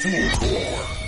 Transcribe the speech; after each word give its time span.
Full 0.00 0.30
core. 0.38 0.99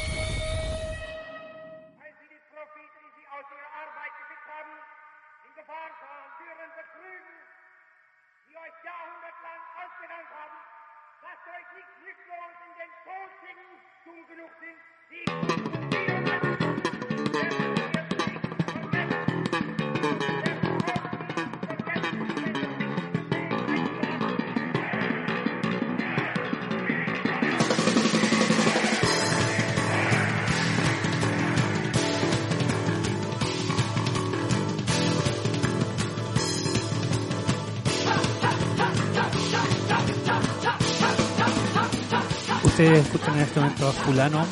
Ustedes 42.83 43.07
escuchan 43.07 43.37
en 43.37 43.43
este 43.43 43.61
momento 43.61 43.87
a 43.87 43.93
Fulano, 43.93 44.45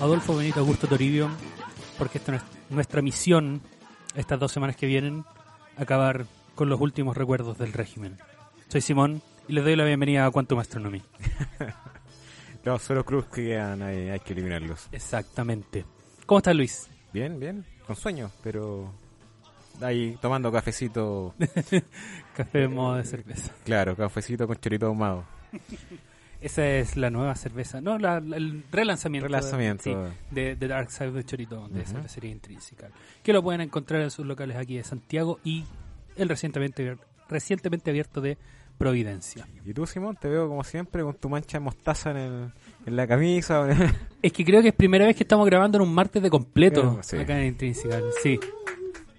Adolfo 0.00 0.34
Benito 0.34 0.58
Augusto 0.58 0.88
Toribio, 0.88 1.30
porque 1.96 2.18
esta 2.18 2.34
es 2.34 2.42
nuestra 2.68 3.00
misión 3.00 3.62
estas 4.16 4.40
dos 4.40 4.50
semanas 4.50 4.74
que 4.74 4.86
vienen, 4.86 5.24
acabar 5.76 6.26
con 6.56 6.68
los 6.68 6.80
últimos 6.80 7.16
recuerdos 7.16 7.58
del 7.58 7.72
régimen. 7.72 8.18
Soy 8.66 8.80
Simón 8.80 9.22
y 9.46 9.52
les 9.52 9.62
doy 9.62 9.76
la 9.76 9.84
bienvenida 9.84 10.26
a 10.26 10.32
Quantum 10.32 10.58
Astronomy. 10.58 11.00
Los 12.64 12.82
solo 12.82 13.04
cruz 13.04 13.26
que 13.26 13.44
quedan 13.44 13.80
ahí, 13.82 14.08
hay 14.08 14.18
que 14.18 14.32
eliminarlos. 14.32 14.88
Exactamente. 14.90 15.84
¿Cómo 16.26 16.38
estás, 16.38 16.56
Luis? 16.56 16.88
Bien, 17.12 17.38
bien, 17.38 17.64
con 17.86 17.94
sueño, 17.94 18.32
pero 18.42 18.92
ahí 19.80 20.18
tomando 20.20 20.50
cafecito, 20.50 21.36
Café 22.36 22.64
en 22.64 22.74
modo 22.74 22.96
de 22.96 23.04
cerveza. 23.04 23.52
claro, 23.64 23.94
cafecito 23.94 24.44
con 24.48 24.56
chorito 24.56 24.86
ahumado. 24.86 25.24
Esa 26.46 26.66
es 26.66 26.96
la 26.96 27.10
nueva 27.10 27.34
cerveza. 27.34 27.80
No, 27.80 27.98
la- 27.98 28.20
la- 28.20 28.36
el 28.36 28.62
relanzamiento. 28.70 29.26
Relanzamiento. 29.26 29.82
sí, 29.84 29.94
de, 30.30 30.56
de 30.56 30.68
Dark 30.68 30.90
Side 30.90 31.08
of 31.08 31.24
Chorito, 31.24 31.68
de 31.68 31.80
Ujú. 31.82 31.90
cervecería 31.90 32.30
intrínseca. 32.30 32.88
Que 33.22 33.32
lo 33.32 33.42
pueden 33.42 33.60
encontrar 33.60 34.00
en 34.02 34.10
sus 34.10 34.24
locales 34.26 34.56
aquí 34.56 34.76
de 34.76 34.84
Santiago 34.84 35.38
y 35.44 35.64
el 36.16 36.28
recientemente, 36.28 36.96
recientemente 37.28 37.90
abierto 37.90 38.20
de 38.20 38.38
Providencia. 38.78 39.48
Y 39.64 39.72
tú, 39.72 39.86
Simón, 39.86 40.16
te 40.20 40.28
veo 40.28 40.48
como 40.48 40.62
siempre 40.62 41.02
con 41.02 41.14
tu 41.14 41.30
mancha 41.30 41.56
de 41.58 41.64
mostaza 41.64 42.10
en, 42.10 42.16
el, 42.18 42.52
en 42.84 42.96
la 42.96 43.06
camisa. 43.06 43.66
Es 44.22 44.32
que 44.32 44.44
creo 44.44 44.60
que 44.60 44.68
es 44.68 44.74
primera 44.74 45.06
vez 45.06 45.16
que 45.16 45.22
estamos 45.22 45.46
grabando 45.46 45.78
en 45.78 45.82
un 45.82 45.94
martes 45.94 46.22
de 46.22 46.28
completo 46.30 46.82
Claro, 46.82 46.98
sí. 47.02 47.16
acá 47.16 47.40
en 47.40 47.46
Intrínseca. 47.48 48.00
Sí. 48.22 48.38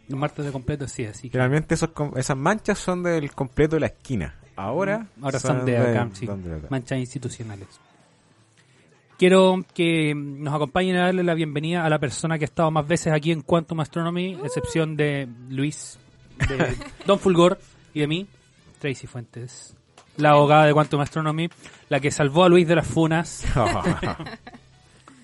Un 0.09 0.19
martes 0.19 0.45
de 0.45 0.51
completo, 0.51 0.87
sí, 0.87 1.05
así 1.05 1.29
que. 1.29 1.39
Esos, 1.69 1.89
com- 1.89 2.11
esas 2.17 2.37
manchas 2.37 2.77
son 2.77 3.03
del 3.03 3.31
completo 3.33 3.75
de 3.75 3.79
la 3.81 3.87
esquina. 3.87 4.35
Ahora, 4.57 5.07
Mm, 5.15 5.23
Ahora 5.23 5.39
son 5.39 5.65
de 5.65 5.77
acá, 5.77 6.09
sí. 6.13 6.25
son 6.25 6.43
de 6.43 6.55
acá. 6.55 6.67
Manchas 6.69 6.97
institucionales. 6.99 7.67
Quiero 9.17 9.63
que 9.73 10.13
nos 10.15 10.53
acompañen 10.53 10.95
a 10.97 11.05
darle 11.05 11.23
la 11.23 11.33
bienvenida 11.33 11.83
a 11.85 11.89
la 11.89 11.97
persona 11.99 12.37
que 12.37 12.43
ha 12.43 12.47
estado 12.47 12.69
más 12.69 12.87
veces 12.87 13.13
aquí 13.13 13.31
en 13.31 13.41
Quantum 13.41 13.79
Astronomy, 13.79 14.37
excepción 14.43 14.95
de 14.95 15.27
Luis, 15.49 15.97
de 16.47 16.75
Don 17.05 17.17
Fulgor 17.19 17.59
y 17.95 18.01
de 18.01 18.07
mí, 18.07 18.27
Tracy 18.79 19.07
Fuentes, 19.07 19.75
la 20.17 20.31
abogada 20.31 20.65
de 20.65 20.73
Quantum 20.73 21.01
Astronomy, 21.01 21.49
la 21.89 21.99
que 21.99 22.11
salvó 22.11 22.43
a 22.43 22.49
Luis 22.49 22.67
de 22.67 22.75
las 22.75 22.87
funas. 22.87 23.45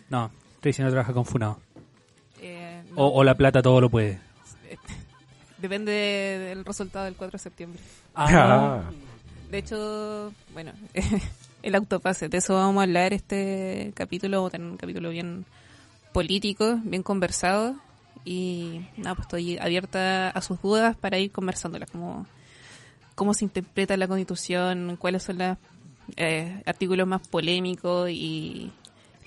No, 0.09 0.29
Tracy 0.61 0.83
no 0.83 0.89
trabaja 0.91 1.11
con 1.11 1.25
funado. 1.25 1.59
Eh, 2.39 2.83
no, 2.91 2.97
O, 2.97 3.19
o 3.19 3.23
la 3.23 3.33
plata 3.33 3.63
todo 3.63 3.81
lo 3.81 3.89
puede. 3.89 4.19
Depende 5.57 5.91
del 5.91 6.63
resultado 6.65 7.05
del 7.05 7.15
4 7.15 7.31
de 7.37 7.39
septiembre. 7.41 7.81
Ah. 8.15 8.81
De 9.53 9.59
hecho, 9.59 10.33
bueno, 10.51 10.71
el 11.61 11.75
autopase, 11.75 12.27
de 12.27 12.39
eso 12.39 12.55
vamos 12.55 12.81
a 12.81 12.85
hablar 12.85 13.13
este 13.13 13.91
capítulo, 13.93 14.37
vamos 14.37 14.49
a 14.49 14.51
tener 14.53 14.67
un 14.67 14.77
capítulo 14.77 15.11
bien 15.11 15.45
político, 16.11 16.79
bien 16.83 17.03
conversado 17.03 17.75
y 18.25 18.81
nada, 18.97 19.13
pues 19.13 19.27
estoy 19.27 19.59
abierta 19.59 20.29
a 20.31 20.41
sus 20.41 20.59
dudas 20.59 20.97
para 20.97 21.19
ir 21.19 21.31
conversándolas, 21.31 21.91
como 21.91 22.25
cómo 23.13 23.35
se 23.35 23.45
interpreta 23.45 23.95
la 23.95 24.07
constitución, 24.07 24.97
cuáles 24.97 25.21
son 25.21 25.37
los 25.37 25.57
eh, 26.17 26.63
artículos 26.65 27.07
más 27.07 27.27
polémicos 27.27 28.09
y 28.09 28.71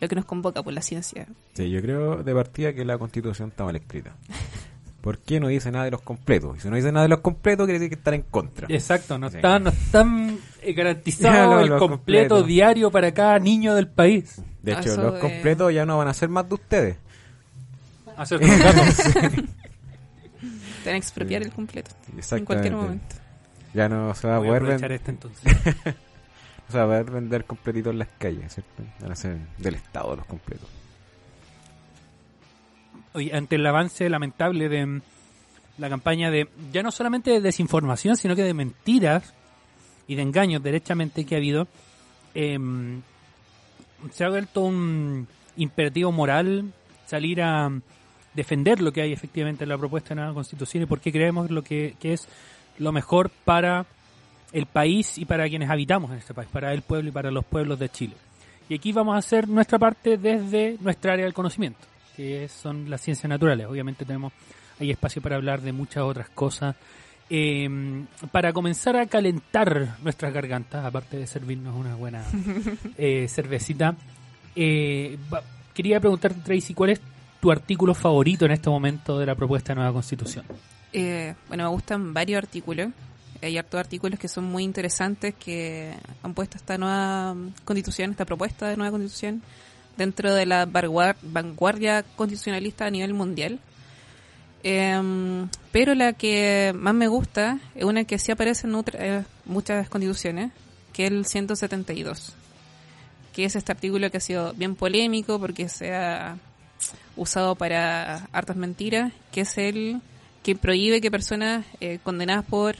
lo 0.01 0.09
que 0.09 0.17
nos 0.17 0.25
convoca 0.25 0.61
por 0.61 0.73
la 0.73 0.83
ciencia. 0.83 1.29
Sí, 1.55 1.71
yo 1.71 1.81
creo 1.81 2.25
de 2.25 2.35
partida 2.35 2.73
que 2.73 2.85
la 2.85 2.99
constitución 2.99 3.51
está 3.51 3.63
mal 3.63 3.77
escrita. 3.77 4.17
¿Por 5.07 5.19
qué 5.21 5.39
no 5.39 5.47
dice 5.47 5.71
nada 5.71 5.85
de 5.85 5.93
los 5.93 6.03
completos? 6.03 6.57
Y 6.57 6.61
si 6.63 6.69
no 6.69 6.75
dice 6.75 6.91
nada 6.91 7.05
de 7.05 7.09
los 7.11 7.21
completos, 7.21 7.65
quiere 7.67 7.79
decir 7.79 7.91
que 7.91 7.95
están 7.95 8.15
en 8.15 8.23
contra. 8.23 8.67
Exacto, 8.69 9.17
no 9.17 9.31
Sí. 9.31 9.37
está, 9.37 9.61
no 9.61 9.71
están 9.71 10.37
eh, 10.63 10.73
garantizado 10.73 11.51
No, 11.55 11.61
el 11.61 11.69
completo 11.69 11.89
completos. 11.89 12.47
diario 12.49 12.91
para 12.91 13.15
cada 13.15 13.39
niño 13.39 13.77
del 13.77 13.87
país. 13.87 14.43
De 14.65 14.73
hecho, 14.73 14.95
Eso, 14.95 15.03
los 15.05 15.21
completos 15.21 15.73
ya 15.73 15.87
no 15.87 15.97
van 15.97 16.09
a 16.09 16.13
ser 16.13 16.29
más 16.29 16.49
de 16.49 16.55
ustedes. 16.57 16.97
Hacer. 18.17 18.41
Te 18.41 18.47
van 20.87 20.95
a 20.95 20.97
expropiar 20.97 21.43
el 21.43 21.53
completo 21.53 21.93
en 22.33 22.45
cualquier 22.45 22.75
momento. 22.75 23.15
Ya 23.75 23.89
no 23.89 24.13
se 24.13 24.27
va 24.27 24.35
a 24.35 24.39
Voy 24.39 24.49
a 24.49 24.59
poder 24.59 24.65
vender, 24.65 24.91
este 24.91 25.13
entonces. 25.13 25.57
o 26.69 26.73
sea, 26.73 26.85
va 26.85 26.97
a 26.99 27.03
poder 27.05 27.13
vender 27.13 27.45
completitos 27.45 27.93
en 27.93 28.01
las 28.01 28.09
calles, 28.19 28.55
¿cierto? 28.55 28.83
Van 28.99 29.13
a 29.13 29.15
ser 29.15 29.37
del 29.59 29.77
Estado 29.77 30.17
los 30.17 30.27
completos. 30.27 30.69
Ante 33.33 33.57
el 33.57 33.67
avance 33.67 34.09
lamentable 34.09 34.69
de 34.69 34.87
mm, 34.87 35.01
la 35.79 35.89
campaña 35.89 36.31
de, 36.31 36.49
ya 36.73 36.83
no 36.83 36.91
solamente 36.91 37.31
de 37.31 37.41
desinformación, 37.41 38.17
sino 38.17 38.37
que 38.37 38.43
de 38.43 38.55
mentiras 38.55 39.35
y 40.09 40.15
de 40.15 40.23
engaños 40.23 40.63
derechamente 40.63 41.25
que 41.25 41.35
ha 41.35 41.39
habido, 41.39 41.67
em, 42.35 43.03
se 44.13 44.25
ha 44.25 44.29
vuelto 44.29 44.63
un 44.63 45.27
imperativo 45.57 46.13
moral 46.13 46.73
salir 47.07 47.43
a 47.43 47.69
mm, 47.69 47.83
defender 48.35 48.81
lo 48.81 48.93
que 48.93 49.03
hay 49.03 49.13
efectivamente 49.13 49.65
en 49.65 49.71
la 49.71 49.79
propuesta 49.79 50.11
de 50.11 50.17
nueva 50.17 50.35
constitución 50.35 50.83
y 50.83 50.87
por 50.87 51.01
qué 51.01 51.11
creemos 51.11 51.51
lo 51.51 51.63
que 51.63 51.97
es 52.03 52.29
lo 52.79 52.93
mejor 52.93 53.31
para 53.45 53.87
el 54.53 54.67
país 54.67 55.19
y 55.19 55.25
para 55.25 55.49
quienes 55.49 55.71
habitamos 55.71 56.11
en 56.11 56.19
este 56.19 56.35
país, 56.35 56.49
para 56.51 56.73
el 56.73 56.83
pueblo 56.83 57.09
y 57.09 57.13
para 57.13 57.31
los 57.31 57.45
pueblos 57.45 57.79
de 57.79 57.89
Chile. 57.89 58.15
Y 58.69 58.75
aquí 58.75 58.93
vamos 58.93 59.15
a 59.15 59.19
hacer 59.19 59.49
nuestra 59.49 59.79
parte 59.79 60.17
desde 60.17 60.77
nuestra 60.81 61.13
área 61.13 61.25
del 61.25 61.35
conocimiento, 61.35 61.81
que 62.17 62.49
son 62.49 62.89
las 62.91 63.01
ciencias 63.01 63.29
naturales. 63.29 63.67
Obviamente 63.67 64.05
tenemos 64.05 64.33
hay 64.81 64.91
espacio 64.91 65.23
para 65.23 65.37
hablar 65.37 65.61
de 65.63 65.73
muchas 65.73 66.03
otras 66.05 66.29
cosas. 66.31 66.77
Eh, 67.29 67.69
para 68.31 68.53
comenzar 68.53 68.97
a 68.97 69.07
calentar 69.07 69.97
nuestras 70.03 70.33
gargantas, 70.33 70.85
aparte 70.85 71.17
de 71.17 71.27
servirnos 71.27 71.75
una 71.75 71.95
buena 71.97 72.23
eh, 72.99 73.27
cervecita, 73.29 73.97
eh, 74.55 75.19
va- 75.33 75.43
quería 75.75 75.99
preguntarte, 76.01 76.41
Tracy, 76.45 76.73
¿cuál 76.75 76.91
es 76.91 77.01
tu 77.41 77.51
artículo 77.51 77.95
favorito 77.95 78.45
en 78.45 78.53
este 78.53 78.71
momento 78.71 79.19
de 79.19 79.27
la 79.27 79.35
propuesta 79.35 79.73
de 79.73 79.77
nueva 79.77 79.93
constitución? 79.93 80.45
Eh, 80.93 81.35
bueno, 81.49 81.65
me 81.65 81.71
gustan 81.71 82.15
varios 82.15 82.39
artículos. 82.39 82.89
Hay 83.43 83.59
hartos 83.59 83.79
artículos 83.79 84.19
que 84.19 84.29
son 84.29 84.45
muy 84.45 84.63
interesantes 84.63 85.35
que 85.35 85.93
han 86.23 86.33
puesto 86.33 86.57
esta 86.57 86.79
nueva 86.79 87.35
mm, 87.35 87.53
constitución, 87.65 88.11
esta 88.13 88.25
propuesta 88.25 88.69
de 88.69 88.77
nueva 88.77 88.93
constitución 88.93 89.43
dentro 89.97 90.35
de 90.35 90.47
la 90.47 90.67
vanguar- 90.67 91.17
vanguardia 91.23 92.05
constitucionalista 92.17 92.87
a 92.87 92.91
nivel 92.91 93.15
mundial. 93.15 93.59
Em, 94.63 95.49
pero 95.71 95.95
la 95.95 96.13
que 96.13 96.73
más 96.75 96.95
me 96.95 97.09
gusta 97.09 97.59
es 97.75 97.85
una 97.85 98.05
que 98.05 98.19
sí 98.19 98.33
aparece 98.33 98.67
en 98.67 98.85
eh, 98.95 99.25
muchas 99.45 99.89
constituciones, 99.89 100.51
que 100.93 101.05
es 101.07 101.13
el 101.13 101.25
172, 101.25 102.35
que 103.33 103.45
es 103.45 103.55
este 103.55 103.71
artículo 103.73 104.11
que 104.11 104.17
ha 104.17 104.21
sido 104.21 104.53
bien 104.55 104.75
polémico 104.75 105.39
porque 105.39 105.69
se 105.69 105.95
ha 105.95 106.37
usado 107.17 107.55
para 107.55 108.29
hartas 108.33 108.57
mentiras, 108.57 109.13
que 109.31 109.43
es 109.43 109.57
el 109.59 110.01
que 110.43 110.57
prohíbe 110.57 111.01
que 111.01 111.11
personas 111.11 111.65
eh, 111.81 111.99
condenadas 112.03 112.45
por 112.45 112.77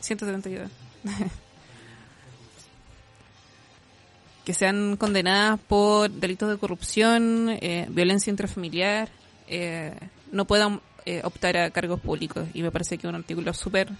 172 0.00 0.70
que 4.50 4.54
sean 4.54 4.96
condenadas 4.96 5.60
por 5.60 6.10
delitos 6.10 6.50
de 6.50 6.58
corrupción, 6.58 7.50
eh, 7.60 7.86
violencia 7.88 8.32
intrafamiliar, 8.32 9.08
eh, 9.46 9.94
no 10.32 10.44
puedan 10.44 10.80
eh, 11.06 11.20
optar 11.22 11.56
a 11.56 11.70
cargos 11.70 12.00
públicos. 12.00 12.48
Y 12.52 12.60
me 12.64 12.72
parece 12.72 12.98
que 12.98 13.06
es 13.06 13.08
un 13.08 13.14
artículo 13.14 13.54
súper 13.54 13.90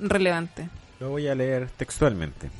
relevante. 0.00 0.68
Lo 0.98 1.10
voy 1.10 1.28
a 1.28 1.34
leer 1.36 1.70
textualmente. 1.76 2.50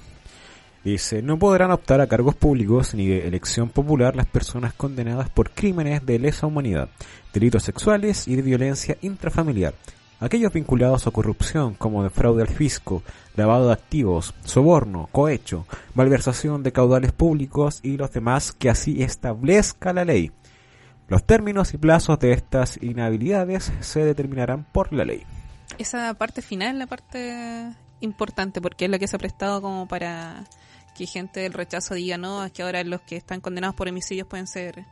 Dice, 0.84 1.20
no 1.20 1.40
podrán 1.40 1.72
optar 1.72 2.00
a 2.00 2.06
cargos 2.06 2.36
públicos 2.36 2.94
ni 2.94 3.08
de 3.08 3.26
elección 3.26 3.68
popular 3.68 4.14
las 4.14 4.26
personas 4.26 4.72
condenadas 4.72 5.28
por 5.28 5.50
crímenes 5.50 6.06
de 6.06 6.20
lesa 6.20 6.46
humanidad, 6.46 6.88
delitos 7.34 7.64
sexuales 7.64 8.28
y 8.28 8.36
de 8.36 8.42
violencia 8.42 8.96
intrafamiliar, 9.00 9.74
aquellos 10.20 10.52
vinculados 10.52 11.06
a 11.06 11.10
corrupción 11.10 11.74
como 11.74 12.02
de 12.02 12.10
fraude 12.10 12.42
al 12.42 12.48
fisco, 12.48 13.02
lavado 13.36 13.68
de 13.68 13.72
activos, 13.72 14.34
soborno, 14.44 15.08
cohecho, 15.12 15.66
malversación 15.94 16.62
de 16.62 16.72
caudales 16.72 17.12
públicos 17.12 17.80
y 17.82 17.96
los 17.96 18.12
demás 18.12 18.52
que 18.52 18.70
así 18.70 19.02
establezca 19.02 19.92
la 19.92 20.04
ley. 20.04 20.32
Los 21.08 21.24
términos 21.24 21.72
y 21.72 21.78
plazos 21.78 22.18
de 22.18 22.32
estas 22.32 22.78
inhabilidades 22.82 23.72
se 23.80 24.04
determinarán 24.04 24.64
por 24.64 24.92
la 24.92 25.04
ley. 25.04 25.22
Esa 25.78 26.12
parte 26.14 26.42
final 26.42 26.72
es 26.72 26.78
la 26.78 26.86
parte 26.86 27.72
importante 28.00 28.60
porque 28.60 28.86
es 28.86 28.90
la 28.90 28.98
que 28.98 29.08
se 29.08 29.16
ha 29.16 29.18
prestado 29.18 29.62
como 29.62 29.88
para 29.88 30.44
que 30.94 31.06
gente 31.06 31.40
del 31.40 31.52
rechazo 31.52 31.94
diga 31.94 32.18
no, 32.18 32.44
es 32.44 32.52
que 32.52 32.62
ahora 32.62 32.82
los 32.84 33.00
que 33.02 33.16
están 33.16 33.40
condenados 33.40 33.76
por 33.76 33.88
homicidios 33.88 34.26
pueden 34.26 34.46
ser 34.46 34.84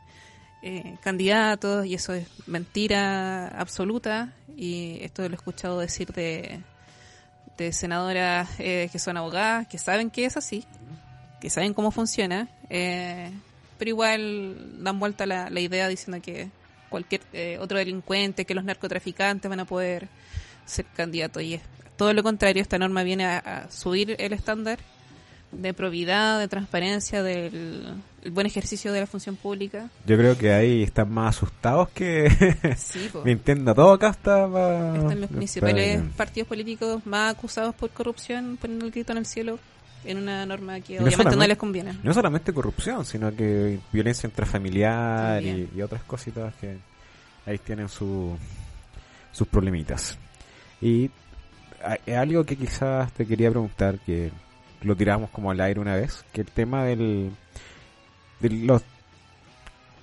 eh, 0.61 0.97
candidatos 1.01 1.85
y 1.85 1.93
eso 1.93 2.13
es 2.13 2.27
mentira 2.47 3.47
absoluta 3.47 4.33
y 4.55 4.99
esto 5.01 5.21
lo 5.23 5.29
he 5.29 5.35
escuchado 5.35 5.79
decir 5.79 6.11
de, 6.13 6.61
de 7.57 7.73
senadoras 7.73 8.49
eh, 8.59 8.89
que 8.91 8.99
son 8.99 9.17
abogadas, 9.17 9.67
que 9.67 9.77
saben 9.77 10.09
que 10.09 10.25
es 10.25 10.37
así, 10.37 10.63
que 11.39 11.49
saben 11.49 11.73
cómo 11.73 11.91
funciona, 11.91 12.49
eh, 12.69 13.31
pero 13.77 13.89
igual 13.89 14.83
dan 14.83 14.99
vuelta 14.99 15.25
la, 15.25 15.49
la 15.49 15.59
idea 15.59 15.87
diciendo 15.87 16.21
que 16.21 16.49
cualquier 16.89 17.21
eh, 17.33 17.57
otro 17.59 17.77
delincuente, 17.77 18.45
que 18.45 18.55
los 18.55 18.63
narcotraficantes 18.63 19.49
van 19.49 19.59
a 19.59 19.65
poder 19.65 20.07
ser 20.65 20.85
candidatos. 20.95 21.43
Y 21.43 21.55
es 21.55 21.61
todo 21.97 22.13
lo 22.13 22.23
contrario, 22.23 22.61
esta 22.61 22.79
norma 22.79 23.03
viene 23.03 23.25
a, 23.25 23.37
a 23.37 23.71
subir 23.71 24.15
el 24.19 24.33
estándar 24.33 24.79
de 25.51 25.73
probidad, 25.73 26.39
de 26.39 26.47
transparencia, 26.47 27.23
del 27.23 28.01
el 28.27 28.33
buen 28.33 28.45
ejercicio 28.45 28.91
de 28.91 28.99
la 28.99 29.07
función 29.07 29.37
pública. 29.37 29.89
Yo 30.05 30.17
creo 30.17 30.37
que 30.37 30.51
ahí 30.53 30.83
están 30.83 31.09
más 31.11 31.35
asustados 31.37 31.87
que 31.89 32.29
Sí. 32.77 33.09
Nintendo. 33.23 33.73
Todo 33.73 33.93
acá 33.93 34.09
está 34.09 34.47
pa- 34.51 34.97
Están 34.97 35.21
los 35.21 35.29
pa- 35.29 35.35
principales 35.37 36.01
partidos 36.17 36.47
políticos 36.49 37.05
más 37.05 37.33
acusados 37.33 37.73
por 37.73 37.89
corrupción 37.91 38.57
poniendo 38.59 38.85
el 38.85 38.91
grito 38.91 39.13
en 39.13 39.19
el 39.19 39.25
cielo 39.25 39.57
en 40.03 40.17
una 40.17 40.45
norma 40.45 40.79
que 40.81 40.99
no 40.99 41.05
obviamente 41.05 41.35
no 41.37 41.47
les 41.47 41.57
conviene. 41.57 41.97
No 42.03 42.13
solamente 42.13 42.53
corrupción, 42.53 43.05
sino 43.05 43.33
que 43.35 43.79
violencia 43.91 44.27
intrafamiliar 44.27 45.41
y, 45.41 45.69
y 45.75 45.81
otras 45.81 46.03
cositas 46.03 46.53
que 46.61 46.77
ahí 47.45 47.57
tienen 47.59 47.87
su, 47.89 48.37
sus 49.31 49.47
problemitas. 49.47 50.17
Y 50.81 51.09
es 52.05 52.17
algo 52.17 52.43
que 52.43 52.55
quizás 52.57 53.11
te 53.13 53.25
quería 53.25 53.49
preguntar, 53.49 53.99
que 53.99 54.31
lo 54.81 54.95
tiramos 54.95 55.29
como 55.31 55.49
al 55.51 55.59
aire 55.61 55.79
una 55.79 55.95
vez, 55.95 56.23
que 56.33 56.41
el 56.41 56.47
tema 56.47 56.83
del 56.85 57.31
de 58.39 58.49
los 58.49 58.81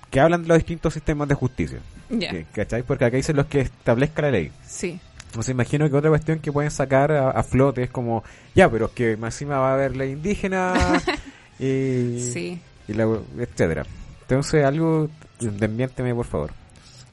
que 0.09 0.19
hablan 0.19 0.43
de 0.43 0.47
los 0.49 0.57
distintos 0.57 0.93
sistemas 0.93 1.27
de 1.27 1.35
justicia. 1.35 1.79
Que- 2.09 2.45
¿Cachai? 2.53 2.83
Porque 2.83 3.05
acá 3.05 3.17
dicen 3.17 3.35
los 3.35 3.47
que 3.47 3.61
establezca 3.61 4.21
la 4.21 4.31
ley. 4.31 4.51
sí. 4.65 4.99
Entonces 5.27 5.51
imagino 5.51 5.89
que 5.89 5.95
otra 5.97 6.09
cuestión 6.09 6.39
que 6.39 6.49
pueden 6.49 6.71
sacar 6.71 7.11
a, 7.11 7.29
a 7.31 7.43
flote 7.43 7.83
es 7.83 7.89
como, 7.89 8.23
ya, 8.53 8.69
pero 8.71 8.85
es 8.85 8.91
que 8.93 9.17
más 9.17 9.33
encima 9.35 9.57
va 9.59 9.71
a 9.71 9.73
haber 9.73 9.93
ley 9.97 10.13
indígena 10.13 10.73
y, 11.59 12.19
Sí. 12.31 12.57
y 12.87 12.93
la, 12.93 13.03
etcétera. 13.37 13.85
Entonces 14.21 14.63
algo, 14.63 15.09
desmiénteme 15.41 16.15
por 16.15 16.25
favor. 16.25 16.51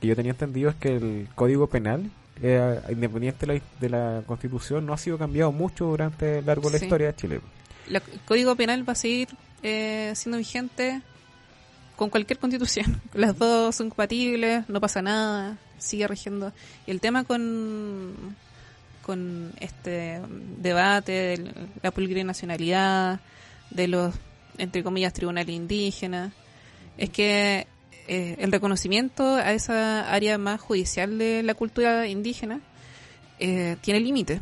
Que 0.00 0.06
yo 0.06 0.14
tenía 0.14 0.30
entendido 0.30 0.70
es 0.70 0.76
que 0.76 0.94
el 0.94 1.28
código 1.34 1.66
penal, 1.66 2.12
eh, 2.40 2.80
independiente 2.90 3.44
de 3.44 3.54
la, 3.54 3.60
de 3.80 3.88
la 3.88 4.22
constitución, 4.24 4.86
no 4.86 4.92
ha 4.92 4.98
sido 4.98 5.18
cambiado 5.18 5.50
mucho 5.50 5.86
durante 5.86 6.38
el 6.38 6.46
largo 6.46 6.70
de 6.70 6.78
la 6.78 6.84
historia 6.84 7.06
de 7.08 7.16
Chile. 7.16 7.40
El 7.88 8.00
Código 8.24 8.54
Penal 8.54 8.88
va 8.88 8.92
a 8.92 8.96
seguir 8.96 9.30
eh, 9.64 10.12
siendo 10.14 10.38
vigente 10.38 11.02
con 12.02 12.10
cualquier 12.10 12.40
constitución. 12.40 13.00
Las 13.14 13.38
dos 13.38 13.76
son 13.76 13.88
compatibles, 13.88 14.68
no 14.68 14.80
pasa 14.80 15.02
nada, 15.02 15.56
sigue 15.78 16.08
rigiendo. 16.08 16.52
Y 16.84 16.90
el 16.90 17.00
tema 17.00 17.22
con, 17.22 18.34
con 19.02 19.52
este 19.60 20.20
debate 20.58 21.12
de 21.12 21.54
la 21.80 21.92
plurinacionalidad, 21.92 23.20
de 23.70 23.86
los, 23.86 24.16
entre 24.58 24.82
comillas, 24.82 25.12
tribunales 25.12 25.54
indígenas, 25.54 26.32
es 26.98 27.10
que 27.10 27.68
eh, 28.08 28.34
el 28.40 28.50
reconocimiento 28.50 29.36
a 29.36 29.52
esa 29.52 30.12
área 30.12 30.38
más 30.38 30.60
judicial 30.60 31.18
de 31.18 31.44
la 31.44 31.54
cultura 31.54 32.08
indígena 32.08 32.58
eh, 33.38 33.76
tiene 33.80 34.00
límites. 34.00 34.40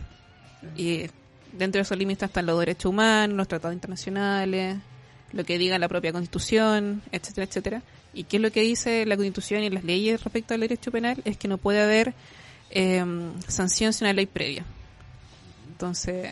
Y 0.79 1.11
dentro 1.53 1.79
de 1.79 1.83
esos 1.83 1.99
límites 1.99 2.31
están 2.31 2.47
los 2.47 2.59
derechos 2.59 2.87
humanos, 2.87 3.37
los 3.37 3.49
tratados 3.49 3.75
internacionales, 3.75 4.79
lo 5.33 5.45
que 5.45 5.59
diga 5.59 5.79
la 5.79 5.89
propia 5.89 6.13
constitución, 6.13 7.03
etcétera, 7.13 7.47
etcétera. 7.47 7.83
¿Y 8.13 8.25
qué 8.25 8.37
es 8.37 8.43
lo 8.43 8.51
que 8.51 8.63
dice 8.63 9.07
la 9.07 9.17
constitución 9.17 9.63
y 9.63 9.71
las 9.71 9.85
leyes 9.85 10.23
respecto 10.25 10.55
al 10.55 10.61
derecho 10.61 10.91
penal? 10.91 11.23
Es 11.25 11.37
que 11.37 11.49
no 11.49 11.59
puede 11.59 11.81
haber 11.81 12.15
eh, 12.71 13.05
sanción 13.47 13.93
sin 13.93 14.07
una 14.07 14.13
ley 14.13 14.27
previa. 14.27 14.65
Entonces, 15.71 16.31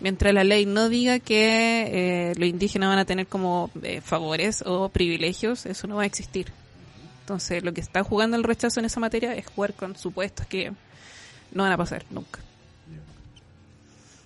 mientras 0.00 0.32
la 0.32 0.44
ley 0.44 0.66
no 0.66 0.88
diga 0.88 1.18
que 1.18 2.30
eh, 2.30 2.32
los 2.36 2.48
indígenas 2.48 2.88
van 2.88 2.98
a 2.98 3.04
tener 3.04 3.26
como 3.26 3.70
eh, 3.82 4.00
favores 4.00 4.62
o 4.66 4.88
privilegios, 4.88 5.66
eso 5.66 5.86
no 5.86 5.96
va 5.96 6.02
a 6.02 6.06
existir. 6.06 6.52
Entonces, 7.20 7.62
lo 7.62 7.74
que 7.74 7.80
está 7.80 8.02
jugando 8.02 8.36
el 8.36 8.44
rechazo 8.44 8.80
en 8.80 8.86
esa 8.86 9.00
materia 9.00 9.34
es 9.34 9.46
jugar 9.46 9.74
con 9.74 9.96
supuestos 9.96 10.46
que 10.46 10.72
no 11.52 11.62
van 11.62 11.72
a 11.72 11.76
pasar 11.76 12.04
nunca. 12.10 12.40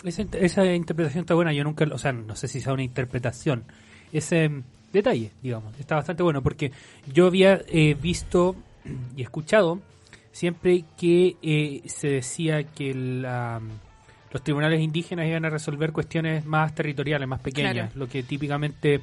Esa 0.05 0.65
interpretación 0.65 1.23
está 1.23 1.35
buena, 1.35 1.53
yo 1.53 1.63
nunca, 1.63 1.85
o 1.93 1.99
sea, 1.99 2.13
no 2.13 2.35
sé 2.35 2.49
si 2.49 2.61
sea 2.61 2.73
una 2.73 2.83
interpretación, 2.83 3.65
ese 4.12 4.49
mm, 4.49 4.62
detalle, 4.93 5.31
digamos, 5.43 5.79
está 5.79 5.97
bastante 5.97 6.23
bueno, 6.23 6.43
porque 6.43 6.73
yo 7.12 7.27
había 7.27 7.61
eh, 7.69 7.97
visto 8.01 8.57
y 9.17 9.23
escuchado 9.23 9.81
siempre 10.33 10.85
que 10.97 11.37
eh, 11.43 11.83
se 11.87 12.09
decía 12.09 12.62
que 12.65 12.95
la, 12.95 13.61
los 14.33 14.43
tribunales 14.45 14.81
indígenas 14.81 15.27
iban 15.27 15.45
a 15.45 15.51
resolver 15.51 15.93
cuestiones 15.93 16.45
más 16.47 16.75
territoriales, 16.75 17.29
más 17.29 17.41
pequeñas, 17.41 17.73
Claro. 17.75 17.91
lo 17.95 18.09
que 18.09 18.23
típicamente... 18.23 19.01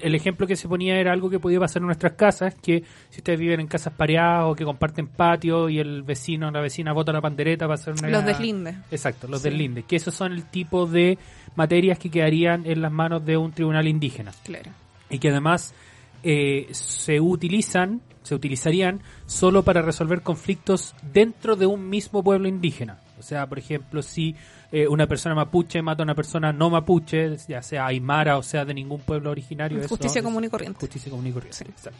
El 0.00 0.14
ejemplo 0.14 0.46
que 0.46 0.56
se 0.56 0.68
ponía 0.68 0.96
era 0.98 1.12
algo 1.12 1.28
que 1.28 1.38
podía 1.38 1.58
pasar 1.60 1.82
en 1.82 1.86
nuestras 1.86 2.12
casas, 2.14 2.54
que 2.54 2.82
si 3.10 3.18
ustedes 3.18 3.38
viven 3.38 3.60
en 3.60 3.66
casas 3.66 3.92
pareadas 3.92 4.44
o 4.46 4.54
que 4.54 4.64
comparten 4.64 5.06
patio 5.08 5.68
y 5.68 5.80
el 5.80 6.02
vecino 6.02 6.48
o 6.48 6.50
la 6.50 6.62
vecina 6.62 6.94
bota 6.94 7.12
la 7.12 7.20
pandereta 7.20 7.66
para 7.66 7.74
hacer 7.74 7.92
una... 7.98 8.08
Los 8.08 8.24
deslindes. 8.24 8.74
Exacto, 8.90 9.28
los 9.28 9.42
Sí. 9.42 9.50
deslindes, 9.50 9.84
que 9.84 9.96
esos 9.96 10.14
son 10.14 10.32
el 10.32 10.44
tipo 10.46 10.86
de 10.86 11.18
materias 11.56 11.98
que 11.98 12.10
quedarían 12.10 12.66
en 12.66 12.82
las 12.82 12.92
manos 12.92 13.24
de 13.24 13.36
un 13.36 13.52
tribunal 13.52 13.86
indígena 13.88 14.32
Claro. 14.44 14.70
y 15.10 15.18
que 15.18 15.28
además 15.30 15.74
eh, 16.22 16.68
se 16.72 17.20
utilizan, 17.20 18.00
se 18.22 18.34
utilizarían 18.34 19.00
solo 19.26 19.62
para 19.62 19.82
resolver 19.82 20.22
conflictos 20.22 20.94
dentro 21.12 21.56
de 21.56 21.66
un 21.66 21.88
mismo 21.90 22.22
pueblo 22.22 22.48
indígena. 22.48 23.00
O 23.18 23.22
sea, 23.22 23.46
por 23.46 23.58
ejemplo, 23.58 24.02
si 24.02 24.34
eh, 24.72 24.88
una 24.88 25.06
persona 25.06 25.34
mapuche 25.34 25.82
mata 25.82 26.02
a 26.02 26.04
una 26.04 26.14
persona 26.14 26.52
no 26.52 26.70
mapuche, 26.70 27.36
ya 27.48 27.62
sea 27.62 27.86
aymara 27.86 28.36
o 28.38 28.42
sea 28.42 28.64
de 28.64 28.74
ningún 28.74 29.00
pueblo 29.00 29.30
originario, 29.30 29.86
Justicia 29.88 30.22
común 30.22 30.44
y 30.44 30.48
corriente. 30.48 30.80
Justicia 30.80 31.10
común 31.10 31.26
y 31.26 31.32
corriente. 31.32 31.58
Sí. 31.58 31.64
exacto. 31.68 31.98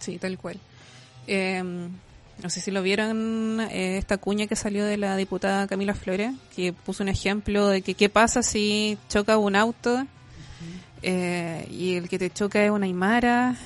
Sí, 0.00 0.18
tal 0.18 0.36
cual. 0.36 0.58
Eh, 1.26 1.62
no 2.42 2.50
sé 2.50 2.60
si 2.60 2.70
lo 2.70 2.82
vieron, 2.82 3.60
eh, 3.70 3.96
esta 3.98 4.18
cuña 4.18 4.46
que 4.46 4.56
salió 4.56 4.84
de 4.84 4.96
la 4.96 5.16
diputada 5.16 5.66
Camila 5.66 5.94
Flores, 5.94 6.32
que 6.54 6.72
puso 6.72 7.02
un 7.02 7.08
ejemplo 7.08 7.68
de 7.68 7.82
que 7.82 7.94
qué 7.94 8.08
pasa 8.08 8.42
si 8.42 8.98
choca 9.08 9.38
un 9.38 9.56
auto 9.56 10.06
eh, 11.02 11.66
y 11.70 11.94
el 11.96 12.08
que 12.08 12.18
te 12.18 12.30
choca 12.30 12.64
es 12.64 12.70
una 12.70 12.86
aymara. 12.86 13.56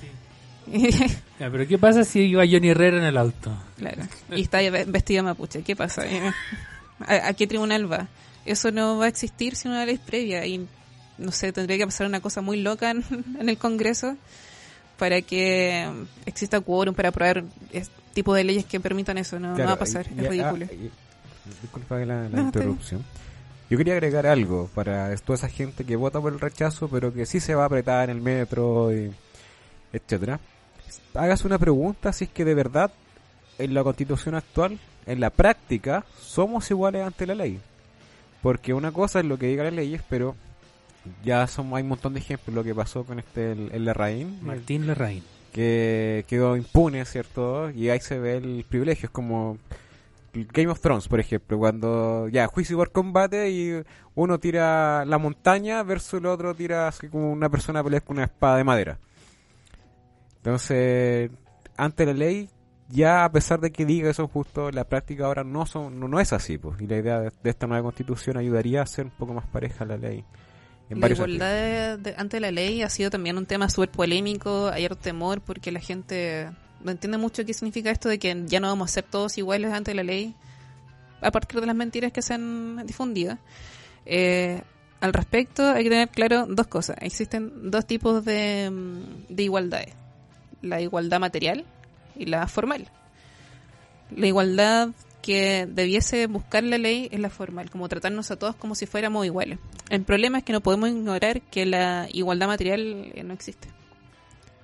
Ya, 1.40 1.50
pero 1.50 1.66
¿qué 1.66 1.78
pasa 1.78 2.04
si 2.04 2.20
iba 2.20 2.44
Johnny 2.46 2.68
Herrera 2.68 2.98
en 2.98 3.04
el 3.04 3.16
auto? 3.16 3.56
claro. 3.76 4.02
Y 4.30 4.42
está 4.42 4.58
ve- 4.58 4.84
vestido 4.86 5.22
mapuche. 5.24 5.62
¿Qué 5.62 5.74
pasa? 5.74 6.02
¿A, 7.06 7.28
a 7.28 7.32
qué 7.32 7.46
tribunal 7.46 7.90
va? 7.90 8.08
Eso 8.44 8.70
no 8.70 8.98
va 8.98 9.06
a 9.06 9.08
existir 9.08 9.56
sin 9.56 9.70
una 9.70 9.86
ley 9.86 9.98
previa 9.98 10.44
y 10.46 10.66
no 11.16 11.32
sé, 11.32 11.52
tendría 11.52 11.78
que 11.78 11.86
pasar 11.86 12.06
una 12.06 12.20
cosa 12.20 12.42
muy 12.42 12.60
loca 12.60 12.90
en, 12.90 13.02
en 13.40 13.48
el 13.48 13.56
Congreso 13.56 14.16
para 14.98 15.22
que 15.22 15.88
exista 16.26 16.60
quórum 16.60 16.94
para 16.94 17.10
aprobar 17.10 17.44
tipo 18.18 18.34
de 18.34 18.44
leyes 18.44 18.64
que 18.64 18.80
permitan 18.80 19.16
eso. 19.18 19.38
No, 19.38 19.56
va 19.56 19.72
a 19.72 19.78
pasar, 19.78 20.06
y- 20.08 20.18
es 20.20 20.24
y- 20.26 20.28
ridículo. 20.28 20.66
ah, 20.68 20.74
y- 20.74 20.90
disculpa 21.62 21.96
la, 21.98 22.28
No, 22.28 22.40
interrupción. 22.40 23.04
Yo 23.70 23.76
quería 23.78 23.92
agregar 23.94 24.26
algo 24.26 24.68
para 24.74 25.14
toda 25.18 25.36
esa 25.36 25.48
gente 25.48 25.84
que 25.84 25.94
vota 25.96 26.20
por 26.20 26.32
el 26.32 26.40
rechazo, 26.40 26.88
pero 26.88 27.12
que 27.12 27.26
sí 27.26 27.38
se 27.38 27.54
va 27.54 27.62
a 27.62 27.66
apretar 27.66 28.10
en 28.10 28.16
el 28.16 28.22
metro, 28.22 28.92
y 28.94 29.12
etcétera. 29.92 30.40
Hágase 31.14 31.46
una 31.46 31.58
pregunta 31.58 32.12
si 32.12 32.24
es 32.24 32.30
que 32.30 32.44
de 32.44 32.54
verdad 32.54 32.90
en 33.58 33.74
la 33.74 33.82
constitución 33.84 34.34
actual, 34.34 34.78
en 35.06 35.20
la 35.20 35.30
práctica, 35.30 36.04
somos 36.20 36.70
iguales 36.70 37.06
ante 37.06 37.26
la 37.26 37.34
ley. 37.34 37.60
Porque 38.42 38.72
una 38.72 38.90
cosa 38.92 39.18
es 39.20 39.26
lo 39.26 39.36
que 39.38 39.46
digan 39.48 39.66
las 39.66 39.74
leyes, 39.74 40.00
pero 40.08 40.34
ya 41.24 41.46
son, 41.46 41.74
hay 41.74 41.82
un 41.82 41.88
montón 41.90 42.14
de 42.14 42.20
ejemplos. 42.20 42.54
Lo 42.54 42.62
que 42.64 42.74
pasó 42.74 43.04
con 43.04 43.18
este, 43.18 43.52
el, 43.52 43.70
el 43.72 43.84
Larraín, 43.84 44.38
Martín 44.42 44.86
Larraín. 44.86 45.24
Que 45.58 46.24
quedó 46.28 46.56
impune, 46.56 47.04
¿cierto? 47.04 47.68
Y 47.70 47.88
ahí 47.88 47.98
se 47.98 48.16
ve 48.20 48.36
el 48.36 48.64
privilegio, 48.68 49.06
es 49.06 49.10
como 49.10 49.58
Game 50.32 50.68
of 50.68 50.80
Thrones, 50.80 51.08
por 51.08 51.18
ejemplo, 51.18 51.58
cuando 51.58 52.28
ya 52.28 52.46
juicio 52.46 52.76
por 52.76 52.92
combate 52.92 53.50
y 53.50 53.82
uno 54.14 54.38
tira 54.38 55.04
la 55.04 55.18
montaña 55.18 55.82
versus 55.82 56.20
el 56.20 56.26
otro 56.26 56.54
tira 56.54 56.86
así 56.86 57.08
como 57.08 57.32
una 57.32 57.48
persona 57.48 57.82
pelea 57.82 58.00
con 58.02 58.18
una 58.18 58.26
espada 58.26 58.56
de 58.58 58.62
madera. 58.62 58.98
Entonces, 60.36 61.32
ante 61.76 62.06
la 62.06 62.12
ley, 62.12 62.48
ya 62.88 63.24
a 63.24 63.32
pesar 63.32 63.58
de 63.58 63.72
que 63.72 63.84
diga 63.84 64.10
eso 64.10 64.28
justo, 64.28 64.70
la 64.70 64.84
práctica 64.84 65.26
ahora 65.26 65.42
no 65.42 65.66
son 65.66 65.98
no, 65.98 66.06
no 66.06 66.20
es 66.20 66.32
así, 66.32 66.56
pues. 66.56 66.80
Y 66.80 66.86
la 66.86 66.98
idea 66.98 67.18
de, 67.18 67.32
de 67.42 67.50
esta 67.50 67.66
nueva 67.66 67.82
constitución 67.82 68.36
ayudaría 68.36 68.78
a 68.78 68.84
hacer 68.84 69.06
un 69.06 69.10
poco 69.10 69.34
más 69.34 69.46
pareja 69.48 69.84
la 69.84 69.96
ley. 69.96 70.24
En 70.90 71.00
La 71.00 71.08
igualdad 71.08 71.52
de- 71.52 71.96
de- 71.98 72.14
ante 72.16 72.40
la 72.40 72.50
ley 72.50 72.82
ha 72.82 72.88
sido 72.88 73.10
también 73.10 73.36
un 73.36 73.46
tema 73.46 73.68
súper 73.68 73.90
polémico. 73.90 74.68
Hay 74.68 74.88
temor 75.00 75.40
porque 75.42 75.70
la 75.70 75.80
gente 75.80 76.48
no 76.82 76.90
entiende 76.90 77.18
mucho 77.18 77.44
qué 77.44 77.52
significa 77.54 77.90
esto 77.90 78.08
de 78.08 78.18
que 78.18 78.44
ya 78.46 78.60
no 78.60 78.68
vamos 78.68 78.90
a 78.90 78.94
ser 78.94 79.04
todos 79.04 79.36
iguales 79.38 79.72
ante 79.72 79.92
la 79.94 80.02
ley 80.02 80.34
a 81.20 81.30
partir 81.30 81.60
de 81.60 81.66
las 81.66 81.76
mentiras 81.76 82.12
que 82.12 82.22
se 82.22 82.34
han 82.34 82.86
difundido. 82.86 83.36
Eh, 84.06 84.62
al 85.00 85.12
respecto 85.12 85.68
hay 85.68 85.84
que 85.84 85.90
tener 85.90 86.08
claro 86.08 86.46
dos 86.46 86.66
cosas. 86.68 86.96
Existen 87.00 87.70
dos 87.70 87.86
tipos 87.86 88.24
de, 88.24 88.70
mm, 88.70 89.34
de 89.34 89.42
igualdades. 89.42 89.94
La 90.62 90.80
igualdad 90.80 91.20
material 91.20 91.64
y 92.16 92.26
la 92.26 92.46
formal. 92.48 92.88
La 94.16 94.26
igualdad 94.26 94.88
que 95.28 95.68
debiese 95.70 96.26
buscar 96.26 96.64
la 96.64 96.78
ley 96.78 97.10
es 97.12 97.20
la 97.20 97.28
formal, 97.28 97.68
como 97.68 97.86
tratarnos 97.86 98.30
a 98.30 98.36
todos 98.36 98.56
como 98.56 98.74
si 98.74 98.86
fuéramos 98.86 99.26
iguales. 99.26 99.58
El 99.90 100.00
problema 100.00 100.38
es 100.38 100.44
que 100.44 100.54
no 100.54 100.62
podemos 100.62 100.88
ignorar 100.88 101.42
que 101.42 101.66
la 101.66 102.08
igualdad 102.10 102.46
material 102.46 103.12
eh, 103.14 103.22
no 103.24 103.34
existe. 103.34 103.68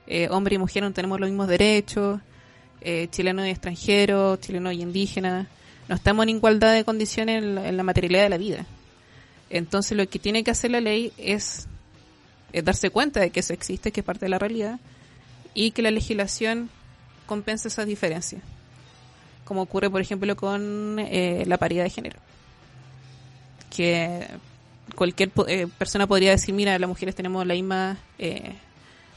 Eh, 0.07 0.27
hombre 0.31 0.55
y 0.55 0.59
mujer 0.59 0.83
no 0.83 0.91
tenemos 0.95 1.21
los 1.21 1.29
mismos 1.29 1.49
derechos, 1.49 2.19
eh, 2.81 3.09
chilenos 3.11 3.47
y 3.47 3.51
extranjeros, 3.51 4.41
chilenos 4.41 4.73
y 4.73 4.81
indígenas, 4.81 5.49
no 5.87 5.97
estamos 5.97 6.23
en 6.23 6.31
igualdad 6.31 6.73
de 6.73 6.83
condiciones 6.83 7.43
en 7.43 7.57
la, 7.57 7.69
en 7.69 7.77
la 7.77 7.83
materialidad 7.83 8.23
de 8.23 8.31
la 8.31 8.39
vida. 8.39 8.65
Entonces 9.51 9.99
lo 9.99 10.09
que 10.09 10.19
tiene 10.19 10.45
que 10.45 10.51
hacer 10.51 10.71
la 10.71 10.81
ley 10.81 11.13
es, 11.19 11.67
es 12.55 12.65
darse 12.65 12.89
cuenta 12.89 13.21
de 13.21 13.29
que 13.29 13.41
eso 13.41 13.53
existe, 13.53 13.93
que 13.93 14.01
es 14.01 14.07
parte 14.07 14.25
de 14.25 14.31
la 14.31 14.39
realidad, 14.39 14.81
y 15.53 15.73
que 15.73 15.83
la 15.83 15.91
legislación 15.91 16.71
compense 17.27 17.69
esas 17.69 17.85
diferencias 17.85 18.41
como 19.45 19.63
ocurre 19.63 19.91
por 19.91 20.01
ejemplo 20.01 20.35
con 20.37 20.99
eh, 20.99 21.45
la 21.47 21.59
paridad 21.59 21.85
de 21.85 21.91
género. 21.91 22.19
Que 23.75 24.27
cualquier 24.95 25.31
eh, 25.49 25.67
persona 25.79 26.07
podría 26.07 26.31
decir 26.31 26.55
mira 26.55 26.79
las 26.79 26.89
mujeres 26.89 27.15
tenemos 27.15 27.47
las 27.47 27.57
mismas 27.57 27.99
eh, 28.19 28.53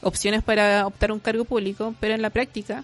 opciones 0.02 0.42
para 0.42 0.86
optar 0.86 1.12
un 1.12 1.20
cargo 1.20 1.44
público 1.44 1.94
pero 2.00 2.14
en 2.14 2.22
la 2.22 2.30
práctica 2.30 2.82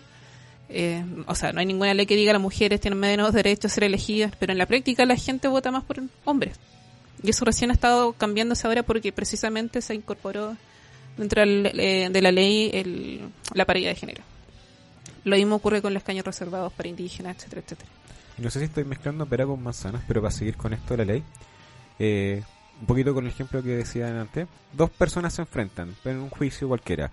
eh, 0.68 1.04
o 1.26 1.34
sea 1.34 1.52
no 1.52 1.60
hay 1.60 1.66
ninguna 1.66 1.94
ley 1.94 2.06
que 2.06 2.14
diga 2.16 2.32
las 2.32 2.42
mujeres 2.42 2.80
tienen 2.80 2.98
menos 3.00 3.32
derechos 3.32 3.72
a 3.72 3.74
ser 3.74 3.84
elegidas 3.84 4.32
pero 4.38 4.52
en 4.52 4.58
la 4.58 4.66
práctica 4.66 5.04
la 5.06 5.16
gente 5.16 5.48
vota 5.48 5.70
más 5.70 5.84
por 5.84 6.00
hombres. 6.24 6.58
Y 7.22 7.30
eso 7.30 7.44
recién 7.44 7.70
ha 7.70 7.74
estado 7.74 8.12
cambiándose 8.12 8.66
ahora 8.66 8.82
porque 8.82 9.10
precisamente 9.12 9.80
se 9.80 9.94
incorporó 9.94 10.56
dentro 11.16 11.42
eh, 11.42 12.08
de 12.10 12.22
la 12.22 12.30
ley 12.32 12.70
el- 12.74 13.20
la 13.54 13.64
paridad 13.64 13.90
de 13.90 13.96
género 13.96 14.22
lo 15.24 15.36
mismo 15.36 15.56
ocurre 15.56 15.82
con 15.82 15.92
los 15.92 16.02
escaños 16.02 16.24
reservados 16.24 16.72
para 16.72 16.88
indígenas, 16.88 17.36
etcétera, 17.36 17.62
etcétera. 17.62 17.90
No 18.38 18.50
sé 18.50 18.58
si 18.58 18.64
estoy 18.66 18.84
mezclando 18.84 19.26
pera 19.26 19.46
con 19.46 19.62
manzanas, 19.62 20.02
pero 20.06 20.20
para 20.20 20.32
seguir 20.32 20.56
con 20.56 20.72
esto 20.72 20.96
de 20.96 21.04
la 21.04 21.12
ley, 21.12 21.22
eh, 21.98 22.42
un 22.80 22.86
poquito 22.86 23.14
con 23.14 23.24
el 23.24 23.30
ejemplo 23.30 23.62
que 23.62 23.70
decían 23.70 24.16
antes, 24.16 24.48
dos 24.72 24.90
personas 24.90 25.34
se 25.34 25.42
enfrentan 25.42 25.94
en 26.04 26.18
un 26.18 26.30
juicio 26.30 26.68
cualquiera. 26.68 27.12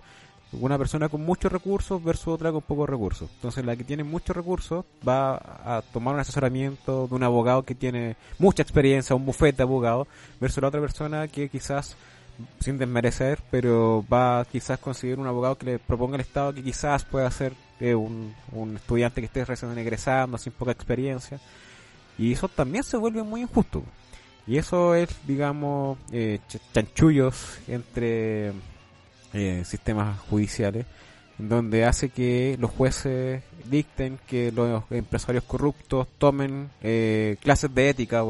Una 0.52 0.76
persona 0.76 1.08
con 1.08 1.24
muchos 1.24 1.50
recursos 1.50 2.02
versus 2.02 2.28
otra 2.28 2.52
con 2.52 2.60
pocos 2.60 2.88
recursos. 2.88 3.30
Entonces 3.36 3.64
la 3.64 3.74
que 3.74 3.84
tiene 3.84 4.04
muchos 4.04 4.36
recursos 4.36 4.84
va 5.06 5.36
a 5.36 5.82
tomar 5.92 6.14
un 6.14 6.20
asesoramiento 6.20 7.06
de 7.06 7.14
un 7.14 7.22
abogado 7.22 7.62
que 7.62 7.74
tiene 7.74 8.16
mucha 8.38 8.62
experiencia, 8.62 9.16
un 9.16 9.24
bufete 9.24 9.58
de 9.58 9.62
abogado, 9.62 10.06
versus 10.40 10.60
la 10.60 10.68
otra 10.68 10.80
persona 10.80 11.26
que 11.28 11.48
quizás 11.48 11.96
sin 12.60 12.78
desmerecer, 12.78 13.38
pero 13.50 14.04
va 14.12 14.40
a 14.40 14.44
quizás 14.44 14.78
conseguir 14.78 15.18
un 15.18 15.26
abogado 15.26 15.56
que 15.56 15.66
le 15.66 15.78
proponga 15.78 16.16
al 16.16 16.20
Estado 16.20 16.52
que 16.52 16.62
quizás 16.62 17.04
pueda 17.04 17.30
ser 17.30 17.54
un, 17.94 18.34
un 18.52 18.76
estudiante 18.76 19.20
que 19.20 19.26
esté 19.26 19.44
recién 19.44 19.76
egresando, 19.78 20.38
sin 20.38 20.52
poca 20.52 20.72
experiencia. 20.72 21.40
Y 22.18 22.32
eso 22.32 22.48
también 22.48 22.84
se 22.84 22.96
vuelve 22.96 23.22
muy 23.22 23.42
injusto. 23.42 23.82
Y 24.46 24.58
eso 24.58 24.94
es, 24.94 25.08
digamos, 25.26 25.98
eh, 26.12 26.40
ch- 26.48 26.60
chanchullos 26.74 27.58
entre 27.68 28.52
eh, 29.32 29.62
sistemas 29.64 30.18
judiciales, 30.28 30.84
donde 31.38 31.84
hace 31.84 32.10
que 32.10 32.56
los 32.60 32.70
jueces 32.70 33.42
dicten 33.70 34.18
que 34.26 34.52
los 34.52 34.84
empresarios 34.90 35.44
corruptos 35.44 36.06
tomen 36.18 36.70
eh, 36.82 37.36
clases 37.40 37.74
de 37.74 37.88
ética, 37.88 38.22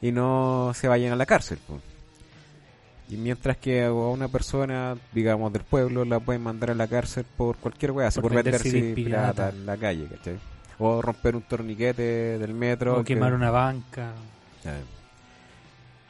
y 0.00 0.12
no 0.12 0.72
se 0.74 0.88
vayan 0.88 1.12
a 1.12 1.16
la 1.16 1.26
cárcel. 1.26 1.58
Y 3.08 3.16
mientras 3.16 3.56
que 3.58 3.84
a 3.84 3.92
una 3.92 4.28
persona, 4.28 4.96
digamos, 5.12 5.52
del 5.52 5.62
pueblo 5.64 6.04
la 6.04 6.18
pueden 6.20 6.42
mandar 6.42 6.70
a 6.70 6.74
la 6.74 6.86
cárcel 6.86 7.24
por 7.36 7.56
cualquier 7.56 7.90
weá, 7.90 8.10
Por 8.10 8.22
por, 8.22 8.34
vender 8.34 8.58
CD 8.58 8.94
pirata 8.94 9.50
en 9.50 9.66
la 9.66 9.76
calle, 9.76 10.06
¿cachai? 10.06 10.38
O 10.78 11.02
romper 11.02 11.36
un 11.36 11.42
torniquete 11.42 12.38
del 12.38 12.54
metro. 12.54 12.94
O 12.94 13.04
que- 13.04 13.14
quemar 13.14 13.34
una 13.34 13.50
banca. 13.50 14.12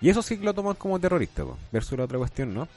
Y 0.01 0.09
eso 0.09 0.23
sí 0.23 0.37
que 0.39 0.45
lo 0.45 0.55
toman 0.55 0.75
como 0.75 0.99
terrorista, 0.99 1.45
po, 1.45 1.57
versus 1.71 1.97
la 1.99 2.05
otra 2.05 2.19
cuestión, 2.19 2.53
¿no? 2.55 2.69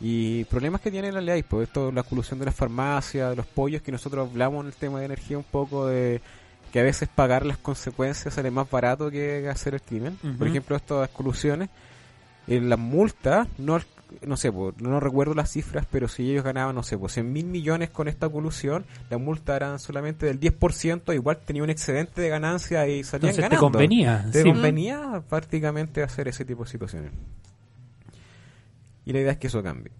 Y 0.00 0.44
problemas 0.44 0.80
que 0.80 0.90
tiene 0.90 1.10
la 1.10 1.20
ley, 1.20 1.42
pues 1.42 1.68
esto, 1.68 1.90
la 1.90 2.02
colusión 2.02 2.38
de 2.38 2.44
las 2.46 2.54
farmacias, 2.54 3.30
de 3.30 3.36
los 3.36 3.46
pollos, 3.46 3.82
que 3.82 3.90
nosotros 3.90 4.28
hablamos 4.30 4.62
en 4.62 4.68
el 4.68 4.74
tema 4.74 5.00
de 5.00 5.06
energía 5.06 5.38
un 5.38 5.44
poco 5.44 5.86
de 5.86 6.20
que 6.72 6.80
a 6.80 6.82
veces 6.82 7.08
pagar 7.08 7.46
las 7.46 7.56
consecuencias 7.58 8.34
sale 8.34 8.50
más 8.50 8.70
barato 8.70 9.10
que 9.10 9.48
hacer 9.48 9.74
el 9.74 9.82
crimen. 9.82 10.16
Por 10.38 10.46
ejemplo, 10.46 10.76
estas 10.76 11.08
colusiones, 11.08 11.70
en 12.48 12.68
las 12.68 12.78
multas, 12.78 13.48
no, 13.58 13.78
no 14.26 14.36
sé, 14.36 14.50
po, 14.50 14.74
no 14.78 15.00
recuerdo 15.00 15.34
las 15.34 15.50
cifras, 15.50 15.86
pero 15.90 16.08
si 16.08 16.30
ellos 16.30 16.44
ganaban, 16.44 16.74
no 16.74 16.82
sé, 16.82 16.96
pues 16.96 17.12
100 17.14 17.32
mil 17.32 17.46
millones 17.46 17.90
con 17.90 18.08
esta 18.08 18.28
colusión, 18.28 18.84
la 19.10 19.18
multa 19.18 19.54
eran 19.56 19.78
solamente 19.78 20.26
del 20.26 20.40
10%, 20.40 21.14
igual 21.14 21.38
tenía 21.44 21.62
un 21.62 21.70
excedente 21.70 22.20
de 22.20 22.28
ganancia 22.28 22.86
y 22.88 23.04
salían 23.04 23.30
Entonces 23.30 23.36
te 23.36 23.56
ganando. 23.56 23.60
convenía. 23.60 24.28
Te 24.32 24.42
sí. 24.42 24.48
convenía 24.48 25.22
prácticamente 25.28 26.02
hacer 26.02 26.28
ese 26.28 26.44
tipo 26.44 26.64
de 26.64 26.70
situaciones. 26.70 27.12
Y 29.04 29.12
la 29.12 29.20
idea 29.20 29.32
es 29.32 29.38
que 29.38 29.46
eso 29.46 29.62
cambie. 29.62 29.92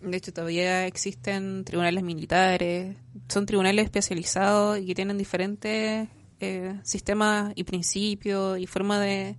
De 0.00 0.16
hecho, 0.16 0.32
todavía 0.32 0.86
existen 0.86 1.64
tribunales 1.64 2.04
militares, 2.04 2.96
son 3.28 3.46
tribunales 3.46 3.84
especializados 3.86 4.78
y 4.78 4.86
que 4.86 4.94
tienen 4.94 5.18
diferentes 5.18 6.08
eh, 6.40 6.78
sistemas 6.82 7.52
y 7.56 7.64
principios 7.64 8.58
y 8.58 8.66
forma 8.66 9.00
de, 9.00 9.36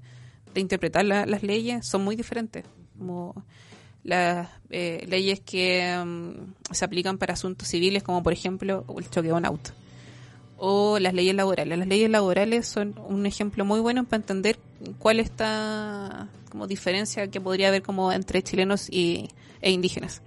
interpretar 0.62 1.06
la- 1.06 1.26
las 1.26 1.44
leyes, 1.44 1.86
son 1.86 2.04
muy 2.04 2.16
diferentes. 2.16 2.66
Como 2.98 3.36
las 4.04 4.48
eh, 4.70 5.06
leyes 5.08 5.40
que 5.42 5.96
mm, 6.04 6.74
se 6.74 6.86
aplican 6.86 7.18
para 7.18 7.34
asuntos 7.34 7.68
civiles, 7.68 8.04
como 8.04 8.24
por 8.24 8.34
ejemplo 8.34 8.86
el 8.98 9.10
choque 9.10 9.28
de 9.28 9.46
auto. 9.46 9.72
O 10.58 10.98
las 11.00 11.14
leyes 11.14 11.36
laborales. 11.36 11.78
Las 11.78 11.88
leyes 11.88 12.10
laborales 12.10 12.68
son 12.68 12.96
un 13.08 13.26
ejemplo 13.26 13.64
muy 13.66 13.80
bueno 13.80 14.06
para 14.06 14.22
entender 14.22 14.58
cuál 14.98 15.20
esta 15.20 16.30
como 16.50 16.66
diferencia 16.68 17.28
que 17.30 17.42
podría 17.42 17.68
haber 17.68 17.82
como 17.84 18.12
entre 18.12 18.42
chilenos 18.42 18.90
y, 18.90 19.30
e 19.62 19.70
indígenas. 19.72 20.22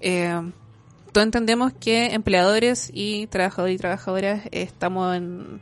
Eh, 0.00 0.34
todos 1.12 1.24
entendemos 1.24 1.72
que 1.72 2.06
empleadores 2.14 2.90
y 2.92 3.26
trabajadores 3.28 3.76
y 3.76 3.78
trabajadoras 3.78 4.40
estamos 4.50 5.16
en 5.16 5.60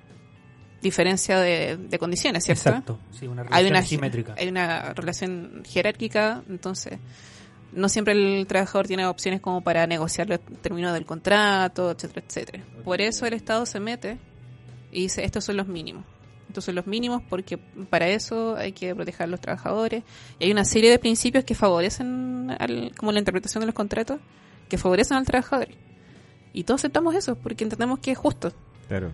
diferencia 0.84 1.40
de, 1.40 1.76
de 1.76 1.98
condiciones, 1.98 2.44
¿cierto? 2.44 2.68
Exacto. 2.68 2.98
Sí, 3.10 3.26
una 3.26 3.42
Hay 3.42 3.48
relación 3.48 3.70
una, 3.72 3.78
asimétrica. 3.80 4.34
hay 4.38 4.48
una 4.48 4.92
relación 4.94 5.62
jerárquica, 5.66 6.42
entonces 6.48 6.98
no 7.72 7.88
siempre 7.88 8.12
el 8.12 8.46
trabajador 8.46 8.86
tiene 8.86 9.04
opciones 9.06 9.40
como 9.40 9.62
para 9.62 9.84
negociar 9.88 10.28
los 10.28 10.38
términos 10.62 10.92
del 10.94 11.04
contrato, 11.04 11.90
etcétera, 11.90 12.24
etcétera. 12.28 12.64
Por 12.84 13.00
eso 13.00 13.26
el 13.26 13.32
Estado 13.32 13.66
se 13.66 13.80
mete 13.80 14.18
y 14.92 15.02
dice, 15.02 15.24
estos 15.24 15.44
son 15.44 15.56
los 15.56 15.66
mínimos. 15.66 16.04
Estos 16.46 16.66
son 16.66 16.76
los 16.76 16.86
mínimos 16.86 17.20
porque 17.28 17.58
para 17.58 18.06
eso 18.06 18.54
hay 18.56 18.70
que 18.72 18.94
proteger 18.94 19.24
a 19.24 19.26
los 19.26 19.40
trabajadores. 19.40 20.04
Y 20.38 20.44
hay 20.44 20.52
una 20.52 20.64
serie 20.64 20.88
de 20.90 21.00
principios 21.00 21.42
que 21.44 21.56
favorecen, 21.56 22.54
al- 22.60 22.92
como 22.96 23.10
la 23.10 23.18
interpretación 23.18 23.60
de 23.62 23.66
los 23.66 23.74
contratos, 23.74 24.20
que 24.68 24.78
favorecen 24.78 25.16
al 25.16 25.24
trabajador. 25.26 25.68
Y 26.52 26.62
todos 26.62 26.82
aceptamos 26.82 27.16
eso 27.16 27.34
porque 27.34 27.64
entendemos 27.64 27.98
que 27.98 28.12
es 28.12 28.18
justo. 28.18 28.52
Claro. 28.86 29.10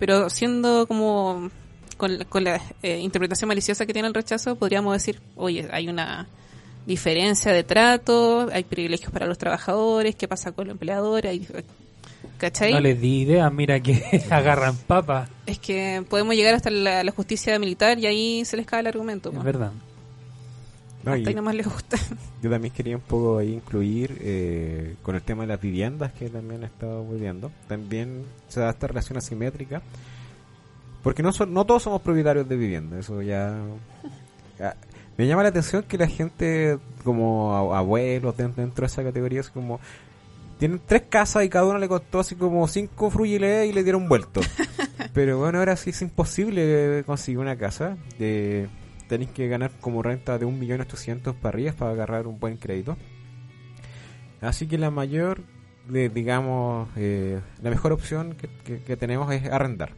Pero 0.00 0.28
siendo 0.30 0.86
como 0.88 1.50
con, 1.96 2.18
la- 2.18 2.24
con 2.24 2.42
la 2.42 2.60
eh, 2.82 2.98
interpretación 2.98 3.46
maliciosa 3.46 3.86
que 3.86 3.92
tiene 3.92 4.08
el 4.08 4.14
rechazo, 4.14 4.56
podríamos 4.56 4.92
decir, 4.94 5.20
oye, 5.36 5.68
hay 5.70 5.88
una 5.88 6.26
diferencia 6.86 7.52
de 7.52 7.62
trato, 7.62 8.48
hay 8.52 8.64
privilegios 8.64 9.12
para 9.12 9.26
los 9.26 9.38
trabajadores, 9.38 10.16
¿qué 10.16 10.26
pasa 10.26 10.50
con 10.50 10.66
los 10.66 10.72
empleadores? 10.72 11.30
Hay- 11.30 11.46
¿Cachai? 12.38 12.72
No 12.72 12.80
les 12.80 12.98
di 13.00 13.20
idea, 13.22 13.48
mira 13.50 13.80
que 13.80 14.22
agarran 14.30 14.76
papa. 14.76 15.28
Es 15.46 15.58
que 15.58 16.02
podemos 16.08 16.34
llegar 16.34 16.54
hasta 16.54 16.70
la, 16.70 17.04
la 17.04 17.12
justicia 17.12 17.58
militar 17.58 17.98
y 17.98 18.06
ahí 18.06 18.44
se 18.46 18.56
les 18.56 18.66
cae 18.66 18.80
el 18.80 18.86
argumento. 18.86 19.30
Es 19.30 19.42
verdad. 19.44 19.72
No, 21.04 21.12
Hasta 21.12 21.30
ahí 21.30 21.34
nomás 21.34 21.54
les 21.54 21.66
gusta. 21.66 21.96
yo 22.42 22.50
también 22.50 22.74
quería 22.74 22.96
un 22.96 23.02
poco 23.02 23.38
ahí 23.38 23.54
incluir 23.54 24.18
eh, 24.20 24.96
con 25.02 25.14
el 25.14 25.22
tema 25.22 25.42
de 25.44 25.48
las 25.48 25.60
viviendas 25.60 26.12
que 26.12 26.28
también 26.28 26.62
he 26.62 26.66
estado 26.66 27.04
viendo. 27.08 27.50
También 27.68 28.24
se 28.48 28.60
da 28.60 28.70
esta 28.70 28.86
relación 28.86 29.16
asimétrica. 29.18 29.80
Porque 31.02 31.22
no, 31.22 31.32
son, 31.32 31.54
no 31.54 31.64
todos 31.64 31.82
somos 31.84 32.02
propietarios 32.02 32.46
de 32.48 32.56
vivienda. 32.56 32.98
Eso 32.98 33.22
ya, 33.22 33.58
ya- 34.58 34.76
Me 35.16 35.26
llama 35.26 35.42
la 35.42 35.48
atención 35.48 35.82
que 35.84 35.96
la 35.96 36.06
gente, 36.06 36.78
como 37.02 37.74
abuelos 37.74 38.36
dentro, 38.36 38.62
dentro 38.62 38.82
de 38.82 38.86
esa 38.86 39.02
categoría, 39.02 39.40
es 39.40 39.48
como. 39.48 39.80
tienen 40.58 40.78
tres 40.84 41.04
casas 41.08 41.44
y 41.44 41.48
cada 41.48 41.64
uno 41.64 41.78
le 41.78 41.88
costó 41.88 42.20
así 42.20 42.34
como 42.34 42.68
cinco 42.68 43.08
frugiles 43.10 43.70
y 43.70 43.72
le 43.72 43.82
dieron 43.82 44.06
vuelto. 44.08 44.42
Pero 45.14 45.38
bueno, 45.38 45.58
ahora 45.58 45.74
sí 45.76 45.88
es 45.90 46.02
imposible 46.02 47.02
conseguir 47.06 47.38
una 47.38 47.56
casa. 47.56 47.96
De, 48.18 48.68
tenéis 49.10 49.30
que 49.32 49.46
ganar 49.48 49.70
como 49.82 50.02
renta 50.02 50.38
de 50.38 50.46
1.800.000 50.46 51.34
para 51.34 51.48
arriba 51.56 51.72
para 51.72 51.90
agarrar 51.90 52.26
un 52.26 52.38
buen 52.40 52.56
crédito. 52.56 52.96
Así 54.40 54.66
que 54.66 54.78
la 54.78 54.90
mayor, 54.90 55.42
digamos, 55.88 56.88
eh, 56.96 57.40
la 57.62 57.68
mejor 57.70 57.92
opción 57.92 58.34
que, 58.36 58.48
que- 58.64 58.82
que 58.82 58.96
tenemos 58.96 59.30
es 59.34 59.44
arrendar. 59.50 59.92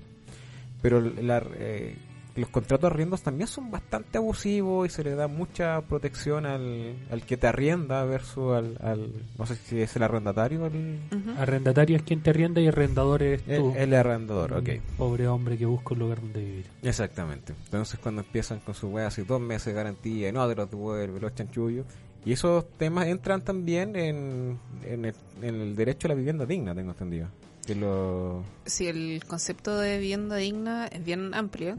Pero 0.81 1.01
la, 1.01 1.45
eh, 1.55 1.95
los 2.35 2.49
contratos 2.49 2.89
de 2.89 2.95
arriendos 2.95 3.23
también 3.23 3.47
son 3.47 3.71
bastante 3.71 4.19
abusivos 4.19 4.87
y 4.87 4.91
se 4.91 5.05
le 5.05 5.15
da 5.15 5.29
mucha 5.29 5.81
protección 5.83 6.47
al, 6.47 6.95
al 7.11 7.23
que 7.27 7.37
te 7.37 7.47
arrienda 7.47 8.05
versus 8.05 8.55
al, 8.55 8.79
al- 8.81 9.13
no 9.39 9.45
sé 9.47 9.57
si 9.57 9.81
es 9.81 9.95
el 9.97 10.03
arrendatario 10.03 10.67
el. 10.67 10.99
Arrendatario 11.39 11.97
es 11.97 12.03
quien 12.03 12.23
te 12.23 12.31
arrienda 12.31 12.61
y 12.61 12.69
arrendador 12.69 13.23
el, 13.23 13.41
tú. 13.43 13.75
el 13.77 13.95
arrendador, 13.95 14.55
ok. 14.55 14.69
Un 14.69 14.97
Pobre 14.97 15.29
hombre 15.29 15.59
que 15.59 15.67
busca 15.67 15.95
un 15.95 16.01
lugar 16.01 16.21
donde 16.21 16.41
vivir. 16.45 16.67
Exactamente. 16.83 17.55
Entonces 17.65 18.01
cuando 18.01 18.23
empiezan 18.23 18.61
con 18.61 18.75
su 18.75 18.89
weá 18.89 19.09
así 19.09 19.23
dos 19.23 19.41
meses 19.41 19.67
de 19.67 19.73
garantía 19.75 20.29
y 20.29 20.33
no 20.33 20.49
te 20.49 20.55
los 20.55 20.71
devuelve, 20.71 21.21
los 21.21 21.35
chanchullos. 21.35 21.85
Y 22.25 22.33
esos 22.33 22.65
temas 22.79 23.09
entran 23.09 23.43
también 23.43 23.97
en, 23.97 24.57
en, 24.87 25.05
el, 25.07 25.15
en 25.43 25.55
el 25.61 25.75
derecho 25.75 26.07
a 26.07 26.11
la 26.11 26.15
vivienda 26.15 26.47
digna, 26.47 26.73
tengo 26.75 26.93
entendido. 26.93 27.27
Que 27.67 27.75
lo... 27.75 28.43
Sí, 28.67 28.87
el 28.89 29.23
concepto 29.27 29.79
de 29.79 29.99
vivienda 29.99 30.37
digna 30.37 30.87
es 30.89 31.05
bien 31.05 31.33
amplio, 31.35 31.77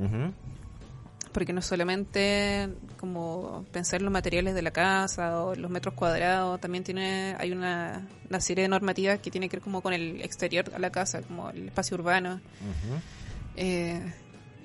porque 1.34 1.52
no 1.52 1.62
solamente 1.62 2.70
como 2.98 3.66
pensar 3.72 4.00
en 4.00 4.06
los 4.06 4.14
materiales 4.14 4.54
de 4.56 4.62
la 4.62 4.72
casa 4.72 5.42
o 5.44 5.56
los 5.56 5.70
metros 5.72 5.94
cuadrados, 5.96 6.62
también 6.62 6.84
tiene 6.84 7.36
hay 7.40 7.52
una, 7.52 8.08
una 8.30 8.40
serie 8.40 8.62
de 8.64 8.68
normativas 8.70 9.20
que 9.20 9.32
tiene 9.32 9.50
que 9.50 9.58
ver 9.58 9.64
como 9.64 9.82
con 9.82 9.94
el 9.94 10.22
exterior 10.22 10.72
a 10.76 10.80
la 10.80 10.90
casa, 10.92 11.22
como 11.22 11.50
el 11.50 11.68
espacio 11.68 11.96
urbano. 11.98 12.40
Eh, 13.56 14.00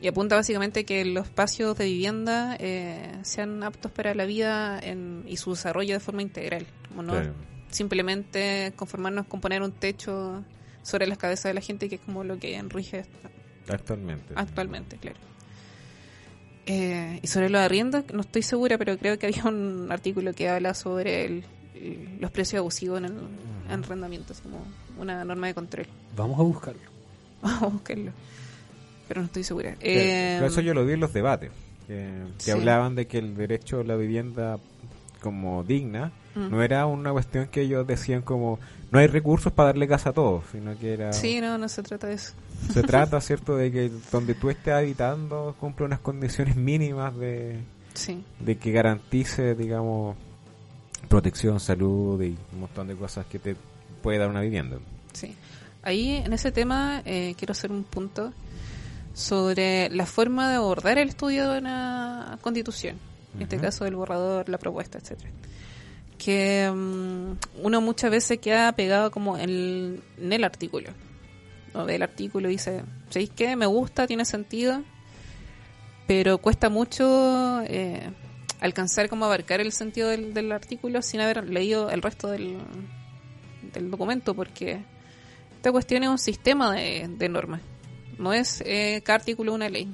y 0.00 0.06
apunta 0.06 0.36
básicamente 0.36 0.84
que 0.84 1.04
los 1.04 1.26
espacios 1.26 1.76
de 1.76 1.86
vivienda 1.86 2.56
eh, 2.60 3.18
sean 3.22 3.62
aptos 3.64 3.90
para 3.90 4.14
la 4.14 4.24
vida 4.26 4.78
en- 4.78 5.24
y 5.26 5.36
su 5.38 5.50
desarrollo 5.50 5.94
de 5.94 6.00
forma 6.00 6.22
integral. 6.22 6.66
Como 6.88 7.02
no 7.02 7.14
Claro. 7.14 7.32
simplemente 7.70 8.72
conformarnos 8.76 9.26
con 9.26 9.40
poner 9.40 9.62
un 9.62 9.72
techo 9.72 10.44
sobre 10.88 11.06
las 11.06 11.18
cabezas 11.18 11.44
de 11.44 11.54
la 11.54 11.60
gente, 11.60 11.88
que 11.88 11.96
es 11.96 12.00
como 12.00 12.24
lo 12.24 12.38
que 12.38 12.60
rige 12.68 13.04
Actualmente. 13.68 14.32
actualmente, 14.34 14.96
claro. 14.96 15.18
Eh, 16.66 17.20
y 17.22 17.26
sobre 17.26 17.48
los 17.48 17.60
arriendos, 17.60 18.04
no 18.12 18.20
estoy 18.20 18.42
segura, 18.42 18.76
pero 18.78 18.98
creo 18.98 19.18
que 19.18 19.26
había 19.26 19.44
un 19.44 19.88
artículo 19.90 20.32
que 20.34 20.48
habla 20.48 20.74
sobre 20.74 21.24
el- 21.24 21.44
el- 21.74 22.18
los 22.20 22.30
precios 22.30 22.60
abusivos 22.60 22.98
en 22.98 23.04
el 23.06 23.12
en 23.70 23.84
arrendamiento, 23.84 24.34
como 24.42 24.64
una 24.98 25.24
norma 25.24 25.46
de 25.46 25.54
control. 25.54 25.86
Vamos 26.16 26.38
a 26.38 26.42
buscarlo. 26.42 26.80
Vamos 27.42 27.62
a 27.62 27.66
buscarlo. 27.66 28.12
Pero 29.06 29.20
no 29.22 29.26
estoy 29.26 29.44
segura. 29.44 29.76
Eh, 29.80 30.40
eso 30.44 30.60
yo 30.60 30.74
lo 30.74 30.84
vi 30.84 30.94
en 30.94 31.00
los 31.00 31.12
debates. 31.12 31.50
Que, 31.86 31.94
que 32.36 32.44
sí. 32.44 32.50
hablaban 32.50 32.94
de 32.94 33.06
que 33.06 33.16
el 33.18 33.34
derecho 33.34 33.80
a 33.80 33.84
la 33.84 33.96
vivienda 33.96 34.58
como 35.20 35.64
digna 35.64 36.12
Mm. 36.34 36.50
no 36.50 36.62
era 36.62 36.86
una 36.86 37.10
cuestión 37.10 37.48
que 37.48 37.62
ellos 37.62 37.84
decían 37.86 38.22
como 38.22 38.60
no 38.92 38.98
hay 39.00 39.06
recursos 39.08 39.52
para 39.52 39.68
darle 39.70 39.88
casa 39.88 40.10
a 40.10 40.12
todos, 40.12 40.44
sino 40.52 40.78
que 40.78 40.92
era... 40.92 41.12
Sí, 41.12 41.40
no, 41.40 41.58
no 41.58 41.68
se 41.68 41.82
trata 41.82 42.06
de 42.06 42.14
eso. 42.14 42.32
Se 42.72 42.82
trata, 42.82 43.20
¿cierto?, 43.20 43.56
de 43.56 43.72
que 43.72 43.90
donde 44.12 44.34
tú 44.34 44.48
estés 44.48 44.72
habitando 44.74 45.56
cumple 45.58 45.86
unas 45.86 45.98
condiciones 46.00 46.54
mínimas 46.54 47.16
de, 47.16 47.58
Sí. 47.94 48.22
de 48.38 48.56
que 48.56 48.70
garantice, 48.70 49.54
digamos, 49.56 50.16
protección, 51.08 51.58
salud 51.60 52.22
y 52.22 52.36
un 52.52 52.60
montón 52.60 52.86
de 52.88 52.94
cosas 52.94 53.26
que 53.26 53.38
te 53.38 53.56
puede 54.02 54.18
dar 54.18 54.28
una 54.28 54.40
vivienda. 54.42 54.76
Sí. 55.14 55.34
Ahí, 55.82 56.10
en 56.24 56.32
ese 56.32 56.52
tema, 56.52 57.02
eh, 57.04 57.34
quiero 57.36 57.52
hacer 57.52 57.72
un 57.72 57.82
punto 57.84 58.32
sobre 59.14 59.88
la 59.90 60.06
forma 60.06 60.48
de 60.50 60.56
abordar 60.56 60.98
el 60.98 61.08
estudio 61.08 61.50
de 61.50 61.58
una 61.58 62.38
constitución. 62.42 62.96
En 63.38 63.42
este 63.42 63.56
Ujú. 63.56 63.64
caso, 63.64 63.86
el 63.86 63.94
borrador, 63.94 64.48
la 64.48 64.58
propuesta, 64.58 64.98
etcétera 64.98 65.30
Que 66.18 66.68
mm, 66.68 67.62
uno 67.62 67.80
muchas 67.80 68.10
veces 68.10 68.38
queda 68.40 68.72
pegado 68.72 69.12
como 69.12 69.38
en, 69.38 70.02
en 70.18 70.32
el 70.32 70.42
artículo. 70.42 70.90
O 71.72 71.84
ve 71.84 71.94
el 71.94 72.02
artículo 72.02 72.48
y 72.48 72.52
dice, 72.52 72.82
¿sabéis 73.10 73.30
qué? 73.30 73.54
Me 73.54 73.66
gusta, 73.66 74.08
tiene 74.08 74.24
sentido, 74.24 74.82
pero 76.08 76.38
cuesta 76.38 76.68
mucho 76.68 77.60
eh, 77.66 78.10
alcanzar 78.60 79.08
como 79.08 79.26
abarcar 79.26 79.60
el 79.60 79.70
sentido 79.70 80.08
del, 80.08 80.34
del 80.34 80.50
artículo 80.50 81.00
sin 81.02 81.20
haber 81.20 81.48
leído 81.48 81.90
el 81.90 82.02
resto 82.02 82.28
del, 82.28 82.58
del 83.72 83.90
documento, 83.90 84.34
porque 84.34 84.82
esta 85.54 85.70
cuestión 85.70 86.02
es 86.02 86.08
un 86.08 86.18
sistema 86.18 86.74
de, 86.74 87.06
de 87.08 87.28
normas, 87.28 87.60
no 88.18 88.32
es 88.32 88.62
eh, 88.66 89.00
cada 89.04 89.18
artículo 89.18 89.54
una 89.54 89.68
ley. 89.68 89.88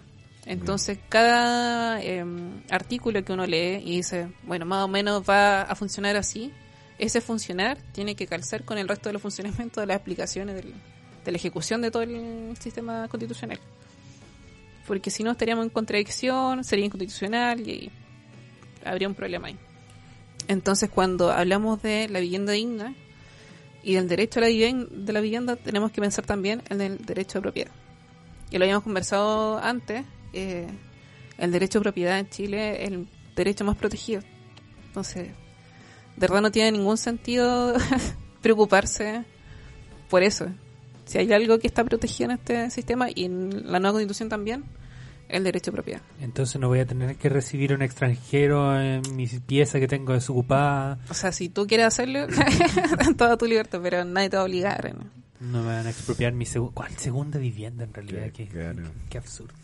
Entonces, 0.47 0.99
cada 1.09 2.03
eh, 2.03 2.25
artículo 2.71 3.25
que 3.25 3.33
uno 3.33 3.47
lee 3.47 3.81
y 3.85 3.97
dice, 3.97 4.29
bueno, 4.43 4.67
más 4.67 4.85
o 4.85 4.89
menos 4.89 5.23
va 5.29 5.63
a 5.63 5.75
funcionar 5.75 6.17
así, 6.17 6.53
ese 6.99 7.21
funcionar 7.21 7.79
tiene 7.93 8.15
que 8.15 8.27
calzar 8.27 8.63
con 8.65 8.77
el 8.79 8.87
resto 8.87 9.09
de 9.09 9.15
los 9.15 9.23
funcionamientos 9.23 9.81
de 9.83 9.87
las 9.87 9.97
aplicaciones 9.97 10.55
del- 10.57 10.75
de 11.25 11.33
la 11.33 11.37
ejecución 11.39 11.81
de 11.81 11.91
todo 11.91 12.03
el 12.03 12.55
sistema 12.61 13.09
constitucional. 13.09 13.59
Porque 14.87 15.11
si 15.11 15.23
no 15.25 15.31
estaríamos 15.31 15.65
en 15.65 15.71
contradicción, 15.71 16.63
sería 16.63 16.85
inconstitucional 16.85 17.67
y 17.67 17.91
habría 18.85 19.09
un 19.09 19.15
problema 19.15 19.49
ahí. 19.49 19.57
Entonces, 20.47 20.91
cuando 20.91 21.33
hablamos 21.33 21.81
de 21.81 22.07
la 22.11 22.21
vivienda 22.21 22.53
digna 22.53 22.95
y 23.83 23.95
del 23.95 24.09
derecho 24.09 24.41
a 24.41 24.43
la 24.43 24.49
vivienda, 24.49 24.87
de 24.91 25.13
la 25.15 25.21
vivienda, 25.23 25.57
tenemos 25.57 25.91
que 25.91 26.03
pensar 26.03 26.27
también 26.27 26.63
en 26.69 26.83
el 26.83 26.99
derecho 26.99 27.39
de 27.39 27.43
propiedad. 27.43 27.71
Y 28.51 28.59
lo 28.59 28.65
habíamos 28.65 28.85
conversado 28.85 29.59
antes, 29.59 30.05
eh, 30.35 30.67
el 31.39 31.51
derecho 31.53 31.79
de 31.79 31.83
propiedad 31.85 32.19
en 32.19 32.29
Chile 32.29 32.83
es 32.85 32.91
el 32.91 33.07
derecho 33.37 33.65
más 33.65 33.77
protegido. 33.77 34.23
Entonces, 34.89 35.29
de 35.29 35.35
verdad 36.21 36.41
no 36.43 36.51
tiene 36.51 36.73
ningún 36.73 36.97
sentido 36.99 37.75
preocuparse 38.43 39.25
por 40.09 40.23
eso. 40.23 40.47
Si 41.07 41.19
hay 41.19 41.33
algo 41.33 41.59
que 41.59 41.67
está 41.67 41.85
protegido 41.85 42.31
en 42.31 42.37
este 42.39 42.71
sistema 42.71 43.09
y 43.15 43.25
en 43.25 43.71
la 43.71 43.79
nueva 43.79 43.93
constitución 43.95 44.29
también, 44.29 44.65
el 45.29 45.43
derecho 45.45 45.71
de 45.71 45.75
propiedad. 45.77 46.03
Entonces 46.21 46.61
no 46.61 46.69
voy 46.69 46.81
a 46.81 46.87
tener 46.87 47.17
que 47.17 47.29
recibir 47.29 47.73
a 47.73 47.75
un 47.77 47.83
extranjero 47.83 48.79
en 48.81 49.03
mi 49.17 49.27
pieza 49.27 49.81
que 49.81 49.89
tengo 49.89 50.13
desocupada. 50.13 50.99
O 51.11 51.15
sea, 51.15 51.33
si 51.33 51.49
tú 51.49 51.67
quieres 51.67 51.87
hacerlo, 51.87 52.27
toda 53.19 53.37
tu 53.37 53.47
libertad, 53.47 53.81
pero 53.83 54.05
nadie 54.05 54.31
te 54.31 54.37
va 54.37 54.43
a 54.43 54.47
obligar. 54.47 54.95
¿no? 54.95 55.05
No 55.41 55.61
me 55.63 55.75
van 55.75 55.87
a 55.87 55.91
expropiar 55.91 56.33
mi 56.33 56.45
segu- 56.45 56.71
¿Cuál 56.73 56.97
segunda 56.97 57.39
vivienda 57.39 57.85
en 57.85 57.93
realidad? 57.93 58.25
Qué 58.33 58.45
Qué, 58.45 58.49
claro. 58.49 58.83
qué 59.11 59.19
absurdo. 59.19 59.55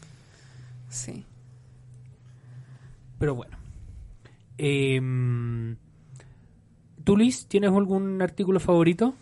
Sí. 0.91 1.25
Pero 3.19 3.35
bueno. 3.35 3.57
Em, 4.59 5.77
¿Tú, 7.05 7.17
Luis, 7.17 7.47
tienes 7.47 7.71
algún 7.71 8.21
artículo 8.21 8.61
favorito? 8.61 9.15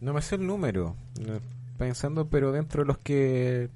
No 0.00 0.12
me 0.12 0.20
sé 0.20 0.34
el 0.34 0.46
número, 0.46 0.96
pensando, 1.78 2.28
pero 2.28 2.52
dentro 2.52 2.82
de 2.82 2.88
los 2.88 2.98
que, 2.98 3.70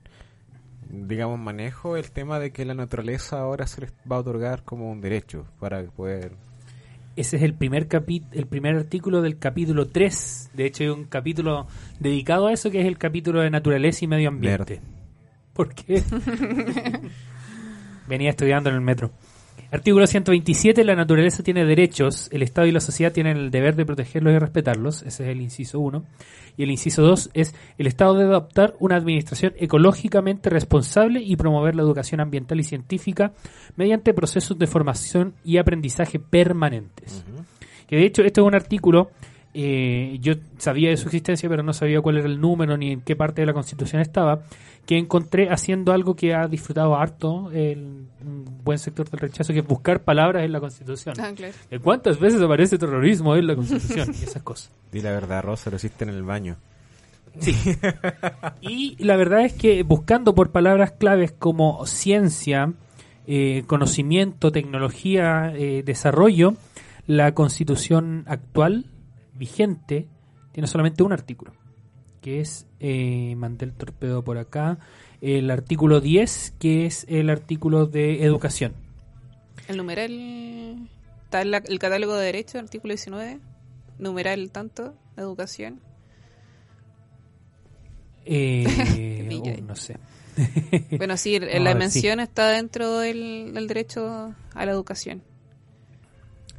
digamos, 0.90 1.38
manejo 1.38 1.96
el 1.96 2.10
tema 2.10 2.38
de 2.38 2.50
que 2.50 2.66
la 2.66 2.74
naturaleza 2.74 3.38
ahora 3.38 3.66
se 3.66 3.80
les 3.82 3.92
va 4.10 4.16
a 4.16 4.20
otorgar 4.20 4.64
como 4.64 4.90
un 4.90 5.00
derecho 5.00 5.46
para 5.58 5.82
poder... 5.84 6.32
Ese 7.16 7.36
es 7.36 7.42
el 7.42 7.54
primer 7.54 7.88
capi 7.88 8.22
el 8.32 8.46
primer 8.46 8.76
artículo 8.76 9.22
del 9.22 9.38
capítulo 9.38 9.88
3. 9.88 10.50
De 10.54 10.66
hecho, 10.66 10.84
hay 10.84 10.90
un 10.90 11.04
capítulo 11.04 11.66
dedicado 11.98 12.46
a 12.46 12.52
eso 12.52 12.70
que 12.70 12.80
es 12.80 12.86
el 12.86 12.96
capítulo 12.96 13.40
de 13.40 13.50
naturaleza 13.50 14.04
y 14.04 14.08
medio 14.08 14.28
ambiente. 14.28 14.74
Nerd. 14.74 14.98
¿Por 15.52 15.74
qué? 15.74 16.02
Venía 18.08 18.30
estudiando 18.30 18.70
en 18.70 18.76
el 18.76 18.80
metro. 18.80 19.10
Artículo 19.70 20.06
127. 20.06 20.82
La 20.82 20.96
naturaleza 20.96 21.42
tiene 21.42 21.66
derechos. 21.66 22.30
El 22.32 22.42
Estado 22.42 22.66
y 22.66 22.72
la 22.72 22.80
sociedad 22.80 23.12
tienen 23.12 23.36
el 23.36 23.50
deber 23.50 23.76
de 23.76 23.84
protegerlos 23.84 24.32
y 24.32 24.38
respetarlos. 24.38 25.02
Ese 25.02 25.24
es 25.24 25.28
el 25.28 25.42
inciso 25.42 25.78
1. 25.80 26.04
Y 26.56 26.62
el 26.62 26.70
inciso 26.70 27.02
2 27.02 27.30
es 27.34 27.54
el 27.76 27.86
Estado 27.86 28.14
debe 28.14 28.30
adoptar 28.30 28.74
una 28.80 28.96
administración 28.96 29.52
ecológicamente 29.58 30.48
responsable 30.48 31.20
y 31.20 31.36
promover 31.36 31.76
la 31.76 31.82
educación 31.82 32.20
ambiental 32.20 32.58
y 32.58 32.64
científica 32.64 33.32
mediante 33.76 34.14
procesos 34.14 34.58
de 34.58 34.66
formación 34.66 35.34
y 35.44 35.58
aprendizaje 35.58 36.18
permanentes. 36.18 37.22
Que 37.86 37.96
de 37.96 38.06
hecho, 38.06 38.22
este 38.22 38.40
es 38.40 38.46
un 38.46 38.54
artículo, 38.54 39.10
eh, 39.54 40.18
yo 40.20 40.34
sabía 40.58 40.90
de 40.90 40.96
su 40.96 41.06
existencia, 41.08 41.48
pero 41.48 41.62
no 41.62 41.72
sabía 41.72 42.00
cuál 42.00 42.18
era 42.18 42.26
el 42.26 42.40
número 42.40 42.76
ni 42.76 42.92
en 42.92 43.00
qué 43.00 43.16
parte 43.16 43.42
de 43.42 43.46
la 43.46 43.52
Constitución 43.52 44.00
estaba, 44.02 44.42
que 44.86 44.96
encontré 44.96 45.50
haciendo 45.50 45.92
algo 45.92 46.16
que 46.16 46.34
ha 46.34 46.48
disfrutado 46.48 46.96
harto 46.96 47.50
el 47.52 48.08
un 48.24 48.44
buen 48.64 48.78
sector 48.78 49.08
del 49.08 49.20
rechazo, 49.20 49.52
que 49.52 49.60
es 49.60 49.66
buscar 49.66 50.02
palabras 50.02 50.44
en 50.44 50.52
la 50.52 50.60
Constitución. 50.60 51.14
Ah, 51.18 51.32
claro. 51.34 51.52
¿De 51.70 51.78
cuántas 51.78 52.18
veces 52.18 52.40
aparece 52.40 52.78
terrorismo 52.78 53.36
en 53.36 53.46
la 53.46 53.54
Constitución? 53.54 54.08
y 54.20 54.24
esas 54.24 54.42
cosas. 54.42 54.70
Di 54.92 55.00
la 55.00 55.12
verdad, 55.12 55.42
Rosa, 55.42 55.70
lo 55.70 55.76
hiciste 55.76 56.04
en 56.04 56.10
el 56.10 56.22
baño. 56.22 56.56
Y 58.60 58.96
la 59.04 59.16
verdad 59.16 59.44
es 59.44 59.52
que 59.52 59.82
buscando 59.84 60.34
por 60.34 60.50
palabras 60.50 60.92
claves 60.92 61.30
como 61.30 61.86
ciencia, 61.86 62.72
eh, 63.26 63.62
conocimiento, 63.66 64.50
tecnología, 64.50 65.52
eh, 65.54 65.82
desarrollo, 65.84 66.54
la 67.06 67.34
constitución 67.34 68.24
actual, 68.26 68.86
vigente, 69.38 70.08
tiene 70.52 70.66
solamente 70.66 71.02
un 71.02 71.12
artículo, 71.12 71.52
que 72.20 72.40
es, 72.40 72.66
eh, 72.80 73.34
mandé 73.36 73.64
el 73.64 73.72
torpedo 73.72 74.22
por 74.24 74.38
acá, 74.38 74.78
el 75.20 75.50
artículo 75.50 76.00
10, 76.00 76.54
que 76.58 76.86
es 76.86 77.04
el 77.08 77.30
artículo 77.30 77.86
de 77.86 78.24
educación. 78.24 78.74
El 79.68 79.76
numeral. 79.76 80.88
Está 81.24 81.42
en 81.42 81.50
la- 81.50 81.58
el 81.58 81.78
catálogo 81.78 82.14
de 82.16 82.24
derecho, 82.26 82.58
artículo 82.58 82.92
19. 82.94 83.38
Numeral 83.98 84.50
tanto, 84.50 84.94
educación. 85.16 85.80
Eh, 88.24 89.28
uh, 89.60 89.62
no 89.64 89.76
sé. 89.76 89.96
Bueno, 90.96 91.16
sí, 91.16 91.38
la 91.40 91.72
sí. 91.72 91.78
mención 91.78 92.20
está 92.20 92.48
dentro 92.50 92.98
del, 92.98 93.52
del 93.54 93.66
derecho 93.66 94.34
a 94.54 94.66
la 94.66 94.72
educación. 94.72 95.22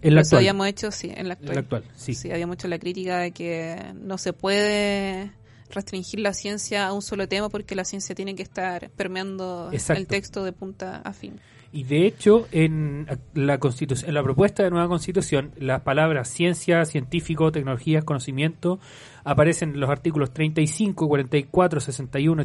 En 0.01 0.15
la 0.15 0.21
Eso 0.21 0.29
actual. 0.29 0.39
habíamos 0.39 0.67
hecho, 0.67 0.91
sí, 0.91 1.07
en 1.15 1.27
la 1.27 1.33
En 1.35 1.39
actual. 1.39 1.55
la 1.55 1.59
actual, 1.61 1.83
sí. 1.95 2.13
Sí, 2.13 2.31
habíamos 2.31 2.55
hecho 2.55 2.67
la 2.67 2.79
crítica 2.79 3.17
de 3.19 3.31
que 3.31 3.93
no 3.95 4.17
se 4.17 4.33
puede 4.33 5.31
restringir 5.69 6.19
la 6.21 6.33
ciencia 6.33 6.87
a 6.87 6.93
un 6.93 7.01
solo 7.01 7.27
tema 7.27 7.49
porque 7.49 7.75
la 7.75 7.85
ciencia 7.85 8.15
tiene 8.15 8.35
que 8.35 8.43
estar 8.43 8.89
permeando 8.91 9.69
Exacto. 9.71 9.99
el 10.01 10.07
texto 10.07 10.43
de 10.43 10.51
punta 10.53 10.97
a 11.03 11.13
fin. 11.13 11.39
Y 11.71 11.83
de 11.83 12.07
hecho, 12.07 12.47
en 12.51 13.05
la 13.35 13.59
constitución, 13.59 14.09
en 14.09 14.15
la 14.15 14.23
propuesta 14.23 14.63
de 14.63 14.71
nueva 14.71 14.87
constitución, 14.87 15.51
las 15.59 15.81
palabras 15.81 16.27
ciencia, 16.27 16.83
científico, 16.85 17.51
tecnologías, 17.51 18.03
conocimiento 18.03 18.79
aparecen 19.23 19.73
en 19.75 19.79
los 19.79 19.89
artículos 19.91 20.33
35, 20.33 21.07
44, 21.07 21.79
61, 21.79 22.43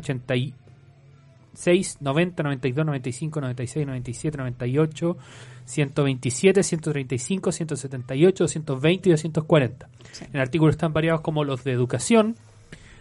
86, 1.54 1.98
90, 2.00 2.42
92, 2.42 2.86
95, 2.86 3.40
96, 3.40 3.86
97, 3.86 4.38
98, 4.38 5.16
127, 5.64 6.62
135, 6.62 7.52
178, 7.52 8.44
220 8.44 9.08
y 9.08 9.12
240. 9.12 9.88
Sí. 10.12 10.24
En 10.32 10.40
artículos 10.40 10.74
están 10.74 10.92
variados 10.92 11.20
como 11.20 11.44
los 11.44 11.64
de 11.64 11.72
educación, 11.72 12.36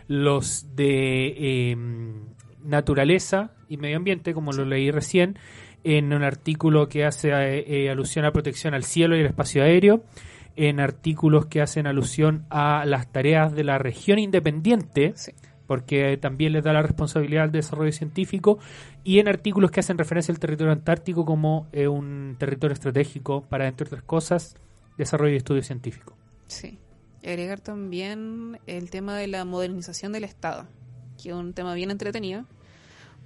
los 0.07 0.75
de 0.75 1.33
eh, 1.37 1.77
naturaleza 2.63 3.51
y 3.67 3.77
medio 3.77 3.97
ambiente, 3.97 4.33
como 4.33 4.51
lo 4.51 4.65
leí 4.65 4.91
recién, 4.91 5.37
en 5.83 6.13
un 6.13 6.23
artículo 6.23 6.87
que 6.87 7.05
hace 7.05 7.29
eh, 7.29 7.65
eh, 7.67 7.89
alusión 7.89 8.25
a 8.25 8.31
protección 8.31 8.73
al 8.73 8.83
cielo 8.83 9.17
y 9.17 9.21
el 9.21 9.25
espacio 9.25 9.63
aéreo, 9.63 10.03
en 10.55 10.79
artículos 10.79 11.47
que 11.47 11.61
hacen 11.61 11.87
alusión 11.87 12.45
a 12.49 12.85
las 12.85 13.11
tareas 13.11 13.53
de 13.53 13.63
la 13.63 13.79
región 13.79 14.19
independiente, 14.19 15.13
Sí. 15.15 15.31
Porque 15.67 16.17
también 16.17 16.54
les 16.54 16.63
da 16.63 16.73
la 16.73 16.82
responsabilidad 16.82 17.45
al 17.45 17.52
desarrollo 17.52 17.91
científico, 17.91 18.60
y 19.04 19.19
en 19.19 19.28
artículos 19.28 19.71
que 19.71 19.80
hacen 19.80 19.97
referencia 19.97 20.32
al 20.32 20.39
territorio 20.39 20.73
antártico 20.73 21.26
como 21.26 21.67
eh, 21.71 21.88
un 21.88 22.36
territorio 22.38 22.73
estratégico 22.73 23.41
para, 23.43 23.67
entre 23.67 23.88
otras 23.88 24.04
cosas, 24.04 24.56
desarrollo 24.97 25.34
y 25.34 25.38
estudio 25.38 25.63
científico. 25.63 26.15
Sí. 26.47 26.80
Agregar 27.26 27.62
también 27.62 28.60
el 28.67 28.89
tema 28.89 29.15
de 29.15 29.28
la 29.28 29.45
modernización 29.45 30.12
del 30.12 30.26
Estado, 30.26 30.67
que 31.21 31.30
es 31.30 31.36
un 31.36 31.54
tema 31.54 31.73
bien 31.73 31.89
entretenido, 31.89 32.43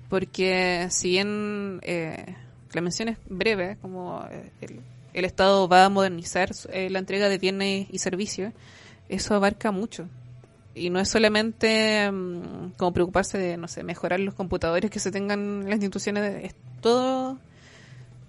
porque 0.08 0.88
si 0.92 1.10
bien 1.10 1.80
eh, 1.82 2.36
la 2.74 2.82
mención 2.82 3.10
es 3.10 3.18
breve, 3.28 3.78
como 3.82 4.24
eh, 4.30 4.52
el, 4.62 4.82
el 5.14 5.26
Estado 5.26 5.68
va 5.68 5.86
a 5.86 5.90
modernizar 5.90 6.52
eh, 6.72 6.92
la 6.92 7.00
entrega 7.00 7.28
de 7.28 7.40
bienes 7.40 7.88
y 7.92 7.98
servicios, 7.98 8.54
eso 9.10 9.34
abarca 9.34 9.72
mucho. 9.72 10.08
Y 10.78 10.90
no 10.90 11.00
es 11.00 11.10
solamente 11.10 12.10
mm, 12.12 12.72
como 12.78 12.94
preocuparse 12.94 13.38
de, 13.38 13.58
no 13.58 13.68
sé, 13.68 13.84
mejorar 13.84 14.20
los 14.20 14.34
computadores 14.36 14.92
que 14.92 15.00
se 15.00 15.12
tengan 15.12 15.40
en 15.64 15.66
las 15.66 15.76
instituciones, 15.76 16.44
es 16.46 16.56
todo, 16.82 17.38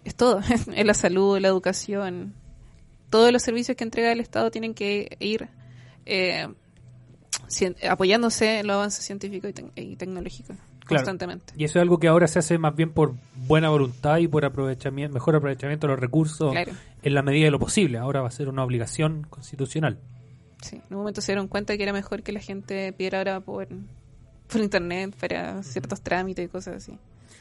es 0.05 0.15
todo, 0.15 0.41
es 0.75 0.87
la 0.87 0.95
salud, 0.95 1.39
la 1.39 1.49
educación, 1.49 2.35
todos 3.11 3.33
los 3.33 3.43
servicios 3.43 3.77
que 3.77 3.85
entrega 3.85 4.13
el 4.13 4.21
Estado 4.21 4.51
tienen 4.51 4.75
que 4.75 5.17
ir 5.21 5.49
eh, 6.07 6.49
apoyándose 7.89 8.61
en 8.61 8.67
los 8.67 8.75
avances 8.75 9.05
científicos 9.05 9.51
y, 9.51 9.53
tec- 9.55 9.73
y 9.77 9.97
tecnológicos 9.97 10.57
Claro. 10.87 11.03
constantemente. 11.05 11.53
Y 11.55 11.65
eso 11.65 11.79
es 11.79 11.83
algo 11.83 11.99
que 11.99 12.09
ahora 12.09 12.27
se 12.29 12.39
hace 12.39 12.57
más 12.57 12.75
bien 12.75 12.93
por 12.93 13.13
buena 13.47 13.69
voluntad 13.69 14.17
y 14.19 14.27
por 14.27 14.47
aprovechamiento, 14.47 15.13
mejor 15.13 15.37
aprovechamiento 15.37 15.87
de 15.87 15.93
los 15.93 16.01
recursos 16.01 16.51
Claro. 16.53 16.73
en 17.03 17.15
la 17.15 17.21
medida 17.21 17.45
de 17.45 17.51
lo 17.51 17.59
posible. 17.59 17.99
Ahora 17.99 18.23
va 18.23 18.29
a 18.29 18.31
ser 18.31 18.49
una 18.49 18.65
obligación 18.65 19.27
constitucional. 19.29 19.99
Sí. 20.63 20.77
En 20.77 20.83
un 20.91 20.99
momento 20.99 21.21
se 21.21 21.33
dieron 21.33 21.49
cuenta 21.49 21.77
que 21.77 21.83
era 21.83 21.93
mejor 21.93 22.23
que 22.23 22.33
la 22.33 22.41
gente 22.41 22.93
pidiera 22.93 23.19
ahora 23.19 23.41
por, 23.41 23.69
por 24.51 24.61
internet 24.61 25.15
para 25.19 25.63
ciertos 25.63 26.01
trámites 26.01 26.45
y 26.45 26.49
cosas 26.49 26.77
así. 26.77 26.99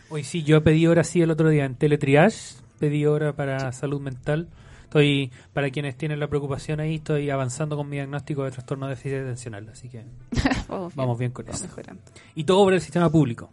Hoy 0.09 0.23
sí, 0.23 0.43
yo 0.43 0.63
pedí 0.63 0.87
hora 0.87 1.03
sí 1.03 1.21
el 1.21 1.31
otro 1.31 1.49
día 1.49 1.65
en 1.65 1.75
Teletriage, 1.75 2.55
pedí 2.79 3.05
hora 3.05 3.35
para 3.35 3.71
salud 3.71 3.99
mental. 3.99 4.47
Estoy, 4.83 5.31
para 5.51 5.69
quienes 5.69 5.97
tienen 5.97 6.19
la 6.21 6.29
preocupación 6.29 6.79
ahí, 6.79 6.95
estoy 6.95 7.29
avanzando 7.29 7.75
con 7.75 7.89
mi 7.89 7.97
diagnóstico 7.97 8.45
de 8.45 8.51
trastorno 8.51 8.85
de 8.85 8.91
déficit 8.95 9.19
atencional, 9.19 9.67
así 9.69 9.89
que 9.89 10.05
Vamos 10.69 10.93
bien, 10.93 10.95
vamos 10.95 11.19
bien 11.19 11.31
con 11.31 11.45
vamos 11.45 11.59
eso. 11.59 11.67
mejorando. 11.67 12.01
Y 12.35 12.45
todo 12.45 12.63
por 12.63 12.73
el 12.73 12.79
sistema 12.79 13.09
público. 13.11 13.49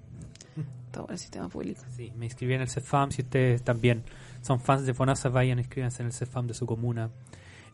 Todo 0.92 1.08
el 1.08 1.18
sistema 1.18 1.48
público. 1.48 1.82
Sí, 1.96 2.12
me 2.16 2.26
inscribí 2.26 2.54
en 2.54 2.60
el 2.60 2.68
CEFAM, 2.68 3.10
si 3.10 3.22
ustedes 3.22 3.62
también 3.64 4.04
son 4.42 4.60
fans 4.60 4.86
de 4.86 4.94
FONASA, 4.94 5.28
vayan, 5.28 5.58
inscríbanse 5.58 6.02
en 6.02 6.06
el 6.06 6.12
CEFAM 6.12 6.46
de 6.46 6.54
su 6.54 6.66
comuna. 6.66 7.10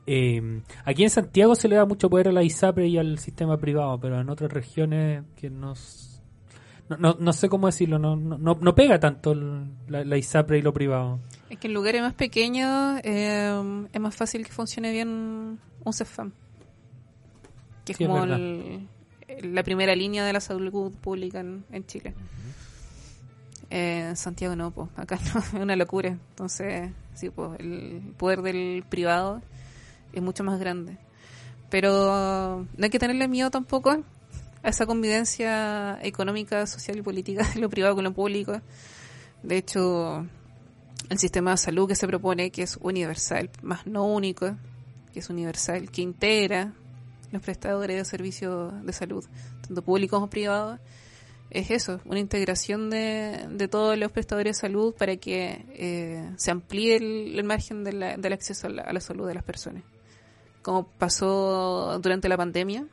Eh, 0.06 0.62
aquí 0.84 1.04
en 1.04 1.10
Santiago 1.10 1.54
se 1.54 1.68
le 1.68 1.76
da 1.76 1.84
mucho 1.84 2.10
poder 2.10 2.28
a 2.28 2.32
la 2.32 2.42
ISAPRE 2.42 2.88
y 2.88 2.98
al 2.98 3.18
sistema 3.18 3.56
privado, 3.58 3.98
pero 4.00 4.20
en 4.20 4.28
otras 4.28 4.52
regiones 4.52 5.24
que 5.36 5.50
nos... 5.50 6.20
No, 6.88 6.96
no, 6.96 7.16
no 7.20 7.32
sé 7.32 7.48
cómo 7.48 7.66
decirlo, 7.68 7.98
no, 8.00 8.16
no, 8.16 8.36
no- 8.38 8.74
pega 8.74 8.98
tanto 8.98 9.32
la, 9.34 10.04
la 10.04 10.16
ISAPRE 10.16 10.58
y 10.58 10.62
lo 10.62 10.72
privado. 10.72 11.20
Es 11.48 11.58
que 11.58 11.68
en 11.68 11.74
lugares 11.74 12.02
más 12.02 12.14
pequeños 12.14 12.98
eh, 13.04 13.86
es 13.92 14.00
más 14.00 14.16
fácil 14.16 14.44
que 14.44 14.50
funcione 14.50 14.90
bien 14.90 15.08
un 15.84 15.92
CEFAM. 15.92 16.32
Que 17.84 17.92
es 17.92 17.98
Sí, 17.98 18.04
como 18.06 18.24
el- 18.24 18.88
la 19.42 19.62
primera 19.62 19.94
línea 19.94 20.24
de 20.24 20.32
la 20.32 20.40
salud 20.40 20.92
pública 21.00 21.38
en, 21.38 21.64
en 21.70 21.86
Chile. 21.86 22.14
Eh, 23.70 24.12
Santiago 24.16 24.56
no, 24.56 24.72
pues 24.72 24.88
acá 24.96 25.16
no, 25.34 25.40
es 25.40 25.52
una 25.54 25.76
locura. 25.76 26.08
Entonces, 26.08 26.90
sí, 27.14 27.30
pues 27.30 27.60
el 27.60 28.02
poder 28.16 28.42
del 28.42 28.82
privado 28.88 29.42
es 30.12 30.22
mucho 30.22 30.44
más 30.44 30.58
grande. 30.58 30.98
Pero 31.70 32.66
no 32.76 32.84
hay 32.84 32.90
que 32.90 32.98
tenerle 32.98 33.28
miedo 33.28 33.50
tampoco 33.50 33.90
a 34.62 34.68
esa 34.68 34.86
convivencia 34.86 35.98
económica, 36.02 36.66
social 36.66 36.98
y 36.98 37.02
política 37.02 37.46
de 37.54 37.60
lo 37.60 37.70
privado 37.70 37.94
con 37.94 38.04
lo 38.04 38.12
público. 38.12 38.60
De 39.42 39.56
hecho, 39.56 40.26
el 41.08 41.18
sistema 41.18 41.52
de 41.52 41.56
salud 41.56 41.88
que 41.88 41.94
se 41.94 42.06
propone, 42.06 42.50
que 42.50 42.62
es 42.62 42.76
universal, 42.80 43.50
más 43.62 43.86
no 43.86 44.04
único, 44.06 44.56
que 45.12 45.20
es 45.20 45.30
universal, 45.30 45.90
que 45.90 46.02
integra 46.02 46.72
los 47.32 47.42
prestadores 47.42 47.96
de 47.96 48.04
servicios 48.04 48.72
de 48.84 48.92
salud, 48.92 49.24
tanto 49.66 49.82
públicos 49.82 50.16
como 50.18 50.28
privados, 50.28 50.80
es 51.50 51.70
eso, 51.70 52.00
una 52.04 52.18
integración 52.20 52.90
de, 52.90 53.46
de 53.50 53.68
todos 53.68 53.98
los 53.98 54.12
prestadores 54.12 54.56
de 54.56 54.60
salud 54.60 54.94
para 54.94 55.16
que 55.16 55.64
eh, 55.74 56.30
se 56.36 56.50
amplíe 56.52 56.96
el, 56.96 57.42
margen 57.44 57.82
de 57.82 57.92
la- 57.92 58.16
del 58.16 58.32
acceso 58.32 58.68
a 58.68 58.92
la 58.92 59.00
salud 59.00 59.26
de 59.26 59.34
las 59.34 59.42
personas. 59.42 59.82
Como 60.62 60.86
pasó 60.86 61.98
durante 62.02 62.28
la 62.28 62.36
pandemia, 62.36 62.86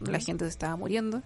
la 0.00 0.18
gente 0.18 0.44
se 0.44 0.50
estaba 0.50 0.76
muriendo. 0.76 1.22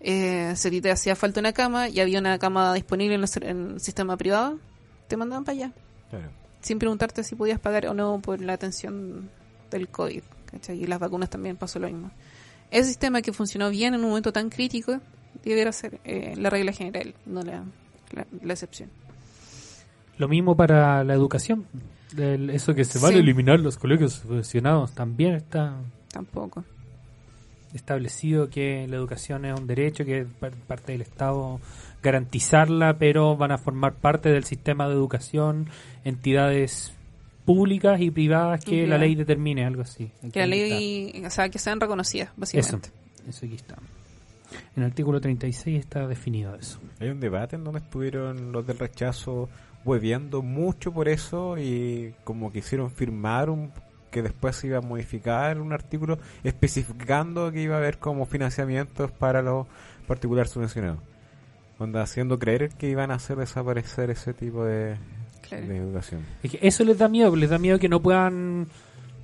Eh, 0.00 0.52
si 0.56 0.80
te 0.80 0.90
hacía 0.90 1.16
falta 1.16 1.40
una 1.40 1.52
cama 1.52 1.88
y 1.88 2.00
había 2.00 2.20
una 2.20 2.38
cama 2.38 2.72
disponible 2.74 3.14
en, 3.16 3.24
en 3.42 3.70
el 3.72 3.80
sistema 3.80 4.16
privado, 4.16 4.58
te 5.08 5.16
mandaban 5.16 5.44
para 5.44 5.56
allá, 5.58 5.72
Claro. 6.10 6.30
sin 6.60 6.78
preguntarte 6.78 7.24
si 7.24 7.34
podías 7.34 7.58
pagar 7.58 7.86
o 7.86 7.94
no 7.94 8.20
por 8.20 8.40
la 8.40 8.52
atención 8.52 9.28
del 9.70 9.88
COVID. 9.88 10.22
¿cachai? 10.50 10.82
Y 10.82 10.86
las 10.86 10.98
vacunas 11.00 11.28
también 11.30 11.56
pasó 11.56 11.78
lo 11.78 11.88
mismo. 11.88 12.10
Ese 12.70 12.88
sistema 12.88 13.22
que 13.22 13.32
funcionó 13.32 13.70
bien 13.70 13.94
en 13.94 14.00
un 14.04 14.08
momento 14.10 14.32
tan 14.32 14.50
crítico 14.50 15.00
debiera 15.44 15.72
ser 15.72 16.00
eh, 16.04 16.34
la 16.36 16.48
regla 16.50 16.72
general, 16.72 17.14
no 17.26 17.42
la, 17.42 17.64
la, 18.12 18.26
la 18.42 18.52
excepción. 18.52 18.90
Lo 20.18 20.28
mismo 20.28 20.56
para 20.56 21.02
la 21.04 21.14
educación. 21.14 21.64
El- 22.16 22.50
eso 22.50 22.74
que 22.74 22.84
se 22.84 22.98
van 22.98 23.10
a 23.12 23.14
Sí. 23.14 23.20
eliminar 23.20 23.60
los 23.60 23.76
colegios 23.78 24.14
subvencionados 24.14 24.92
también 24.92 25.34
está 25.34 25.76
Tampoco. 26.12 26.64
establecido 27.74 28.48
que 28.48 28.86
la 28.88 28.96
educación 28.96 29.44
es 29.44 29.58
un 29.58 29.66
derecho, 29.66 30.04
que 30.04 30.20
es 30.20 30.26
parte 30.66 30.92
del 30.92 31.02
Estado 31.02 31.60
garantizarla, 32.02 32.96
pero 32.98 33.36
van 33.36 33.52
a 33.52 33.58
formar 33.58 33.94
parte 33.94 34.30
del 34.30 34.44
sistema 34.44 34.88
de 34.88 34.94
educación 34.94 35.68
entidades 36.04 36.92
públicas 37.44 38.00
y 38.00 38.10
privadas 38.10 38.64
que 38.64 38.86
la 38.86 38.98
ley 38.98 39.14
determine, 39.14 39.64
algo 39.64 39.82
así. 39.82 40.10
Que 40.32 40.40
la 40.40 40.46
ley, 40.46 41.22
o 41.26 41.30
sea, 41.30 41.48
que 41.48 41.58
sean 41.58 41.80
reconocidas, 41.80 42.28
está. 42.30 42.44
Eso, 42.58 42.76
básicamente. 42.78 42.90
eso 43.28 43.46
aquí 43.46 43.54
está. 43.54 43.76
En 44.76 44.82
el 44.82 44.90
artículo 44.90 45.20
36 45.20 45.78
está 45.78 46.06
definido 46.06 46.54
eso. 46.54 46.78
Hay 47.00 47.08
un 47.10 47.20
debate 47.20 47.56
en 47.56 47.64
donde 47.64 47.80
estuvieron 47.80 48.50
los 48.52 48.66
del 48.66 48.78
rechazo 48.78 49.48
hueveando 49.84 50.42
mucho 50.42 50.92
por 50.92 51.08
eso 51.08 51.56
y 51.58 52.14
como 52.24 52.52
quisieron 52.52 52.90
firmar 52.90 53.50
un 53.50 53.70
que 54.10 54.22
después 54.22 54.56
se 54.56 54.68
iba 54.68 54.78
a 54.78 54.80
modificar 54.80 55.60
un 55.60 55.72
artículo 55.74 56.18
especificando 56.42 57.52
que 57.52 57.62
iba 57.62 57.74
a 57.74 57.78
haber 57.78 57.98
como 57.98 58.24
financiamientos 58.26 59.10
para 59.10 59.42
los 59.42 59.66
particulares 60.06 60.50
subvencionados. 60.50 60.98
Onda, 61.78 62.02
haciendo 62.02 62.38
creer 62.38 62.70
que 62.70 62.88
iban 62.88 63.10
a 63.10 63.14
hacer 63.14 63.36
desaparecer 63.36 64.10
ese 64.10 64.32
tipo 64.34 64.64
de, 64.64 64.96
Claro. 65.42 65.66
de 65.66 65.76
educación. 65.76 66.22
Es 66.42 66.50
que 66.52 66.58
eso 66.62 66.84
les 66.84 66.98
da 66.98 67.08
miedo, 67.08 67.36
les 67.36 67.50
da 67.50 67.58
miedo 67.58 67.78
que 67.78 67.88
no 67.88 68.00
puedan 68.00 68.66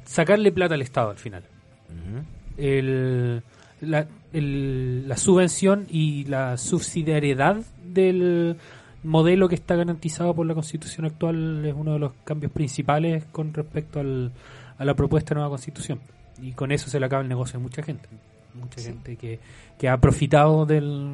sacarle 0.05 0.53
plata 0.53 0.75
al 0.75 0.83
Estado 0.83 1.11
al 1.11 1.17
final. 1.19 1.43
Ujú. 1.89 2.25
el, 2.57 3.43
la, 3.81 4.07
el- 4.33 5.09
la 5.09 5.17
subvención 5.17 5.87
y 5.91 6.25
la 6.25 6.57
subsidiariedad 6.57 7.57
del 7.85 8.57
modelo 9.05 9.49
que 9.49 9.55
está 9.55 9.77
garantizado 9.77 10.35
por 10.35 10.47
la 10.47 10.55
constitución 10.55 11.07
actual 11.07 11.65
es 11.65 11.75
uno 11.75 11.93
de 11.93 11.99
los 11.99 12.13
cambios 12.25 12.51
principales 12.53 13.25
con 13.27 13.53
respecto 13.55 14.01
al, 14.01 14.33
a 14.79 14.85
la 14.85 14.95
propuesta 14.95 15.31
de 15.31 15.35
nueva 15.37 15.51
constitución. 15.51 16.01
Y 16.43 16.53
con 16.53 16.73
eso 16.73 16.91
se 16.91 16.99
le 16.99 17.07
acaba 17.07 17.23
el 17.23 17.29
negocio 17.29 17.59
a 17.59 17.63
mucha 17.63 17.83
gente. 17.83 18.09
Mucha 18.55 18.81
Sí. 18.81 18.87
gente 18.89 19.17
que, 19.17 19.39
que 19.79 19.89
ha 19.89 19.97
profitado 19.99 20.65
del, 20.67 21.11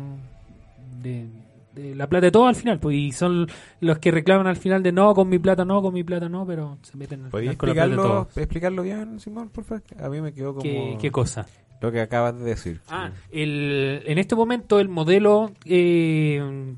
de, 1.03 1.26
de 1.74 1.94
la 1.94 2.07
plata 2.07 2.26
de 2.26 2.31
todo 2.33 2.46
al 2.46 2.55
final. 2.55 2.79
Pues, 2.79 2.96
y 2.96 3.12
son 3.12 3.48
los 3.81 3.98
que 3.98 4.11
reclaman 4.11 4.46
al 4.46 4.57
final 4.57 4.83
de 4.83 4.92
no, 4.92 5.14
con 5.14 5.29
mi 5.29 5.38
plata 5.38 5.64
no, 5.64 5.81
con 5.83 5.92
mi 5.94 6.05
plata 6.05 6.29
no, 6.29 6.46
pero 6.46 6.79
se 6.83 6.96
meten 6.96 7.24
al 7.24 7.31
¿Podrías 7.31 7.57
final 7.57 7.59
con 7.59 7.68
la 7.68 7.74
plata 7.74 7.87
de 7.88 7.92
explicarlo, 7.94 8.24
todos. 8.24 8.37
explicarlo 8.38 8.83
bien, 8.83 9.20
Simón, 9.20 9.48
por 9.50 9.64
favor? 9.64 9.83
A 10.03 10.09
mí 10.09 10.20
me 10.20 10.33
quedó 10.33 10.50
como 10.55 10.62
¿Qué, 10.62 10.96
qué 11.00 11.11
cosa? 11.11 11.46
lo 11.81 11.90
que 11.90 12.00
acabas 12.03 12.38
de 12.38 12.44
decir. 12.44 12.81
Ah, 12.90 13.11
el, 13.31 14.03
en 14.05 14.18
este 14.18 14.37
momento 14.37 14.81
el 14.81 14.90
modelo 14.90 15.50
eh, 15.64 16.74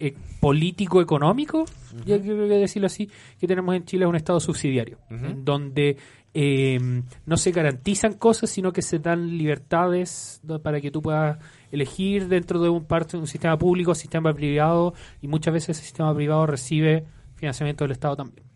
eh, 0.00 0.14
político-económico, 0.40 1.64
ya 2.04 2.20
creo 2.20 2.48
que 2.48 2.54
decirlo 2.54 2.86
así, 2.86 3.10
que 3.38 3.46
tenemos 3.46 3.74
en 3.74 3.84
Chile 3.84 4.04
es 4.04 4.08
un 4.08 4.16
Estado 4.16 4.40
subsidiario, 4.40 4.98
en 5.10 5.44
donde 5.44 5.96
eh, 6.34 6.78
no 7.26 7.36
se 7.36 7.50
garantizan 7.52 8.14
cosas, 8.14 8.50
sino 8.50 8.72
que 8.72 8.82
se 8.82 8.98
dan 8.98 9.36
libertades 9.36 10.40
para 10.62 10.80
que 10.80 10.90
tú 10.90 11.02
puedas 11.02 11.38
elegir 11.72 12.28
dentro 12.28 12.60
de 12.60 12.68
un 12.68 12.84
parte 12.84 13.16
un 13.16 13.26
sistema 13.26 13.58
público, 13.58 13.94
sistema 13.94 14.32
privado, 14.32 14.94
y 15.20 15.28
muchas 15.28 15.54
veces 15.54 15.70
ese 15.76 15.86
sistema 15.86 16.14
privado 16.14 16.46
recibe 16.46 17.04
financiamiento 17.36 17.84
del 17.84 17.92
Estado 17.92 18.16
también. 18.16 18.47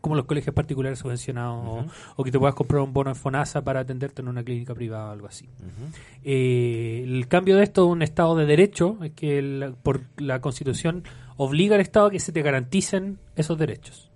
Como 0.00 0.14
los 0.16 0.24
colegios 0.26 0.54
particulares 0.54 0.98
subvencionados, 1.00 1.86
o- 2.16 2.24
que 2.24 2.30
te 2.30 2.38
puedas 2.38 2.54
comprar 2.54 2.82
un 2.82 2.92
bono 2.92 3.10
en 3.10 3.16
FONASA 3.16 3.62
para 3.62 3.80
atenderte 3.80 4.22
en 4.22 4.28
una 4.28 4.42
clínica 4.44 4.74
privada 4.74 5.08
o 5.08 5.12
algo 5.12 5.26
así. 5.26 5.48
Eh, 6.24 7.02
el 7.04 7.26
cambio 7.28 7.56
de 7.56 7.64
esto 7.64 7.82
a 7.82 7.86
un 7.86 8.02
Estado 8.02 8.36
de 8.36 8.46
Derecho 8.46 8.96
es 9.02 9.12
que 9.12 9.38
el- 9.38 9.74
por 9.82 10.02
la 10.16 10.40
Constitución 10.40 11.04
obliga 11.36 11.74
al 11.74 11.80
Estado 11.80 12.06
a 12.06 12.10
que 12.10 12.20
se 12.20 12.32
te 12.32 12.42
garanticen 12.42 13.18
esos 13.36 13.58
derechos 13.58 14.10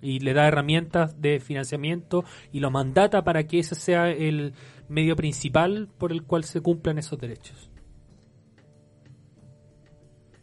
y 0.00 0.20
le 0.20 0.32
da 0.34 0.46
herramientas 0.46 1.20
de 1.20 1.40
financiamiento 1.40 2.24
y 2.52 2.60
lo 2.60 2.70
mandata 2.70 3.24
para 3.24 3.44
que 3.48 3.58
ese 3.58 3.74
sea 3.74 4.10
el 4.10 4.52
medio 4.88 5.16
principal 5.16 5.88
por 5.98 6.12
el 6.12 6.22
cual 6.22 6.44
se 6.44 6.60
cumplan 6.60 6.98
esos 6.98 7.18
derechos. 7.18 7.70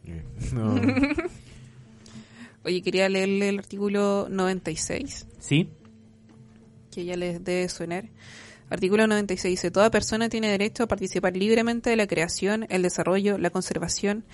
No. 0.52 0.74
Oye, 2.66 2.82
quería 2.82 3.08
leerle 3.08 3.50
el 3.50 3.60
artículo 3.60 4.26
96, 4.28 5.28
¿Sí? 5.38 5.70
que 6.90 7.04
ya 7.04 7.14
les 7.14 7.44
debe 7.44 7.68
sonar. 7.68 8.08
Artículo 8.70 9.06
96 9.06 9.52
dice, 9.52 9.70
toda 9.70 9.88
persona 9.92 10.28
tiene 10.28 10.50
derecho 10.50 10.82
a 10.82 10.88
participar 10.88 11.36
libremente 11.36 11.90
de 11.90 11.96
la 11.96 12.08
creación, 12.08 12.66
el 12.68 12.82
desarrollo, 12.82 13.38
la 13.38 13.50
conservación 13.50 14.24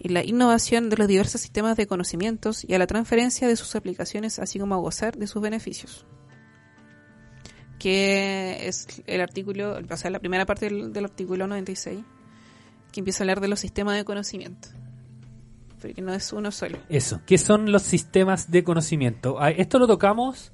y 0.00 0.08
la 0.08 0.22
innovación 0.22 0.90
de 0.90 0.98
los 0.98 1.08
diversos 1.08 1.40
sistemas 1.40 1.78
de 1.78 1.86
conocimientos 1.86 2.62
y 2.62 2.74
a 2.74 2.78
la 2.78 2.86
transferencia 2.86 3.48
de 3.48 3.56
sus 3.56 3.74
aplicaciones, 3.74 4.38
así 4.38 4.58
como 4.58 4.74
a 4.74 4.78
gozar 4.78 5.16
de 5.16 5.26
sus 5.26 5.40
beneficios. 5.40 6.04
Que 7.78 8.68
es 8.68 8.86
el 9.06 9.22
artículo, 9.22 9.78
o 9.78 9.96
sea, 9.96 10.10
la 10.10 10.18
primera 10.18 10.44
parte 10.44 10.68
del, 10.68 10.92
del 10.92 11.06
artículo 11.06 11.46
96, 11.46 12.00
que 12.92 13.00
empieza 13.00 13.22
a 13.22 13.24
hablar 13.24 13.40
de 13.40 13.48
los 13.48 13.60
sistemas 13.60 13.96
de 13.96 14.04
conocimiento. 14.04 14.68
Porque 15.80 16.02
no 16.02 16.12
es 16.12 16.32
uno 16.32 16.50
solo. 16.50 16.78
Eso. 16.88 17.20
¿Qué 17.26 17.38
son 17.38 17.70
los 17.70 17.82
sistemas 17.82 18.50
de 18.50 18.64
conocimiento? 18.64 19.36
Ah, 19.40 19.50
Esto 19.50 19.78
lo 19.78 19.86
tocamos 19.86 20.52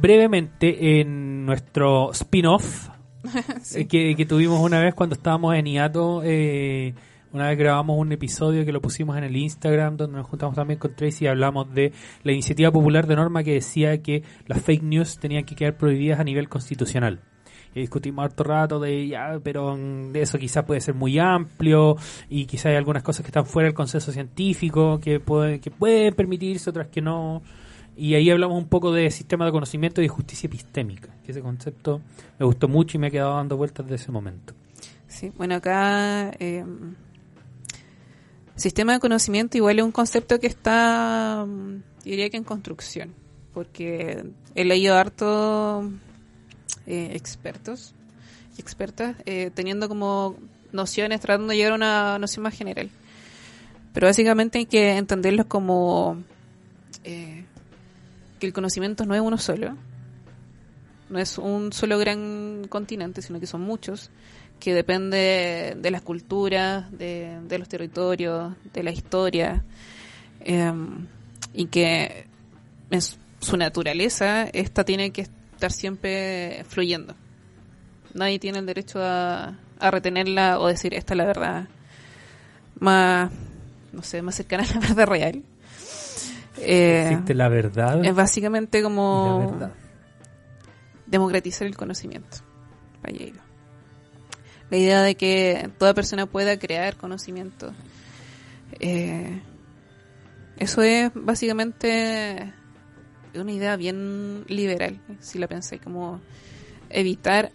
brevemente 0.00 1.00
en 1.00 1.46
nuestro 1.46 2.12
spin-off 2.12 2.88
eh, 3.74 3.86
que, 3.86 4.14
que 4.14 4.26
tuvimos 4.26 4.60
una 4.60 4.80
vez 4.80 4.94
cuando 4.94 5.14
estábamos 5.14 5.54
en 5.54 5.66
IATO. 5.66 6.22
eh, 6.24 6.94
una 7.32 7.48
vez 7.48 7.58
grabamos 7.58 7.98
un 7.98 8.12
episodio 8.12 8.64
que 8.64 8.72
lo 8.72 8.80
pusimos 8.80 9.16
en 9.18 9.24
el 9.24 9.36
Instagram, 9.36 9.98
donde 9.98 10.16
nos 10.16 10.26
juntamos 10.26 10.54
también 10.54 10.78
con 10.78 10.94
Tracy 10.94 11.24
y 11.24 11.28
hablamos 11.28 11.70
de 11.74 11.92
la 12.22 12.32
iniciativa 12.32 12.70
popular 12.70 13.06
de 13.06 13.16
norma 13.16 13.44
que 13.44 13.52
decía 13.52 14.00
que 14.00 14.22
las 14.46 14.62
fake 14.62 14.82
news 14.82 15.18
tenían 15.18 15.44
que 15.44 15.54
quedar 15.54 15.76
prohibidas 15.76 16.18
a 16.18 16.24
nivel 16.24 16.48
constitucional. 16.48 17.20
Discutimos 17.80 18.24
harto 18.24 18.42
rato 18.42 18.80
de 18.80 19.08
ya, 19.08 19.38
pero 19.42 19.76
de 19.76 20.22
eso 20.22 20.38
quizás 20.38 20.64
puede 20.64 20.80
ser 20.80 20.94
muy 20.94 21.18
amplio 21.18 21.96
y 22.30 22.46
quizás 22.46 22.66
hay 22.66 22.76
algunas 22.76 23.02
cosas 23.02 23.22
que 23.22 23.28
están 23.28 23.44
fuera 23.44 23.66
del 23.66 23.74
consenso 23.74 24.12
científico 24.12 24.98
que 24.98 25.20
pueden, 25.20 25.60
que 25.60 25.70
pueden 25.70 26.14
permitirse, 26.14 26.70
otras 26.70 26.88
que 26.88 27.02
no. 27.02 27.42
Y 27.94 28.14
ahí 28.14 28.30
hablamos 28.30 28.56
un 28.56 28.68
poco 28.68 28.92
de 28.92 29.10
sistema 29.10 29.44
de 29.44 29.52
conocimiento 29.52 30.00
y 30.00 30.08
justicia 30.08 30.46
epistémica, 30.46 31.10
que 31.24 31.32
ese 31.32 31.42
concepto 31.42 32.00
me 32.38 32.46
gustó 32.46 32.66
mucho 32.66 32.96
y 32.96 33.00
me 33.00 33.08
ha 33.08 33.10
quedado 33.10 33.36
dando 33.36 33.56
vueltas 33.56 33.86
desde 33.86 34.02
ese 34.02 34.12
momento. 34.12 34.54
Sí, 35.06 35.32
bueno, 35.36 35.56
acá 35.56 36.30
eh, 36.38 36.64
sistema 38.54 38.94
de 38.94 39.00
conocimiento 39.00 39.56
igual 39.56 39.78
es 39.78 39.84
un 39.84 39.92
concepto 39.92 40.38
que 40.40 40.46
está, 40.46 41.46
diría 42.04 42.30
que 42.30 42.38
en 42.38 42.44
construcción, 42.44 43.14
porque 43.52 44.24
he 44.54 44.64
leído 44.64 44.96
harto 44.96 45.90
eh, 46.86 47.10
expertos 47.14 47.94
y 48.56 48.60
expertas 48.60 49.16
eh, 49.26 49.50
teniendo 49.54 49.88
como 49.88 50.36
nociones, 50.72 51.20
tratando 51.20 51.50
de 51.50 51.56
llegar 51.56 51.72
a 51.72 51.76
una 51.76 52.18
noción 52.18 52.42
más 52.42 52.54
general. 52.56 52.90
Pero 53.92 54.06
básicamente 54.06 54.58
hay 54.58 54.66
que 54.66 54.96
entenderlos 54.96 55.46
como 55.46 56.18
eh, 57.04 57.44
que 58.38 58.46
el 58.46 58.52
conocimiento 58.52 59.06
no 59.06 59.14
es 59.14 59.20
uno 59.20 59.38
solo, 59.38 59.76
no 61.08 61.18
es 61.18 61.38
un 61.38 61.72
solo 61.72 61.98
gran 61.98 62.66
continente, 62.68 63.22
sino 63.22 63.40
que 63.40 63.46
son 63.46 63.62
muchos, 63.62 64.10
que 64.60 64.74
depende 64.74 65.76
de 65.80 65.90
las 65.90 66.02
culturas, 66.02 66.90
de, 66.92 67.38
de 67.46 67.58
los 67.58 67.68
territorios, 67.68 68.54
de 68.72 68.82
la 68.82 68.90
historia, 68.90 69.62
eh, 70.40 70.72
y 71.54 71.66
que 71.66 72.26
en 72.90 73.00
su- 73.00 73.56
naturaleza 73.56 74.44
esta 74.52 74.84
tiene 74.84 75.10
que 75.12 75.26
estar 75.56 75.72
siempre 75.72 76.64
fluyendo. 76.68 77.14
Nadie 78.14 78.38
tiene 78.38 78.58
el 78.60 78.66
derecho 78.66 79.00
a, 79.02 79.58
a 79.78 79.90
retenerla 79.90 80.58
o 80.60 80.68
decir 80.68 80.94
esta 80.94 81.14
es 81.14 81.18
la 81.18 81.24
verdad 81.26 81.68
más, 82.78 83.30
no 83.92 84.02
sé, 84.02 84.22
más 84.22 84.34
cercana 84.34 84.64
a 84.64 84.74
la 84.74 84.80
verdad 84.88 85.06
real. 85.06 85.42
Eh, 86.58 87.08
Existe 87.10 87.34
la 87.34 87.48
verdad. 87.48 88.04
es 88.04 88.14
básicamente 88.14 88.78
la 88.78 88.84
como 88.84 89.70
democratizar 91.06 91.66
el 91.66 91.76
conocimiento. 91.76 92.38
Iba. 93.08 93.42
La 94.70 94.76
idea 94.76 95.02
de 95.02 95.14
que 95.14 95.70
toda 95.78 95.94
persona 95.94 96.26
pueda 96.26 96.58
crear 96.58 96.96
conocimiento. 96.96 97.72
Eh, 98.80 99.40
eso 100.58 100.82
es 100.82 101.10
básicamente 101.14 102.52
una 103.40 103.52
idea 103.52 103.76
bien 103.76 104.44
liberal, 104.48 105.00
si 105.20 105.38
la 105.38 105.48
pensé, 105.48 105.78
como 105.78 106.20
evitar. 106.90 107.52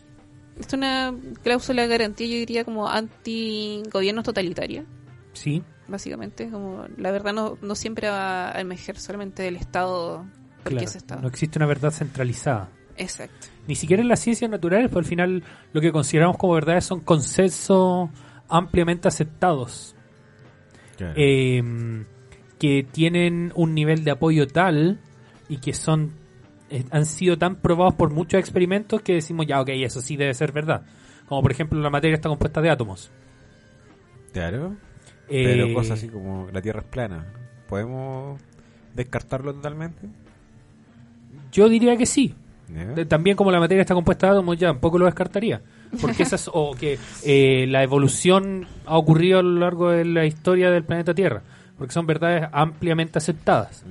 Esto 0.59 0.75
es 0.75 0.79
una 0.79 1.13
cláusula 1.43 1.83
de 1.83 1.87
garantía, 1.87 2.27
yo 2.27 2.35
diría, 2.35 2.63
como 2.63 2.87
anti-gobiernos 2.87 4.23
totalitaria, 4.23 4.85
Sí, 5.33 5.63
básicamente. 5.87 6.49
Como 6.49 6.85
la 6.97 7.11
verdad 7.11 7.33
no, 7.33 7.57
no 7.61 7.75
siempre 7.75 8.09
va 8.09 8.55
a 8.55 8.61
emerger 8.61 8.97
solamente 8.97 9.43
del 9.43 9.55
Estado, 9.55 10.25
porque 10.63 10.75
claro. 10.75 10.89
es 10.89 10.95
Estado. 10.95 11.21
No 11.21 11.27
existe 11.27 11.59
una 11.59 11.65
verdad 11.65 11.91
centralizada. 11.91 12.69
Exacto. 12.97 13.47
Ni 13.67 13.75
siquiera 13.75 14.01
en 14.01 14.09
las 14.09 14.19
ciencias 14.19 14.49
naturales, 14.49 14.89
pues 14.91 15.05
al 15.05 15.09
final 15.09 15.43
lo 15.73 15.81
que 15.81 15.91
consideramos 15.91 16.37
como 16.37 16.53
verdades 16.53 16.85
son 16.85 16.99
consensos 16.99 18.09
ampliamente 18.49 19.07
aceptados. 19.07 19.95
Claro. 20.97 21.13
eh, 21.17 22.05
que 22.59 22.83
tienen 22.83 23.51
un 23.55 23.73
nivel 23.73 24.03
de 24.03 24.11
apoyo 24.11 24.47
tal 24.47 24.99
y 25.51 25.57
que 25.57 25.73
son 25.73 26.13
eh, 26.71 26.83
han 26.89 27.05
sido 27.05 27.37
tan 27.37 27.57
probados 27.57 27.93
por 27.93 28.09
muchos 28.09 28.39
experimentos 28.39 29.01
que 29.01 29.13
decimos 29.13 29.45
ya 29.45 29.61
ok 29.61 29.69
eso 29.73 30.01
sí 30.01 30.17
debe 30.17 30.33
ser 30.33 30.51
verdad 30.51 30.83
como 31.27 31.43
por 31.43 31.51
ejemplo 31.51 31.79
la 31.79 31.89
materia 31.91 32.15
está 32.15 32.29
compuesta 32.29 32.61
de 32.61 32.69
átomos 32.71 33.11
Claro. 34.31 34.75
Eh, 35.29 35.43
Pero 35.45 35.73
cosas 35.73 35.99
así 35.99 36.09
como 36.09 36.47
la 36.51 36.61
Tierra 36.61 36.81
es 36.81 36.87
plana. 36.87 37.25
¿Podemos 37.67 38.41
descartarlo 38.93 39.53
totalmente? 39.53 40.07
yo 41.51 41.67
diría 41.67 41.97
que 41.97 42.05
sí. 42.05 42.33
Eh, 42.73 43.05
también 43.05 43.35
como 43.35 43.51
la 43.51 43.59
materia 43.59 43.81
está 43.81 43.93
compuesta 43.93 44.27
de 44.27 44.33
átomos 44.33 44.57
ya 44.57 44.67
tampoco 44.67 44.97
lo 44.97 45.03
descartaría 45.03 45.61
porque 45.99 46.23
esas 46.23 46.49
o 46.53 46.71
que 46.73 46.97
eh, 47.25 47.65
la 47.67 47.83
evolución 47.83 48.65
ha 48.85 48.97
ocurrido 48.97 49.39
a 49.39 49.43
lo 49.43 49.59
largo 49.59 49.89
de 49.89 50.05
la 50.05 50.25
historia 50.25 50.71
del 50.71 50.85
planeta 50.85 51.13
Tierra 51.13 51.41
porque 51.81 51.95
son 51.95 52.05
verdades 52.05 52.47
ampliamente 52.51 53.17
aceptadas 53.17 53.83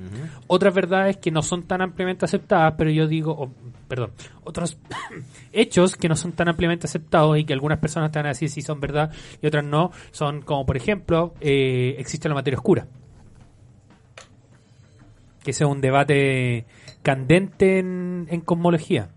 otras 0.47 0.73
verdades 0.73 1.17
que 1.17 1.33
no 1.33 1.43
son 1.43 1.65
tan 1.65 1.83
ampliamente 1.83 2.25
aceptadas, 2.25 2.75
pero 2.79 2.89
yo 2.89 3.09
digo, 3.09 3.53
perdón, 3.89 4.13
otros 4.45 4.79
hechos 5.53 5.97
que 5.97 6.09
no 6.09 6.15
son 6.15 6.31
tan 6.31 6.49
ampliamente 6.49 6.87
aceptados 6.87 7.37
y 7.37 7.45
que 7.45 7.53
algunas 7.53 7.81
personas 7.81 8.13
te 8.13 8.21
van 8.21 8.27
a 8.27 8.29
decir 8.29 8.49
si 8.49 8.63
son 8.63 8.79
verdad 8.79 9.11
y 9.43 9.47
otras 9.49 9.65
no, 9.65 9.91
son 10.13 10.43
como 10.43 10.65
por 10.65 10.77
ejemplo, 10.77 11.35
eh, 11.41 11.97
existe 11.99 12.29
la 12.29 12.37
materia 12.37 12.59
oscura. 12.59 12.87
Que 15.43 15.51
ese 15.51 15.65
es 15.65 15.71
un 15.71 15.81
debate 15.81 16.65
candente 17.03 17.81
en, 17.81 18.29
en 18.31 18.41
cosmología. 18.43 19.09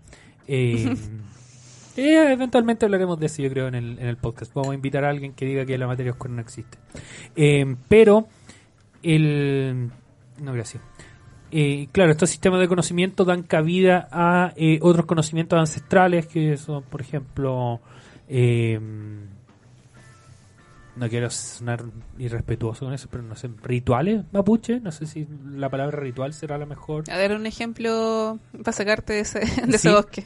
Eh, 0.48 0.96
Eh, 1.96 2.32
eventualmente 2.32 2.84
hablaremos 2.84 3.18
de 3.20 3.26
eso, 3.26 3.42
yo 3.42 3.50
creo, 3.50 3.68
en 3.68 3.74
el, 3.76 3.98
en 3.98 4.06
el 4.06 4.16
podcast. 4.16 4.52
Vamos 4.54 4.72
a 4.72 4.74
invitar 4.74 5.04
a 5.04 5.10
alguien 5.10 5.32
que 5.32 5.46
diga 5.46 5.64
que 5.64 5.78
la 5.78 5.86
materia 5.86 6.12
oscura 6.12 6.34
no 6.34 6.40
existe. 6.40 6.78
Eh, 7.36 7.76
pero, 7.88 8.26
el. 9.04 9.90
No, 10.42 10.52
gracias. 10.52 10.82
Eh, 11.50 11.86
claro, 11.92 12.10
estos 12.10 12.30
sistemas 12.30 12.58
de 12.60 12.66
conocimiento 12.68 13.24
dan 13.24 13.42
cabida 13.44 14.08
a 14.10 14.52
eh, 14.56 14.78
otros 14.82 15.06
conocimientos 15.06 15.58
ancestrales, 15.58 16.26
que 16.26 16.56
son, 16.56 16.82
por 16.84 17.00
ejemplo. 17.00 17.80
eh, 18.28 18.80
no 20.96 21.08
quiero 21.08 21.28
sonar 21.28 21.82
irrespetuoso 22.18 22.84
con 22.84 22.94
eso, 22.94 23.08
pero 23.10 23.24
no 23.24 23.34
sé, 23.34 23.50
rituales 23.64 24.24
mapuche. 24.32 24.78
No 24.80 24.92
sé 24.92 25.06
si 25.06 25.26
la 25.56 25.68
palabra 25.68 25.98
ritual 25.98 26.32
será 26.32 26.56
la 26.56 26.66
mejor. 26.66 27.10
A 27.10 27.16
ver, 27.16 27.32
un 27.32 27.46
ejemplo 27.46 28.38
para 28.62 28.72
sacarte 28.72 29.14
de 29.14 29.20
ese, 29.20 29.40
de 29.40 29.44
ese 29.76 29.78
Sí. 29.78 29.88
bosque. 29.90 30.24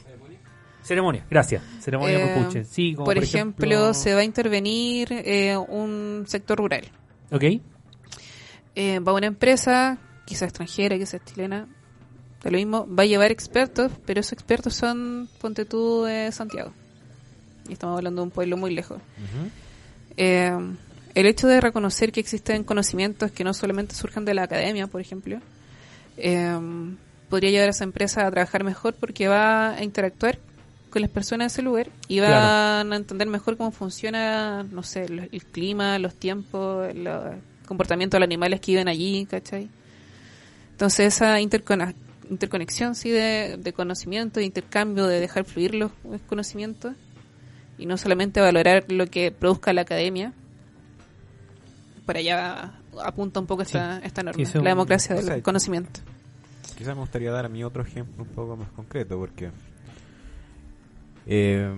Ceremonia, 0.83 1.25
gracias. 1.29 1.63
Ceremonia 1.79 2.19
Eh, 2.19 2.35
mapuche. 2.35 2.63
Sí, 2.65 2.93
como 2.93 3.05
por, 3.05 3.17
ejemplo, 3.17 3.93
se 3.95 4.13
va 4.13 4.21
a 4.21 4.23
intervenir 4.23 5.07
eh, 5.11 5.57
un 5.57 6.23
sector 6.27 6.57
rural. 6.59 6.83
Ok. 7.31 7.43
Eh, 8.75 8.99
va 8.99 9.13
una 9.13 9.27
empresa, 9.27 9.97
quizás 10.25 10.43
extranjera, 10.49 10.97
quizás 10.97 11.21
chilena, 11.25 11.67
de 12.43 12.51
lo 12.51 12.57
mismo, 12.57 12.87
va 12.93 13.03
a 13.03 13.05
llevar 13.05 13.31
expertos, 13.31 13.91
pero 14.05 14.21
esos 14.21 14.33
expertos 14.33 14.73
son, 14.73 15.27
ponte 15.41 15.65
tú, 15.65 16.03
de 16.03 16.31
Santiago. 16.31 16.71
Y 17.67 17.73
estamos 17.73 17.97
hablando 17.97 18.21
de 18.21 18.25
un 18.25 18.31
pueblo 18.31 18.55
muy 18.57 18.73
lejos. 18.73 19.01
Eh, 20.17 20.51
el 21.15 21.25
hecho 21.25 21.47
de 21.47 21.59
reconocer 21.61 22.11
que 22.11 22.19
existen 22.19 22.63
conocimientos 22.63 23.31
que 23.31 23.43
no 23.43 23.53
solamente 23.53 23.95
surjan 23.95 24.25
de 24.25 24.33
la 24.33 24.43
academia, 24.43 24.87
por 24.87 25.01
ejemplo, 25.01 25.39
eh, 26.17 26.57
podría 27.29 27.51
llevar 27.51 27.67
a 27.67 27.71
esa 27.71 27.83
empresa 27.83 28.25
a 28.25 28.31
trabajar 28.31 28.63
mejor 28.63 28.93
porque 28.95 29.27
va 29.27 29.71
a 29.75 29.83
interactuar 29.83 30.39
con 30.89 31.01
las 31.01 31.11
personas 31.11 31.51
de 31.53 31.55
ese 31.57 31.61
lugar 31.61 31.89
y 32.07 32.19
van 32.19 32.29
Claro. 32.29 32.93
a 32.93 32.95
entender 32.95 33.27
mejor 33.27 33.57
cómo 33.57 33.71
funciona, 33.71 34.63
no 34.63 34.81
sé, 34.83 35.07
lo- 35.09 35.23
el 35.23 35.43
clima, 35.45 35.99
los 35.99 36.15
tiempos, 36.15 36.87
el 36.89 37.07
comportamiento 37.69 38.17
de 38.17 38.19
los 38.19 38.27
animales 38.27 38.59
que 38.59 38.73
viven 38.73 38.89
allí, 38.89 39.25
¿cachai? 39.25 39.69
Entonces 40.71 41.15
esa 41.15 41.39
interconexión 41.39 42.95
sí 42.95 43.09
de, 43.09 43.57
de 43.57 43.73
conocimiento, 43.73 44.41
de 44.41 44.45
intercambio, 44.45 45.07
de 45.07 45.21
dejar 45.21 45.45
fluir 45.45 45.73
los 45.75 45.91
los 46.03 46.21
conocimientos 46.21 46.95
y 47.77 47.85
no 47.85 47.97
solamente 47.97 48.41
valorar 48.41 48.85
lo 48.89 49.07
que 49.07 49.31
produzca 49.31 49.71
la 49.71 49.81
academia. 49.81 50.33
Por 52.05 52.17
allá 52.17 52.73
apunta 53.03 53.39
un 53.39 53.45
poco 53.45 53.61
esta, 53.61 53.99
esta 53.99 54.21
norma, 54.21 54.43
la 54.55 54.69
democracia 54.69 55.15
del 55.15 55.25
sea, 55.25 55.41
conocimiento. 55.41 56.01
Quizás 56.77 56.95
me 56.95 57.01
gustaría 57.01 57.31
dar 57.31 57.45
a 57.45 57.49
mí 57.49 57.63
otro 57.63 57.83
ejemplo 57.83 58.23
un 58.23 58.29
poco 58.29 58.57
más 58.57 58.69
concreto, 58.71 59.17
porque 59.17 59.51
eh, 61.25 61.71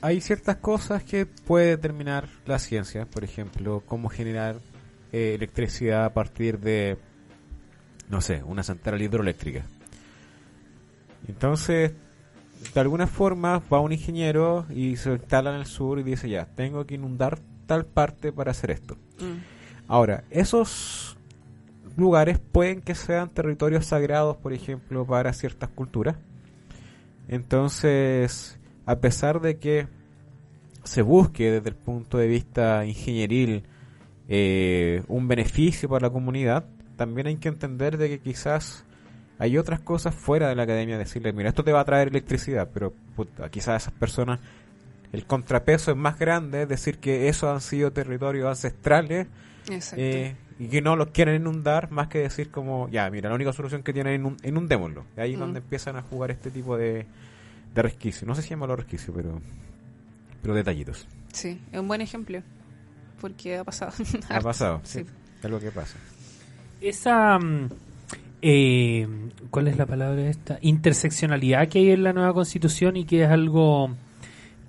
hay 0.00 0.20
ciertas 0.20 0.56
cosas 0.56 1.04
que 1.04 1.26
puede 1.26 1.68
determinar 1.68 2.28
la 2.46 2.58
ciencia, 2.58 3.06
por 3.06 3.24
ejemplo, 3.24 3.82
cómo 3.86 4.08
generar 4.08 4.56
eh, 5.16 5.34
electricidad 5.34 6.04
a 6.04 6.12
partir 6.12 6.58
de, 6.60 6.98
no 8.10 8.20
sé, 8.20 8.42
una 8.42 8.62
central 8.62 9.00
hidroeléctrica. 9.00 9.64
Entonces, 11.26 11.94
de 12.74 12.80
alguna 12.80 13.06
forma 13.06 13.62
va 13.72 13.80
un 13.80 13.92
ingeniero 13.92 14.66
y 14.68 14.96
se 14.96 15.12
instala 15.12 15.54
en 15.54 15.60
el 15.60 15.64
sur 15.64 15.98
y 15.98 16.02
dice 16.02 16.28
ya, 16.28 16.44
tengo 16.44 16.84
que 16.84 16.96
inundar 16.96 17.38
tal 17.66 17.86
parte 17.86 18.30
para 18.30 18.50
hacer 18.50 18.70
esto. 18.72 18.96
Mm. 19.18 19.88
Ahora, 19.88 20.24
esos 20.28 21.16
lugares 21.96 22.38
pueden 22.38 22.82
que 22.82 22.94
sean 22.94 23.30
territorios 23.30 23.86
sagrados, 23.86 24.36
por 24.36 24.52
ejemplo, 24.52 25.06
para 25.06 25.32
ciertas 25.32 25.70
culturas. 25.70 26.16
Entonces, 27.26 28.58
a 28.84 28.96
pesar 28.96 29.40
de 29.40 29.56
que 29.56 29.88
se 30.84 31.00
busque 31.00 31.52
desde 31.52 31.70
el 31.70 31.76
punto 31.76 32.18
de 32.18 32.26
vista 32.26 32.84
ingenieril 32.84 33.64
eh, 34.28 35.02
un 35.08 35.28
beneficio 35.28 35.88
para 35.88 36.06
la 36.08 36.12
comunidad, 36.12 36.64
también 36.96 37.26
hay 37.26 37.36
que 37.36 37.48
entender 37.48 37.96
de 37.98 38.08
que 38.08 38.18
quizás 38.20 38.84
hay 39.38 39.58
otras 39.58 39.80
cosas 39.80 40.14
fuera 40.14 40.48
de 40.48 40.54
la 40.54 40.62
academia, 40.62 40.96
decirle, 40.98 41.32
mira, 41.32 41.50
esto 41.50 41.62
te 41.64 41.72
va 41.72 41.80
a 41.80 41.84
traer 41.84 42.08
electricidad, 42.08 42.70
pero 42.72 42.92
puta, 43.14 43.50
quizás 43.50 43.82
esas 43.82 43.92
personas, 43.92 44.40
el 45.12 45.26
contrapeso 45.26 45.90
es 45.90 45.96
más 45.96 46.18
grande, 46.18 46.62
es 46.62 46.68
decir, 46.68 46.98
que 46.98 47.28
esos 47.28 47.50
han 47.54 47.60
sido 47.60 47.92
territorios 47.92 48.48
ancestrales 48.48 49.26
eh, 49.96 50.34
y 50.58 50.68
que 50.68 50.80
no 50.80 50.96
los 50.96 51.08
quieren 51.08 51.36
inundar 51.36 51.90
más 51.90 52.08
que 52.08 52.18
decir 52.20 52.50
como, 52.50 52.88
ya, 52.88 53.10
mira, 53.10 53.28
la 53.28 53.34
única 53.34 53.52
solución 53.52 53.82
que 53.82 53.92
tienen 53.92 54.14
es 54.14 54.20
inun- 54.20 54.48
inundémoslo. 54.48 55.04
Y 55.16 55.20
ahí 55.20 55.32
es 55.32 55.36
Mm. 55.36 55.40
donde 55.40 55.58
empiezan 55.60 55.96
a 55.96 56.02
jugar 56.02 56.30
este 56.30 56.50
tipo 56.50 56.76
de, 56.78 57.04
de 57.74 57.82
resquicio. 57.82 58.26
No 58.26 58.34
sé 58.34 58.40
si 58.42 58.50
llama 58.50 58.66
los 58.66 58.78
resquicios, 58.78 59.14
pero, 59.14 59.40
pero 60.40 60.54
detallitos. 60.54 61.06
Sí, 61.32 61.60
es 61.72 61.78
un 61.78 61.88
buen 61.88 62.00
ejemplo. 62.00 62.42
Porque 63.20 63.56
ha 63.58 63.64
pasado. 63.64 63.92
Ha 64.28 64.40
pasado, 64.40 64.80
sí. 64.84 65.00
Sí. 65.00 65.06
Es 65.38 65.44
algo 65.44 65.60
que 65.60 65.70
pasa. 65.70 65.98
Esa. 66.80 67.38
mm, 67.38 67.68
eh, 68.42 69.08
¿Cuál 69.50 69.68
es 69.68 69.76
la 69.76 69.86
palabra 69.86 70.22
esta? 70.28 70.58
Interseccionalidad 70.60 71.68
que 71.68 71.78
hay 71.78 71.90
en 71.90 72.02
la 72.02 72.12
nueva 72.12 72.32
constitución 72.34 72.96
y 72.96 73.04
que 73.04 73.24
es 73.24 73.30
algo. 73.30 73.90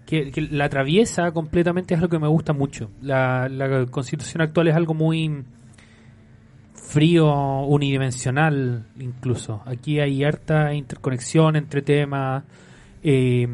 Que, 0.06 0.32
que 0.32 0.42
la 0.42 0.66
atraviesa 0.66 1.32
completamente 1.32 1.94
es 1.94 2.00
algo 2.00 2.10
que 2.10 2.20
me 2.20 2.30
gusta 2.30 2.54
mucho. 2.54 2.90
La, 3.02 3.50
la 3.50 3.86
constitución 3.88 4.42
actual 4.42 4.70
es 4.70 4.76
algo 4.76 4.94
muy 4.94 5.44
frío, 6.74 7.28
unidimensional 7.66 8.86
incluso. 9.00 9.62
Aquí 9.66 10.00
hay 10.00 10.24
harta 10.24 10.74
interconexión 10.74 11.58
entre 11.58 11.82
temas. 11.82 12.44
Eh, 13.04 13.48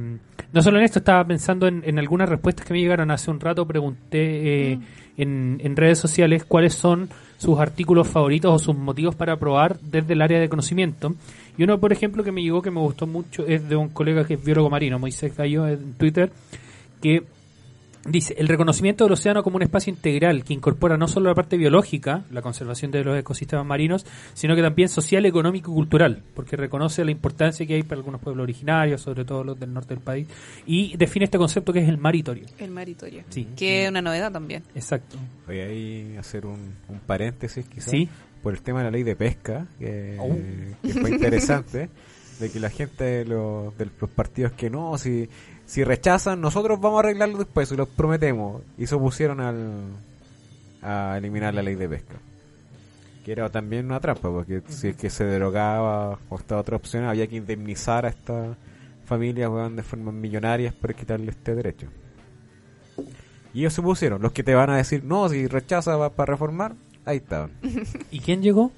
no 0.51 0.61
solo 0.61 0.77
en 0.77 0.83
esto, 0.83 0.99
estaba 0.99 1.25
pensando 1.25 1.67
en, 1.67 1.83
en 1.85 1.97
algunas 1.99 2.29
respuestas 2.29 2.65
que 2.65 2.73
me 2.73 2.79
llegaron 2.79 3.11
hace 3.11 3.31
un 3.31 3.39
rato. 3.39 3.65
Pregunté 3.65 4.71
eh, 4.71 4.79
en, 5.17 5.59
en 5.63 5.75
redes 5.75 5.97
sociales 5.99 6.45
cuáles 6.45 6.73
son 6.73 7.09
sus 7.37 7.59
artículos 7.59 8.07
favoritos 8.07 8.53
o 8.53 8.59
sus 8.59 8.75
motivos 8.75 9.15
para 9.15 9.33
aprobar 9.33 9.79
desde 9.79 10.13
el 10.13 10.21
área 10.21 10.39
de 10.39 10.49
conocimiento. 10.49 11.15
Y 11.57 11.63
uno, 11.63 11.79
por 11.79 11.91
ejemplo, 11.91 12.23
que 12.23 12.31
me 12.31 12.41
llegó 12.41 12.61
que 12.61 12.71
me 12.71 12.79
gustó 12.79 13.05
mucho 13.05 13.45
es 13.45 13.67
de 13.67 13.75
un 13.75 13.89
colega 13.89 14.25
que 14.25 14.35
es 14.35 14.43
biólogo 14.43 14.69
marino, 14.69 14.99
Moisés 14.99 15.35
Gallo, 15.35 15.67
en 15.67 15.93
Twitter, 15.93 16.31
que 17.01 17.23
Dice, 18.05 18.35
el 18.37 18.49
reconocimiento 18.49 19.05
del 19.05 19.13
océano 19.13 19.43
como 19.43 19.55
un 19.55 19.61
espacio 19.63 19.89
integral 19.89 20.43
que 20.43 20.53
incorpora 20.53 20.97
no 20.97 21.07
solo 21.07 21.29
la 21.29 21.35
parte 21.35 21.55
biológica, 21.55 22.25
la 22.31 22.41
conservación 22.41 22.91
de 22.91 23.01
los 23.03 23.17
ecosistemas 23.17 23.65
marinos, 23.65 24.05
sino 24.33 24.55
que 24.55 24.61
también 24.61 24.89
social, 24.89 25.25
económico 25.25 25.71
y 25.71 25.73
cultural, 25.73 26.21
porque 26.35 26.57
reconoce 26.57 27.05
la 27.05 27.11
importancia 27.11 27.65
que 27.65 27.75
hay 27.75 27.83
para 27.83 27.99
algunos 27.99 28.19
pueblos 28.19 28.43
originarios, 28.43 28.99
sobre 29.01 29.23
todo 29.23 29.45
los 29.45 29.57
del 29.57 29.73
norte 29.73 29.93
del 29.95 30.03
país, 30.03 30.27
y 30.65 30.97
define 30.97 31.25
este 31.25 31.37
concepto 31.37 31.71
que 31.71 31.79
es 31.79 31.87
el 31.87 31.97
maritorio. 31.97 32.45
El 32.57 32.71
maritorio. 32.71 33.23
Sí. 33.29 33.47
Que 33.55 33.85
es 33.85 33.89
una 33.89 34.01
novedad 34.01 34.33
también. 34.33 34.63
Exacto. 34.75 35.15
Voy 35.47 35.61
a 36.17 36.19
hacer 36.19 36.45
un, 36.45 36.73
un 36.89 36.99
paréntesis 37.05 37.65
quizás 37.67 37.89
Sí. 37.89 38.09
por 38.41 38.53
el 38.53 38.61
tema 38.61 38.79
de 38.79 38.85
la 38.85 38.91
ley 38.91 39.03
de 39.03 39.15
pesca, 39.15 39.65
que, 39.79 40.17
Oh. 40.19 40.35
que 40.81 40.93
fue 40.93 41.09
interesante, 41.11 41.89
de 42.39 42.49
que 42.51 42.59
la 42.59 42.69
gente 42.69 43.03
de 43.05 43.25
los, 43.25 43.77
de 43.77 43.87
los 44.01 44.09
partidos 44.09 44.51
que 44.53 44.69
no, 44.69 44.97
si, 44.97 45.29
si 45.73 45.83
rechazan, 45.83 46.39
nosotros 46.39 46.79
vamos 46.79 46.97
a 46.97 46.99
arreglarlo 46.99 47.39
después, 47.39 47.71
y 47.71 47.75
los 47.75 47.89
prometemos, 47.89 48.61
y 48.77 48.85
se 48.85 48.93
opusieron 48.93 49.39
al, 49.41 49.81
a 50.83 51.15
eliminar 51.17 51.51
la 51.55 51.63
ley 51.63 51.73
de 51.73 51.89
pesca. 51.89 52.13
Que 53.25 53.31
era 53.31 53.49
también 53.49 53.87
una 53.87 53.99
trampa, 53.99 54.29
porque 54.29 54.61
si 54.67 54.89
es 54.89 54.95
que 54.95 55.09
se 55.09 55.23
derogaba 55.23 56.19
o 56.29 56.35
esta 56.37 56.59
otra 56.59 56.75
opción, 56.75 57.05
había 57.05 57.25
que 57.25 57.37
indemnizar 57.37 58.05
a 58.05 58.09
estas 58.09 58.55
familias 59.05 59.49
weón, 59.49 59.75
de 59.75 59.81
formas 59.81 60.13
millonarias 60.13 60.75
por 60.75 60.93
quitarle 60.93 61.31
este 61.31 61.55
derecho. 61.55 61.87
Y 63.55 63.61
ellos 63.61 63.73
se 63.73 63.81
opusieron, 63.81 64.21
los 64.21 64.31
que 64.31 64.43
te 64.43 64.53
van 64.53 64.69
a 64.69 64.77
decir, 64.77 65.03
no, 65.03 65.27
si 65.27 65.47
rechaza 65.47 65.95
va 65.95 66.11
para 66.11 66.33
reformar, 66.33 66.75
ahí 67.03 67.17
estaban. 67.17 67.49
¿Y 68.11 68.19
quién 68.19 68.43
llegó? 68.43 68.71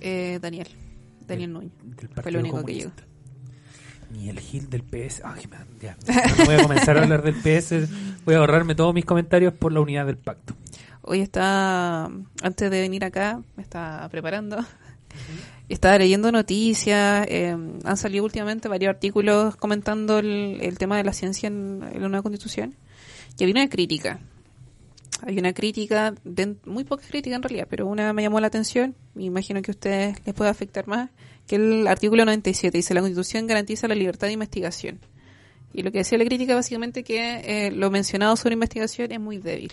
Eh, 0.00 0.38
Daniel. 0.40 0.68
Daniel 1.26 1.52
Núñez. 1.52 1.72
Del 1.82 2.08
Fue 2.08 2.32
lo 2.32 2.40
único 2.40 2.64
que 2.64 2.74
llegó. 2.76 2.92
Ni 4.12 4.28
el 4.28 4.38
Gil 4.40 4.68
del 4.68 4.82
PS. 4.82 5.22
Ay, 5.24 5.46
man, 5.50 5.66
ya. 5.80 5.96
Voy 6.44 6.54
a 6.54 6.62
comenzar 6.62 6.96
a 6.98 7.02
hablar 7.02 7.22
del 7.22 7.34
PS. 7.34 7.88
Voy 8.24 8.34
a 8.34 8.38
ahorrarme 8.38 8.74
todos 8.74 8.94
mis 8.94 9.04
comentarios 9.04 9.52
por 9.54 9.72
la 9.72 9.80
unidad 9.80 10.06
del 10.06 10.18
pacto. 10.18 10.54
Hoy 11.02 11.20
está, 11.20 12.04
antes 12.04 12.70
de 12.70 12.80
venir 12.80 13.04
acá, 13.04 13.40
me 13.56 13.62
está 13.62 14.08
preparando. 14.10 14.58
Estaba 15.68 15.98
leyendo 15.98 16.30
noticias, 16.30 17.26
eh, 17.28 17.56
han 17.84 17.96
salido 17.96 18.24
últimamente 18.24 18.68
varios 18.68 18.90
artículos 18.90 19.56
comentando 19.56 20.18
el, 20.18 20.76
tema 20.78 20.96
de 20.96 21.04
la 21.04 21.12
ciencia 21.12 21.46
en, 21.46 21.82
en 21.92 22.02
la 22.02 22.08
nueva 22.08 22.22
constitución. 22.22 22.74
Y 23.38 23.44
había 23.44 23.54
una 23.54 23.68
crítica. 23.68 24.20
Hay 25.24 25.38
una 25.38 25.52
crítica, 25.52 26.14
muy 26.64 26.84
poca 26.84 27.04
crítica 27.08 27.36
en 27.36 27.42
realidad, 27.42 27.68
pero 27.70 27.86
una 27.86 28.12
me 28.12 28.22
llamó 28.22 28.40
la 28.40 28.48
atención, 28.48 28.96
me 29.14 29.24
imagino 29.24 29.62
que 29.62 29.70
a 29.70 29.74
ustedes 29.74 30.26
les 30.26 30.34
puede 30.34 30.50
afectar 30.50 30.88
más, 30.88 31.10
que 31.46 31.56
el 31.56 31.86
artículo 31.86 32.24
97 32.24 32.78
dice 32.78 32.94
la 32.94 33.00
constitución 33.00 33.46
garantiza 33.46 33.88
la 33.88 33.94
libertad 33.94 34.28
de 34.28 34.34
investigación. 34.34 35.00
Y 35.74 35.82
lo 35.82 35.90
que 35.90 35.98
decía 35.98 36.18
la 36.18 36.24
crítica 36.24 36.54
básicamente 36.54 37.02
que 37.02 37.66
eh, 37.66 37.70
lo 37.70 37.90
mencionado 37.90 38.36
sobre 38.36 38.54
investigación 38.54 39.10
es 39.12 39.20
muy 39.20 39.38
débil 39.38 39.72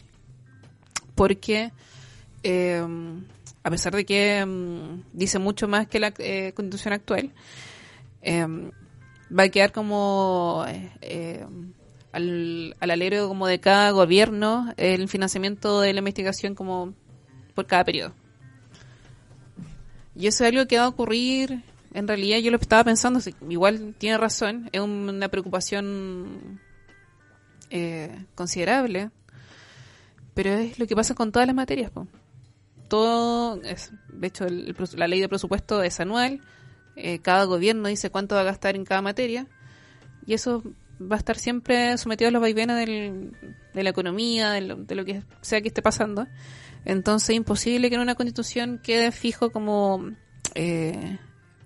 porque 1.19 1.73
eh, 2.43 2.81
a 3.61 3.69
pesar 3.69 3.93
de 3.93 4.05
que 4.05 4.45
mm, 4.45 5.03
dice 5.11 5.37
mucho 5.37 5.67
más 5.67 5.85
que 5.85 5.99
la 5.99 6.13
eh, 6.17 6.53
constitución 6.55 6.93
actual, 6.93 7.31
eh, 8.21 8.47
va 9.37 9.43
a 9.43 9.49
quedar 9.49 9.73
como 9.73 10.63
eh, 11.01 11.45
al, 12.13 12.75
al 12.79 12.91
alero 12.91 13.27
como 13.27 13.47
de 13.47 13.59
cada 13.59 13.91
gobierno 13.91 14.73
el 14.77 15.09
financiamiento 15.09 15.81
de 15.81 15.91
la 15.91 15.99
investigación 15.99 16.55
como 16.55 16.93
por 17.53 17.67
cada 17.67 17.83
periodo. 17.83 18.13
Y 20.19 20.27
eso 20.27 20.43
es 20.43 20.51
algo 20.51 20.67
que 20.67 20.77
va 20.77 20.83
a 20.83 20.89
ocurrir, 20.89 21.63
en 21.93 22.05
realidad 22.05 22.39
yo 22.39 22.51
lo 22.51 22.57
estaba 22.57 22.83
pensando, 22.83 23.21
igual 23.49 23.95
tiene 23.97 24.17
razón, 24.17 24.69
es 24.73 24.81
un- 24.81 25.07
una 25.09 25.29
preocupación 25.29 26.59
eh, 27.71 28.25
considerable, 28.35 29.11
pero 30.33 30.51
es 30.53 30.77
lo 30.77 30.87
que 30.87 30.95
pasa 30.95 31.15
con 31.15 31.31
todas 31.31 31.47
las 31.47 31.55
materias. 31.55 31.89
po. 31.91 32.05
Todo, 32.89 33.61
es, 33.63 33.91
de 34.11 34.27
hecho, 34.27 34.45
el- 34.45 34.75
la 34.95 35.07
ley 35.07 35.21
de 35.21 35.29
presupuesto 35.29 35.81
es 35.83 35.99
anual, 35.99 36.41
eh, 36.95 37.19
cada 37.19 37.45
gobierno 37.45 37.87
dice 37.87 38.09
cuánto 38.09 38.35
va 38.35 38.41
a 38.41 38.45
gastar 38.45 38.75
en 38.75 38.83
cada 38.85 39.01
materia, 39.01 39.47
y 40.25 40.33
eso 40.33 40.63
va 41.01 41.15
a 41.15 41.19
estar 41.19 41.37
siempre 41.37 41.97
sometido 41.97 42.27
a 42.27 42.31
los 42.31 42.41
vaivenes 42.41 42.75
del- 42.75 43.31
de 43.73 43.83
la 43.83 43.89
economía, 43.91 44.51
de 44.51 44.61
lo, 44.61 44.75
de 44.75 44.95
lo 44.95 45.05
que 45.05 45.21
sea 45.41 45.61
que 45.61 45.69
esté 45.69 45.81
pasando. 45.81 46.27
Entonces 46.85 47.29
es 47.29 47.35
imposible 47.35 47.89
que 47.89 47.95
en 47.95 48.01
una 48.01 48.15
constitución 48.15 48.79
quede 48.81 49.11
fijo 49.11 49.51
como 49.51 50.11
eh, 50.55 51.17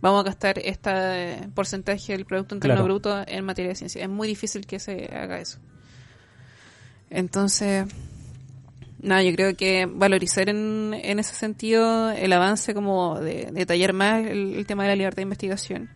vamos 0.01 0.21
a 0.21 0.23
gastar 0.23 0.59
este 0.59 1.49
porcentaje 1.55 2.13
del 2.13 2.25
Producto 2.25 2.55
Interno 2.55 2.75
Claro. 2.75 2.85
Bruto 2.85 3.23
en 3.25 3.45
materia 3.45 3.69
de 3.69 3.75
ciencia. 3.75 4.03
Es 4.03 4.09
muy 4.09 4.27
difícil 4.27 4.65
que 4.65 4.79
se 4.79 5.05
haga 5.13 5.39
eso. 5.39 5.59
Entonces, 7.09 7.85
nada, 8.99 9.21
yo 9.23 9.33
creo 9.35 9.55
que 9.55 9.85
valorizar 9.85 10.49
en, 10.49 10.93
en 10.93 11.19
ese 11.19 11.35
sentido 11.35 12.09
el 12.11 12.33
avance 12.33 12.73
como 12.73 13.19
de 13.19 13.49
detallar 13.51 13.93
más 13.93 14.25
el, 14.25 14.55
el 14.55 14.65
tema 14.65 14.83
de 14.83 14.89
la 14.89 14.95
libertad 14.95 15.17
de 15.17 15.23
investigación 15.23 15.89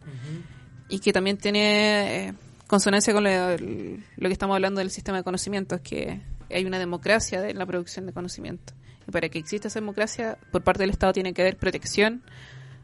y 0.90 1.00
que 1.00 1.12
también 1.12 1.38
tiene 1.38 2.28
eh, 2.28 2.34
consonancia 2.68 3.14
con 3.14 3.24
lo, 3.24 3.30
lo 3.30 4.30
que 4.30 4.34
estamos 4.34 4.56
hablando 4.56 4.80
del 4.80 4.92
sistema 4.92 5.18
de 5.18 5.24
conocimientos, 5.24 5.82
que 5.82 6.22
hay 6.50 6.66
una 6.66 6.80
democracia 6.80 7.48
en 7.50 7.58
la 7.58 7.66
producción 7.66 8.06
de 8.06 8.14
conocimiento. 8.14 8.74
Y 9.08 9.12
para 9.12 9.30
que 9.30 9.40
exista 9.40 9.68
esa 9.68 9.80
democracia, 9.80 10.38
por 10.52 10.64
parte 10.64 10.84
del 10.84 10.90
Estado 10.90 11.14
tiene 11.14 11.34
que 11.34 11.42
haber 11.42 11.58
protección 11.58 12.24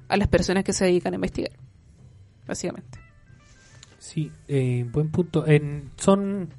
a 0.07 0.17
las 0.17 0.28
personas 0.28 0.63
que 0.63 0.74
se 0.74 0.86
dedican 0.86 1.13
a 1.13 1.15
investigar, 1.15 1.51
básicamente. 2.47 2.99
Sí, 3.99 4.32
eh, 4.47 4.86
buen 4.91 5.09
punto. 5.09 5.45
Son 5.97 6.49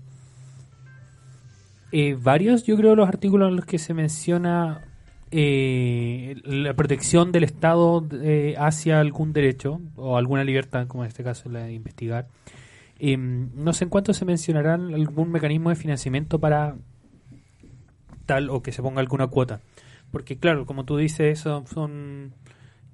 eh, 1.93 2.17
varios, 2.21 2.65
yo 2.65 2.77
creo, 2.77 2.97
los 2.97 3.09
artículos 3.09 3.49
en 3.49 3.57
los 3.57 3.67
que 3.67 3.79
se 3.79 3.95
menciona 3.95 4.83
eh, 5.37 6.37
la 6.45 6.75
protección 6.75 7.33
del 7.33 7.43
Estado 7.43 8.07
eh, 8.23 8.55
hacia 8.57 9.01
algún 9.01 9.33
derecho 9.33 9.81
o 9.97 10.17
alguna 10.17 10.45
libertad, 10.45 10.87
como 10.87 11.03
en 11.03 11.09
este 11.09 11.25
caso 11.25 11.49
la 11.49 11.65
de 11.65 11.73
investigar. 11.73 12.29
Eh, 13.01 13.17
no 13.17 13.73
sé 13.73 13.83
en 13.83 13.91
cuánto 13.91 14.15
se 14.15 14.25
mencionarán 14.25 14.95
algún 14.95 15.33
mecanismo 15.33 15.71
de 15.71 15.77
financiamiento 15.77 16.39
para 16.39 16.77
tal 18.27 18.51
o 18.51 18.63
que 18.63 18.73
se 18.73 18.83
ponga 18.83 19.01
alguna 19.01 19.27
cuota. 19.29 19.61
Porque 20.11 20.37
claro, 20.37 20.67
como 20.67 20.85
tú 20.85 20.97
dices, 20.97 21.39
eso 21.41 21.65
son 21.67 22.33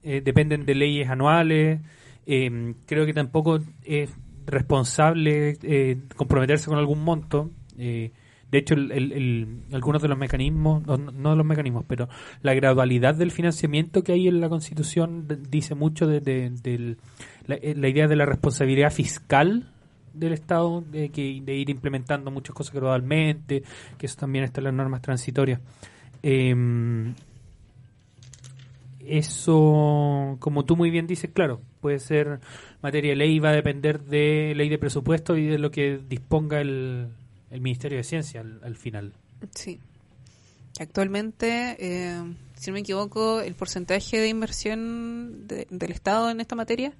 eh, 0.03 0.21
dependen 0.25 0.65
de 0.67 0.75
leyes 0.75 1.09
anuales. 1.09 1.81
Eh, 2.27 2.75
creo 2.87 3.07
que 3.07 3.13
tampoco 3.15 3.61
es 3.85 4.11
responsable 4.47 5.57
eh, 5.63 5.99
comprometerse 6.17 6.67
con 6.69 6.79
algún 6.79 7.03
monto. 7.05 7.51
Eh, 7.79 8.13
de 8.51 8.59
hecho, 8.59 8.75
el, 8.75 8.91
el- 8.91 9.13
el- 9.13 9.47
algunos 9.73 10.03
de 10.03 10.09
los 10.09 10.19
mecanismos, 10.19 10.85
no, 10.85 10.97
no 10.97 11.37
los 11.37 11.47
mecanismos, 11.47 11.85
pero 11.87 12.09
la 12.43 12.53
gradualidad 12.55 13.15
del 13.15 13.31
financiamiento 13.31 14.03
que 14.03 14.13
hay 14.13 14.27
en 14.27 14.41
la 14.41 14.49
Constitución 14.49 15.27
dice 15.51 15.75
mucho 15.77 16.07
de, 16.09 16.21
de- 16.21 16.97
eh, 17.49 17.75
la 17.77 17.89
idea 17.89 18.09
de 18.09 18.17
la 18.17 18.27
responsabilidad 18.27 18.91
fiscal 18.93 19.71
del 20.13 20.33
Estado, 20.33 20.83
de, 20.91 21.09
que, 21.11 21.41
de 21.45 21.55
ir 21.55 21.71
implementando 21.71 22.31
muchas 22.31 22.55
cosas 22.55 22.75
gradualmente, 22.75 23.63
que 23.99 24.07
eso 24.07 24.17
también 24.17 24.45
está 24.45 24.61
en 24.61 24.65
las 24.65 24.75
normas 24.75 25.03
transitorias. 25.03 25.61
Em, 26.23 27.15
eso, 29.07 30.37
como 30.41 30.65
tú 30.65 30.77
muy 30.77 30.91
bien 30.91 31.07
dices, 31.07 31.31
claro, 31.33 31.61
puede 31.81 31.99
ser 31.99 32.41
materia 32.83 33.11
de 33.11 33.17
ley, 33.17 33.39
va 33.39 33.51
a 33.51 33.55
depender 33.55 34.03
de 34.03 34.53
ley 34.55 34.69
de 34.69 34.79
presupuesto 34.79 35.37
y 35.37 35.47
de 35.47 35.59
lo 35.59 35.71
que 35.71 35.99
disponga 36.09 36.61
el, 36.61 37.09
Ministerio 37.51 37.99
de 37.99 38.05
Ciencia 38.05 38.41
al, 38.43 38.61
al 38.63 38.77
final. 38.77 39.13
Sí. 39.55 39.81
Actualmente, 40.79 41.77
eh, 41.81 42.23
si 42.55 42.71
no 42.71 42.75
me 42.75 42.81
equivoco, 42.81 43.41
el 43.41 43.55
porcentaje 43.55 44.19
de 44.19 44.29
inversión 44.29 45.47
de- 45.49 45.67
del 45.69 45.91
Estado 45.91 46.31
en 46.31 46.41
esta 46.41 46.55
materia 46.55 46.93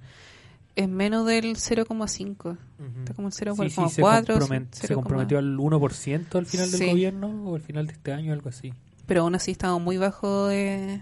es 0.75 0.87
menos 0.89 1.25
del 1.25 1.55
0,5. 1.57 2.57
Está 2.99 3.13
como 3.13 3.27
el 3.27 3.33
Sí, 3.33 3.43
0,4. 3.45 3.69
sí, 3.69 3.89
se, 3.95 4.01
compromet- 4.03 4.67
se 4.71 4.93
comprometió 4.95 5.37
al 5.37 5.57
1% 5.57 6.37
al 6.37 6.45
final 6.45 6.67
Sí. 6.67 6.77
del 6.79 6.89
gobierno 6.91 7.27
o 7.49 7.55
al 7.55 7.61
final 7.61 7.87
de 7.87 7.93
este 7.93 8.13
año, 8.13 8.33
algo 8.33 8.49
así. 8.49 8.73
pero 9.05 9.21
aún 9.21 9.35
así 9.35 9.51
estamos 9.51 9.81
muy 9.81 9.97
bajo 9.97 10.47
de, 10.47 11.01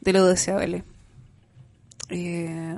de 0.00 0.12
lo 0.12 0.24
deseable. 0.26 0.84
Eh, 2.10 2.76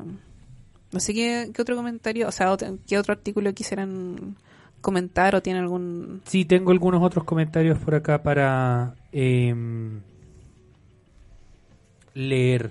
no 0.93 1.01
sé 1.01 1.13
qué, 1.13 1.51
qué 1.53 1.61
otro 1.63 1.77
comentario, 1.77 2.27
o 2.29 2.33
sea, 2.33 2.57
qué 2.87 2.99
otro 2.99 3.13
artículo 3.13 3.53
quisieran 3.53 4.37
comentar 4.81 5.35
o 5.35 5.43
tiene 5.43 5.59
algún... 5.59 6.23
Sí, 6.25 6.45
tengo 6.45 6.71
algunos 6.71 7.03
otros 7.03 7.25
comentarios 7.25 7.77
por 7.79 7.95
acá 7.97 8.23
para 8.23 8.95
em, 9.13 10.01
leer. 12.15 12.71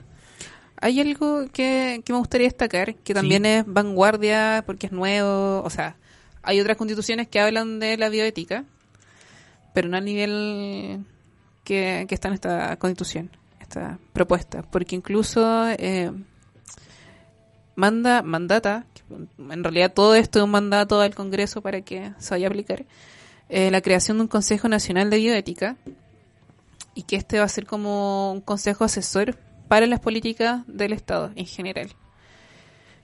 Hay 0.85 1.01
algo 1.01 1.47
que, 1.51 2.03
que 2.05 2.13
me 2.13 2.19
gustaría 2.19 2.45
destacar, 2.45 2.93
que 2.93 3.15
también 3.15 3.41
Sí. 3.41 3.49
es 3.49 3.63
vanguardia 3.65 4.61
porque 4.67 4.85
es 4.85 4.91
nuevo, 4.91 5.63
o 5.63 5.69
sea, 5.71 5.95
hay 6.43 6.61
otras 6.61 6.77
constituciones 6.77 7.27
que 7.27 7.39
hablan 7.39 7.79
de 7.79 7.97
la 7.97 8.07
bioética, 8.09 8.65
pero 9.73 9.89
no 9.89 9.97
al 9.97 10.05
nivel 10.05 11.03
que, 11.63 12.05
que 12.07 12.13
está 12.13 12.27
en 12.27 12.35
esta 12.35 12.75
constitución, 12.77 13.31
esta 13.59 13.97
propuesta, 14.13 14.61
porque 14.61 14.95
incluso 14.95 15.67
eh, 15.69 16.11
manda, 17.75 18.21
mandata, 18.21 18.85
en 19.39 19.63
realidad 19.63 19.91
todo 19.91 20.13
esto 20.13 20.37
es 20.37 20.45
un 20.45 20.51
mandato 20.51 21.01
al 21.01 21.15
Congreso 21.15 21.63
para 21.63 21.81
que 21.81 22.11
se 22.19 22.29
vaya 22.29 22.45
a 22.45 22.49
aplicar, 22.51 22.85
eh, 23.49 23.71
la 23.71 23.81
creación 23.81 24.17
de 24.17 24.21
un 24.21 24.27
Consejo 24.27 24.69
Nacional 24.69 25.09
de 25.09 25.17
Bioética 25.17 25.77
y 26.93 27.01
que 27.01 27.15
este 27.15 27.39
va 27.39 27.45
a 27.45 27.49
ser 27.49 27.65
como 27.65 28.31
un 28.33 28.41
consejo 28.41 28.83
asesor 28.83 29.35
para 29.67 29.87
las 29.87 29.99
políticas 29.99 30.63
del 30.67 30.93
Estado 30.93 31.31
en 31.35 31.45
general. 31.45 31.89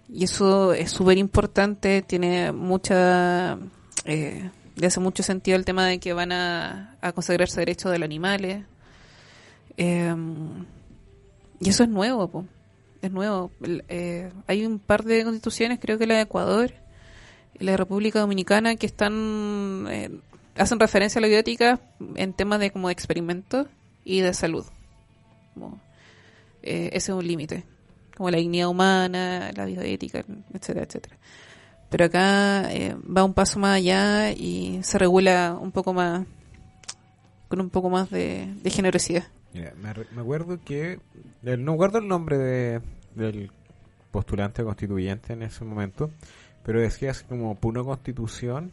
Y 0.10 0.26
eso 0.26 0.74
es 0.74 0.92
súper 0.92 1.18
importante, 1.18 2.02
tiene 2.02 2.52
mucha... 2.52 3.58
Eh, 4.06 4.50
le 4.76 4.88
hace 4.88 5.00
mucho 5.00 5.22
sentido 5.22 5.58
el 5.58 5.66
tema 5.66 5.86
de 5.86 6.00
que 6.00 6.14
van 6.14 6.32
a, 6.32 6.96
a 7.02 7.12
consagrarse 7.12 7.60
derechos 7.60 7.92
de 7.92 8.00
los 8.00 8.06
animales. 8.06 8.64
Eh, 9.78 10.16
y 11.62 11.70
eso 11.70 11.84
es 11.84 11.90
nuevo, 11.90 12.28
po. 12.28 12.46
es 13.02 13.12
nuevo. 13.12 13.52
Eh, 13.88 14.32
hay 14.48 14.66
un 14.66 14.80
par 14.80 15.04
de 15.04 15.24
constituciones, 15.24 15.80
creo 15.80 15.98
que 15.98 16.08
la 16.08 16.16
de 16.16 16.22
Ecuador 16.22 16.74
y 17.60 17.64
la 17.64 17.72
de 17.72 17.78
República 17.78 18.20
Dominicana, 18.20 18.76
que 18.76 18.88
están 18.88 19.86
eh, 19.90 20.10
hacen 20.58 20.80
referencia 20.80 21.20
a 21.20 21.22
la 21.22 21.28
bioética 21.28 21.80
en 22.16 22.34
temas 22.34 22.60
de 22.60 22.72
como 22.72 22.88
de 22.88 22.94
experimentos 22.94 23.68
y 24.04 24.22
de 24.22 24.34
salud. 24.34 24.66
Como, 25.54 25.80
eh, 26.64 26.90
ese 26.94 27.12
es 27.12 27.18
un 27.18 27.26
límite, 27.26 27.64
como 28.16 28.30
la 28.30 28.38
dignidad 28.38 28.68
humana, 28.70 29.52
la 29.56 29.66
bioética, 29.66 30.24
etcétera, 30.54 30.86
etcétera. 30.86 31.18
Pero 31.90 32.06
acá 32.06 32.74
eh, 32.74 32.96
va 32.96 33.24
un 33.26 33.34
paso 33.34 33.60
más 33.60 33.76
allá 33.78 34.32
y 34.32 34.80
se 34.84 34.98
regula 34.98 35.58
un 35.60 35.72
poco 35.72 35.94
más, 35.94 36.26
con 37.50 37.60
un 37.60 37.70
poco 37.70 37.90
más 37.90 38.10
de, 38.10 38.48
generosidad. 38.66 39.26
Me, 39.54 39.90
acuerdo 40.22 40.60
que. 40.64 41.00
el- 41.44 41.66
no 41.66 41.74
guardo 41.74 41.98
el 41.98 42.08
nombre 42.08 42.38
de, 42.38 42.82
del 43.16 43.52
postulante 44.12 44.64
constituyente 44.64 45.34
en 45.34 45.44
ese 45.44 45.66
momento, 45.66 46.10
pero 46.64 46.80
decía 46.80 47.12
así 47.12 47.26
como 47.26 47.56
por 47.56 47.72
una 47.72 47.84
constitución 47.84 48.72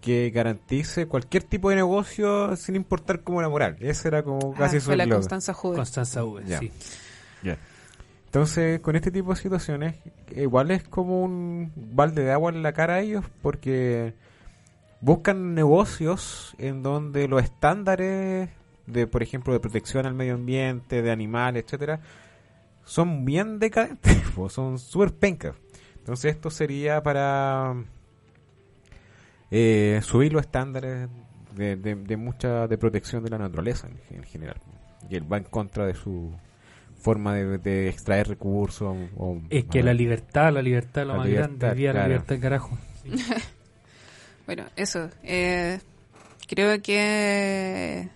que 0.00 0.30
garantice 0.30 1.06
cualquier 1.06 1.42
tipo 1.42 1.70
de 1.70 1.76
negocio 1.76 2.56
sin 2.56 2.76
importar 2.76 3.20
cómo 3.22 3.42
la 3.42 3.48
moral. 3.48 3.76
Ese 3.80 4.08
era 4.08 4.22
como 4.22 4.54
casi 4.54 4.76
Ah, 4.76 4.80
su 4.80 4.86
fue 4.86 4.96
la 4.96 5.04
eslogan. 5.04 5.20
Constanza 5.20 5.52
Joven. 5.54 5.76
Constanza 5.76 6.22
Ya. 6.46 6.58
sí. 6.58 6.70
Entonces, 8.26 8.78
con 8.80 8.94
este 8.94 9.10
tipo 9.10 9.30
de 9.34 9.40
situaciones, 9.40 9.96
igual 10.36 10.70
es 10.70 10.84
como 10.84 11.22
un 11.24 11.72
balde 11.74 12.22
de 12.22 12.30
agua 12.30 12.52
en 12.52 12.62
la 12.62 12.72
cara 12.72 12.94
a 12.94 13.00
ellos 13.00 13.24
porque 13.42 14.14
buscan 15.00 15.54
negocios 15.56 16.54
en 16.58 16.84
donde 16.84 17.26
los 17.26 17.42
estándares 17.42 18.48
de, 18.86 19.06
por 19.08 19.24
ejemplo, 19.24 19.52
de 19.52 19.58
protección 19.58 20.06
al 20.06 20.14
medio 20.14 20.34
ambiente, 20.34 21.02
de 21.02 21.10
animales, 21.10 21.64
etcétera, 21.64 22.00
son 22.84 23.24
bien 23.24 23.58
decadentes, 23.58 24.16
son 24.48 24.78
súper 24.78 25.12
pencas. 25.12 25.56
Entonces, 25.96 26.32
esto 26.36 26.50
sería 26.50 27.02
para 27.02 27.74
eh, 29.50 30.00
subir 30.02 30.32
los 30.32 30.42
estándares 30.42 31.08
de, 31.54 31.76
de, 31.76 31.94
de 31.96 32.16
mucha 32.16 32.66
de 32.68 32.78
protección 32.78 33.22
de 33.24 33.30
la 33.30 33.38
naturaleza 33.38 33.88
en, 34.10 34.18
en 34.18 34.22
general. 34.24 34.56
Y 35.08 35.16
él 35.16 35.30
va 35.32 35.38
en 35.38 35.44
contra 35.44 35.86
de 35.86 35.94
su 35.94 36.32
forma 37.00 37.34
de, 37.34 37.58
de 37.58 37.88
extraer 37.88 38.28
recursos. 38.28 38.96
o- 39.16 39.40
Es 39.50 39.64
que 39.64 39.82
la 39.82 39.94
libertad, 39.94 40.52
la 40.52 40.62
libertad 40.62 41.02
es 41.02 41.06
lo 41.08 41.12
La 41.14 41.18
más 41.20 41.28
libertad, 41.28 41.56
grande. 41.58 41.74
Viva 41.76 41.92
la 41.92 41.98
claro. 42.00 42.08
libertad, 42.08 42.36
carajo. 42.40 42.78
Sí. 43.02 43.10
Bueno, 44.46 44.64
eso. 44.74 45.08
eh, 45.22 45.78
creo 46.48 46.82
que 46.82 48.08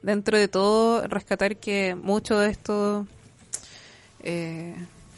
dentro 0.00 0.38
de 0.38 0.48
todo, 0.48 1.06
rescatar 1.06 1.56
que 1.58 1.94
muchos 1.94 2.40
de 2.40 2.48
estos 2.50 3.06
eh, 4.22 4.74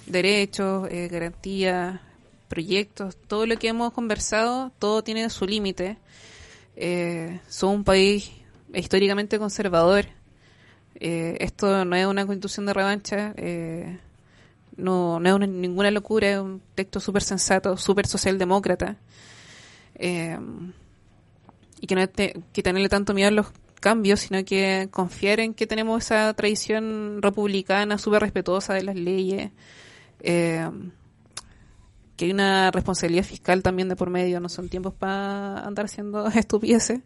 derechos, 0.06 0.88
eh, 0.90 1.06
garantías, 1.08 2.00
proyectos, 2.48 3.16
todo 3.16 3.46
lo 3.46 3.56
que 3.58 3.68
hemos 3.68 3.92
conversado, 3.92 4.72
todo 4.78 5.02
tiene 5.02 5.28
su 5.30 5.46
límite. 5.46 5.98
Eh, 6.76 7.40
somos 7.48 7.76
un 7.76 7.84
país 7.84 8.30
históricamente 8.74 9.38
conservador. 9.38 10.06
Eh, 10.96 11.36
esto 11.40 11.84
no 11.84 11.94
es 11.96 12.06
una 12.06 12.26
constitución 12.26 12.66
de 12.66 12.74
revancha, 12.74 13.32
eh, 13.36 13.98
no, 14.76 15.20
no 15.20 15.28
es 15.28 15.34
una- 15.34 15.46
ninguna 15.46 15.90
locura, 15.90 16.30
es 16.30 16.38
un 16.38 16.60
texto 16.74 16.98
súper 17.00 17.22
sensato, 17.22 17.76
súper 17.76 18.06
socialdemócrata. 18.06 18.96
Eh, 19.94 20.38
y 21.80 21.86
que 21.86 21.94
no 21.94 22.00
hay 22.00 22.08
que 22.52 22.62
tenerle 22.62 22.88
tanto 22.88 23.14
miedo 23.14 23.28
a 23.28 23.32
los 23.32 23.46
cambios, 23.80 24.20
sino 24.20 24.44
que 24.44 24.88
confiar 24.90 25.40
en 25.40 25.54
que 25.54 25.66
tenemos 25.66 26.04
esa 26.04 26.34
tradición 26.34 27.22
republicana 27.22 27.98
súper 27.98 28.22
respetuosa 28.22 28.74
de 28.74 28.82
las 28.82 28.96
leyes, 28.96 29.50
eh, 30.20 30.68
que 32.18 32.26
hay 32.26 32.32
una 32.32 32.70
responsabilidad 32.72 33.24
fiscal 33.24 33.62
también 33.62 33.88
de 33.88 33.96
por 33.96 34.10
medio, 34.10 34.40
no 34.40 34.50
son 34.50 34.68
tiempos 34.68 34.92
para 34.92 35.60
andar 35.64 35.86
haciendo 35.86 36.26
estupideces. 36.34 37.00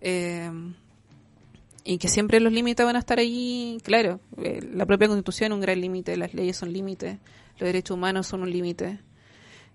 Eh, 0.00 0.50
y 1.84 1.98
que 1.98 2.08
siempre 2.08 2.40
los 2.40 2.52
límites 2.52 2.84
van 2.84 2.96
a 2.96 3.00
estar 3.00 3.18
ahí, 3.18 3.78
claro, 3.82 4.20
eh, 4.38 4.60
la 4.72 4.86
propia 4.86 5.06
constitución 5.06 5.52
es 5.52 5.54
un 5.56 5.60
gran 5.60 5.80
límite, 5.80 6.16
las 6.16 6.32
leyes 6.34 6.56
son 6.56 6.72
límites, 6.72 7.18
los 7.58 7.66
derechos 7.66 7.94
humanos 7.94 8.26
son 8.26 8.42
un 8.42 8.50
límite. 8.50 9.00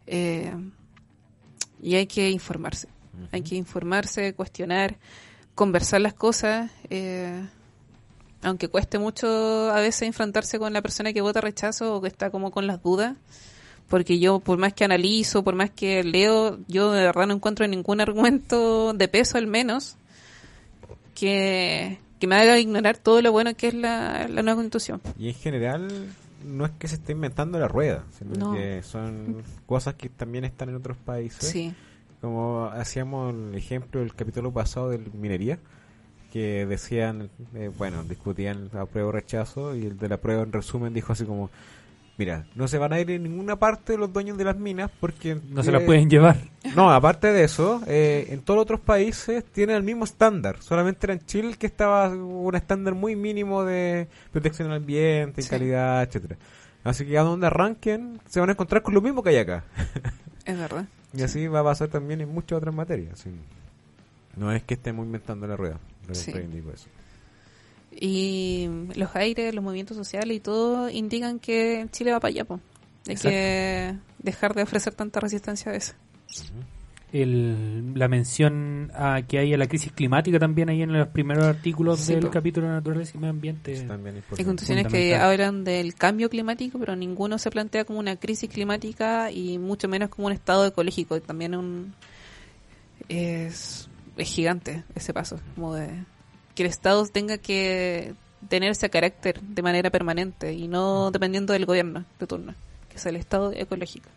Eh, 0.08 0.52
y 1.82 1.94
hay 1.94 2.08
que 2.08 2.32
informarse, 2.32 2.88
hay 3.32 3.44
que 3.44 3.56
informarse, 3.56 4.34
cuestionar, 4.34 4.98
conversar 5.54 6.02
las 6.02 6.16
cosas, 6.16 6.72
eh, 6.90 7.48
aunque 8.42 8.70
cueste 8.70 8.98
mucho 8.98 9.28
a 9.72 9.80
veces 9.80 10.04
enfrentarse 10.04 10.58
con 10.58 10.74
la 10.74 10.82
persona 10.82 11.14
que 11.14 11.22
vota 11.22 11.42
rechazo 11.42 11.96
o 11.96 12.02
que 12.02 12.08
está 12.08 12.32
como 12.32 12.50
con 12.50 12.66
las 12.66 12.82
dudas, 12.82 13.16
porque 13.90 14.20
yo 14.20 14.40
por 14.40 14.58
más 14.58 14.74
que 14.74 14.84
analizo, 14.86 15.44
por 15.44 15.56
más 15.56 15.70
que 15.70 16.04
leo, 16.04 16.60
yo 16.68 16.92
de 16.92 17.04
verdad 17.04 17.28
no 17.28 17.34
encuentro 17.36 17.68
ningún 17.68 18.02
argumento 18.02 18.94
de 18.94 19.08
peso 19.08 19.38
al 19.38 19.48
menos 19.48 19.96
que, 21.14 22.00
que 22.20 22.28
me 22.28 22.36
haga 22.36 22.60
ignorar 22.60 22.98
todo 22.98 23.22
lo 23.22 23.32
bueno 23.32 23.54
que 23.56 23.68
es 23.70 23.74
la, 23.74 24.28
la 24.28 24.42
nueva 24.42 24.56
constitución. 24.56 25.02
Y 25.18 25.30
en 25.30 25.34
general 25.36 25.88
no 26.46 26.66
es 26.66 26.72
que 26.78 26.88
se 26.88 26.96
esté 26.96 27.14
inventando 27.14 27.60
la 27.60 27.68
rueda, 27.68 28.04
sino 28.18 28.36
No. 28.36 28.54
que 28.54 28.82
son 28.84 29.44
cosas 29.66 29.96
que 29.96 30.10
también 30.10 30.46
están 30.46 30.70
en 30.70 30.76
otros 30.76 30.98
países. 30.98 31.50
Sí, 31.50 31.74
Como 32.22 32.66
hacíamos 32.66 33.34
el 33.34 33.56
ejemplo 33.56 34.00
del 34.02 34.14
capítulo 34.14 34.52
pasado 34.52 34.90
del 34.90 35.12
minería, 35.14 35.60
que 36.32 36.66
decían, 36.66 37.30
eh, 37.56 37.72
bueno, 37.78 38.04
discutían 38.04 38.70
apruebo 38.74 39.10
o 39.10 39.12
rechazo, 39.14 39.74
y 39.76 39.86
el 39.86 39.98
de 39.98 40.10
la 40.10 40.18
prueba 40.18 40.44
en 40.44 40.52
resumen 40.52 40.94
dijo 40.94 41.14
así 41.14 41.24
como, 41.24 41.50
mira, 42.18 42.46
no 42.56 42.68
se 42.68 42.78
van 42.78 42.94
a 42.94 43.00
ir 43.00 43.12
en 43.12 43.24
ninguna 43.24 43.58
parte 43.58 43.98
los 43.98 44.12
dueños 44.12 44.38
de 44.38 44.44
las 44.46 44.58
minas 44.58 44.90
porque... 45.00 45.40
No 45.50 45.64
se 45.64 45.70
eh, 45.70 45.74
las 45.74 45.84
pueden 45.84 46.10
llevar. 46.10 46.38
No, 46.76 46.92
aparte 46.92 47.28
de 47.32 47.44
eso, 47.44 47.82
eh, 47.88 48.28
en 48.30 48.42
todos 48.42 48.58
los 48.58 48.64
otros 48.64 48.80
países 48.80 49.44
tienen 49.46 49.76
el 49.76 49.84
mismo 49.84 50.06
estándar. 50.06 50.58
Solamente 50.62 51.06
era 51.06 51.14
en 51.14 51.26
Chile 51.26 51.56
que 51.58 51.68
estaba 51.68 52.10
un 52.10 52.56
estándar 52.56 52.96
muy 52.96 53.16
mínimo 53.16 53.64
de 53.64 54.08
protección 54.32 54.70
al 54.70 54.78
ambiente, 54.78 55.42
Sí. 55.42 55.50
calidad, 55.50 56.04
etcétera. 56.04 56.38
Así 56.84 57.06
que 57.06 57.18
a 57.18 57.24
donde 57.24 57.48
arranquen 57.48 58.20
se 58.28 58.40
van 58.40 58.50
a 58.50 58.52
encontrar 58.54 58.82
con 58.82 58.94
lo 58.94 59.02
mismo 59.02 59.24
que 59.24 59.30
hay 59.30 59.38
acá. 59.38 59.64
es 60.46 60.58
verdad. 60.58 60.86
Y 61.14 61.24
así 61.24 61.48
va 61.48 61.62
a 61.62 61.64
pasar 61.64 61.88
también 61.88 62.22
en 62.22 62.30
muchas 62.30 62.58
otras 62.58 62.74
materias. 62.74 63.20
sí. 63.20 63.32
No 64.36 64.52
es 64.52 64.64
que 64.64 64.74
estemos 64.74 65.06
inventando 65.06 65.48
la 65.48 65.56
rueda. 65.56 65.80
Sí. 66.12 66.32
eso. 66.32 66.90
Y 67.92 68.68
los 68.96 69.16
aires, 69.16 69.54
los 69.56 69.64
movimientos 69.64 69.96
sociales 69.98 70.36
y 70.38 70.40
todo 70.40 70.90
indican 70.90 71.40
que 71.40 71.88
Chile 71.92 72.12
va 72.12 72.20
para 72.20 72.30
allá, 72.30 72.46
po. 72.46 72.60
Hay 73.08 73.14
Exacto. 73.14 73.30
que 73.30 73.96
dejar 74.20 74.54
de 74.56 74.64
ofrecer 74.64 74.94
tanta 74.96 75.20
resistencia 75.20 75.72
a 75.72 75.76
eso. 75.76 75.94
El- 77.14 77.94
la 77.98 78.10
mención 78.10 78.92
a 78.94 79.22
que 79.22 79.38
hay 79.40 79.54
a 79.54 79.58
la 79.58 79.68
crisis 79.68 79.92
climática 79.94 80.38
también 80.40 80.70
ahí 80.70 80.82
en 80.82 80.92
los 80.92 81.08
primeros 81.08 81.46
artículos 81.46 82.00
Sí, 82.02 82.14
del 82.16 82.26
po. 82.26 82.32
capítulo 82.32 82.68
de 82.68 82.74
Naturaleza 82.74 83.12
y 83.16 83.20
Medio 83.20 83.30
Ambiente. 83.30 83.72
Es 83.72 83.88
también 83.88 84.16
Hay 84.16 84.44
constituciones 84.44 84.88
que 84.88 85.16
hablan 85.16 85.64
del 85.64 85.94
cambio 85.96 86.30
climático, 86.30 86.78
pero 86.78 86.96
ninguno 86.98 87.38
se 87.38 87.50
plantea 87.52 87.86
como 87.86 88.00
una 88.00 88.18
crisis 88.18 88.50
climática 88.50 89.32
y 89.32 89.58
mucho 89.60 89.88
menos 89.88 90.10
como 90.10 90.28
un 90.28 90.34
estado 90.34 90.66
ecológico. 90.66 91.22
También 91.22 91.56
un, 91.56 91.94
es, 93.08 93.88
es 94.18 94.28
gigante 94.28 94.84
ese 94.96 95.14
paso, 95.14 95.40
como 95.56 95.74
de 95.76 95.88
que 96.56 96.64
el 96.64 96.70
Estado 96.70 97.06
tenga 97.08 97.38
que 97.38 98.14
tener 98.50 98.72
ese 98.72 98.90
carácter 98.90 99.42
de 99.42 99.62
manera 99.62 99.90
permanente 99.90 100.54
y 100.54 100.68
no 100.68 101.12
dependiendo 101.12 101.54
del 101.54 101.66
gobierno 101.66 102.06
de 102.20 102.28
turno, 102.28 102.56
que 102.90 102.98
es 102.98 103.06
el 103.06 103.16
Estado 103.16 103.52
ecológico. 103.54 104.10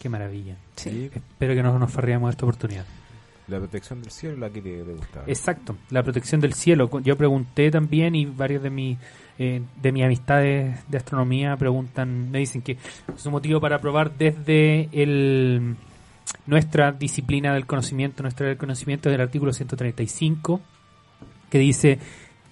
Qué 0.00 0.08
maravilla. 0.10 0.56
Sí. 0.76 0.90
Sí, 0.90 1.10
Espero 1.14 1.54
que 1.54 1.62
no 1.62 1.78
nos 1.78 1.90
farriamos 1.90 2.30
esta 2.30 2.44
oportunidad. 2.44 2.84
la 3.48 3.58
protección 3.58 4.02
del 4.02 4.10
cielo 4.10 4.34
es 4.34 4.40
la 4.40 4.50
que 4.50 4.60
te, 4.60 4.84
te 4.84 4.92
gustaba. 4.92 5.24
Exacto, 5.26 5.76
la 5.90 6.02
protección 6.02 6.42
del 6.42 6.52
cielo. 6.52 6.90
Yo 7.00 7.16
pregunté 7.16 7.70
también 7.70 8.14
y 8.14 8.26
varios 8.26 8.62
de 8.62 8.68
mis 8.68 8.98
eh, 9.38 9.62
de 9.82 9.92
mis 9.92 10.04
amistades 10.04 10.78
de 10.88 10.96
astronomía 10.96 11.56
preguntan, 11.56 12.30
me 12.30 12.38
dicen 12.38 12.62
que 12.62 12.78
es 13.16 13.26
un 13.26 13.32
motivo 13.32 13.60
para 13.60 13.80
probar 13.80 14.16
desde 14.16 14.88
el 14.92 15.74
nuestra 16.46 16.92
disciplina 16.92 17.52
del 17.54 17.66
conocimiento, 17.66 18.22
nuestra 18.22 18.46
del 18.46 18.56
conocimiento 18.56 19.08
del 19.08 19.20
artículo 19.20 19.52
135 19.52 20.60
que 21.54 21.58
dice 21.60 21.98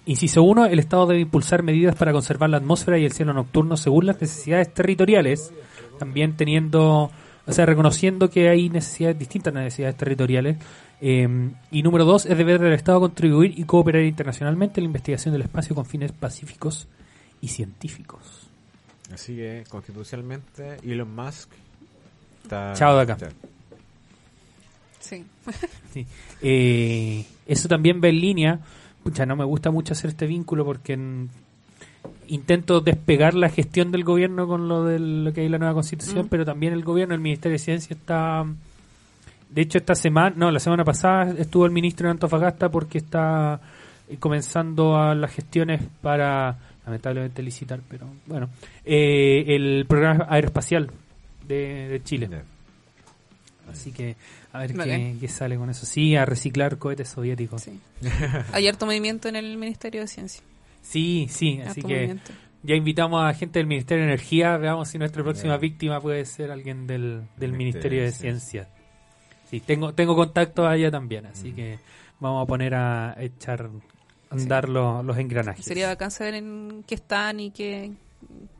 Inciso 0.05 0.43
1. 0.43 0.67
El 0.67 0.79
Estado 0.79 1.07
debe 1.07 1.19
impulsar 1.19 1.61
medidas 1.61 1.93
para 1.95 2.13
conservar 2.13 2.49
la 2.49 2.55
atmósfera 2.57 2.97
y 2.97 3.03
el 3.03 3.11
cielo 3.11 3.33
nocturno 3.33 3.75
según 3.75 4.05
las 4.05 4.21
necesidades 4.21 4.73
territoriales, 4.73 5.51
también 5.99 6.37
teniendo, 6.37 7.11
o 7.45 7.51
sea, 7.51 7.65
reconociendo 7.65 8.29
que 8.29 8.47
hay 8.47 8.69
necesidades 8.69 9.19
distintas 9.19 9.53
necesidades 9.53 9.97
territoriales. 9.97 10.55
Eh, 11.01 11.27
y 11.69 11.83
número 11.83 12.05
2. 12.05 12.27
Es 12.27 12.37
deber 12.37 12.61
del 12.61 12.71
Estado 12.71 13.01
contribuir 13.01 13.53
y 13.59 13.65
cooperar 13.65 14.03
internacionalmente 14.03 14.79
en 14.79 14.85
la 14.85 14.87
investigación 14.87 15.33
del 15.33 15.41
espacio 15.41 15.75
con 15.75 15.85
fines 15.85 16.13
pacíficos 16.13 16.87
y 17.41 17.49
científicos. 17.49 18.47
Así 19.13 19.35
que 19.35 19.65
constitucionalmente 19.67 20.77
Elon 20.81 21.13
Musk 21.13 21.49
está... 22.43 22.71
Chao 22.73 22.95
de 22.95 23.01
acá. 23.03 23.13
está- 23.13 23.29
Sí. 25.01 25.25
Sí. 25.93 26.07
Eh, 26.41 27.25
eso 27.45 27.67
también 27.67 27.99
va 28.01 28.07
en 28.07 28.19
línea. 28.21 28.59
Pucha, 29.03 29.25
no 29.25 29.35
me 29.35 29.43
gusta 29.43 29.69
mucho 29.69 29.93
hacer 29.93 30.11
este 30.11 30.25
vínculo 30.25 30.63
porque 30.65 30.95
mm, 30.95 31.27
intento 32.27 32.79
despegar 32.81 33.33
la 33.33 33.49
gestión 33.49 33.91
del 33.91 34.03
gobierno 34.03 34.47
con 34.47 34.67
lo 34.67 34.85
de 34.85 34.99
lo 34.99 35.33
que 35.33 35.41
hay 35.41 35.45
en 35.47 35.51
la 35.51 35.57
nueva 35.57 35.73
constitución, 35.73 36.25
Mm. 36.25 36.29
pero 36.29 36.45
también 36.45 36.73
el 36.73 36.83
gobierno, 36.83 37.13
el 37.13 37.21
Ministerio 37.21 37.53
de 37.55 37.59
Ciencia 37.59 37.95
está... 37.95 38.45
De 39.49 39.61
hecho, 39.61 39.77
esta 39.77 39.93
semana, 39.93 40.35
no, 40.35 40.49
la 40.49 40.59
semana 40.59 40.83
pasada 40.83 41.31
estuvo 41.37 41.65
el 41.65 41.71
ministro 41.71 42.07
en 42.07 42.11
Antofagasta 42.11 42.69
porque 42.69 42.97
está 42.97 43.59
eh, 44.09 44.17
comenzando 44.17 44.97
a 44.97 45.13
las 45.13 45.31
gestiones 45.31 45.81
para, 46.01 46.57
lamentablemente, 46.85 47.43
licitar, 47.43 47.79
pero 47.87 48.07
bueno, 48.25 48.49
eh, 48.83 49.43
el 49.47 49.85
programa 49.87 50.25
aeroespacial 50.27 50.89
de, 51.47 51.87
de 51.87 52.03
Chile. 52.03 52.29
Así 53.71 53.91
que 53.91 54.15
a 54.51 54.59
ver 54.59 54.73
qué, 54.73 55.15
qué 55.19 55.27
sale 55.27 55.57
con 55.57 55.69
eso. 55.69 55.85
Sí, 55.85 56.15
a 56.15 56.25
reciclar 56.25 56.77
cohetes 56.77 57.09
soviéticos. 57.09 57.61
Sí, 57.63 57.79
sí. 58.01 58.09
Hay 58.51 58.67
harto 58.67 58.85
movimiento 58.85 59.29
en 59.29 59.35
el 59.37 59.57
Ministerio 59.57 60.01
de 60.01 60.07
Ciencia. 60.07 60.43
sí, 60.81 61.27
así 61.29 61.61
Harto 61.61 61.87
que 61.87 61.93
movimiento. 61.95 62.31
ya 62.61 62.75
invitamos 62.75 63.23
a 63.23 63.33
gente 63.33 63.59
del 63.59 63.67
Ministerio 63.67 64.03
de 64.03 64.09
Energía. 64.09 64.57
Veamos 64.57 64.89
si 64.89 64.97
nuestra 64.97 65.23
próxima 65.23 65.57
víctima 65.57 66.01
puede 66.01 66.25
ser 66.25 66.51
alguien 66.51 66.85
del, 66.87 67.23
del 67.37 67.53
Ministerio 67.53 67.57
Ministerio 67.57 67.99
de 68.01 68.05
de 68.07 68.11
Ciencia. 68.11 68.69
Sí, 69.49 69.59
tengo, 69.59 69.93
tengo 69.93 70.15
contacto 70.15 70.67
allá 70.67 70.91
también, 70.91 71.25
así 71.27 71.47
Ujú. 71.49 71.55
que 71.55 71.79
vamos 72.19 72.43
a 72.43 72.47
poner 72.47 72.73
a 72.75 73.15
echar 73.19 73.69
a 74.29 74.33
andar 74.35 74.67
los, 74.67 75.05
los 75.05 75.17
engranajes. 75.17 75.63
Sería 75.65 75.87
bacán 75.87 76.11
saber 76.11 76.33
en 76.35 76.83
qué 76.87 76.95
están 76.95 77.39
y 77.39 77.51
qué, 77.51 77.91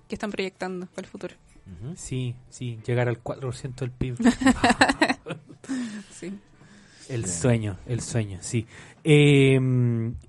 qué 0.07 0.15
están 0.15 0.31
proyectando 0.31 0.85
para 0.87 1.05
el 1.05 1.11
futuro. 1.11 1.35
Sí, 1.95 2.35
sí, 2.49 2.79
llegar 2.85 3.07
al 3.07 3.21
4% 3.23 3.75
del 3.75 3.91
PIB. 3.91 4.17
Sí. 6.11 6.37
El 7.09 7.23
Bien. 7.23 7.33
sueño, 7.33 7.77
el 7.85 8.01
sueño, 8.01 8.37
sí. 8.41 8.65
Eh, 9.03 9.59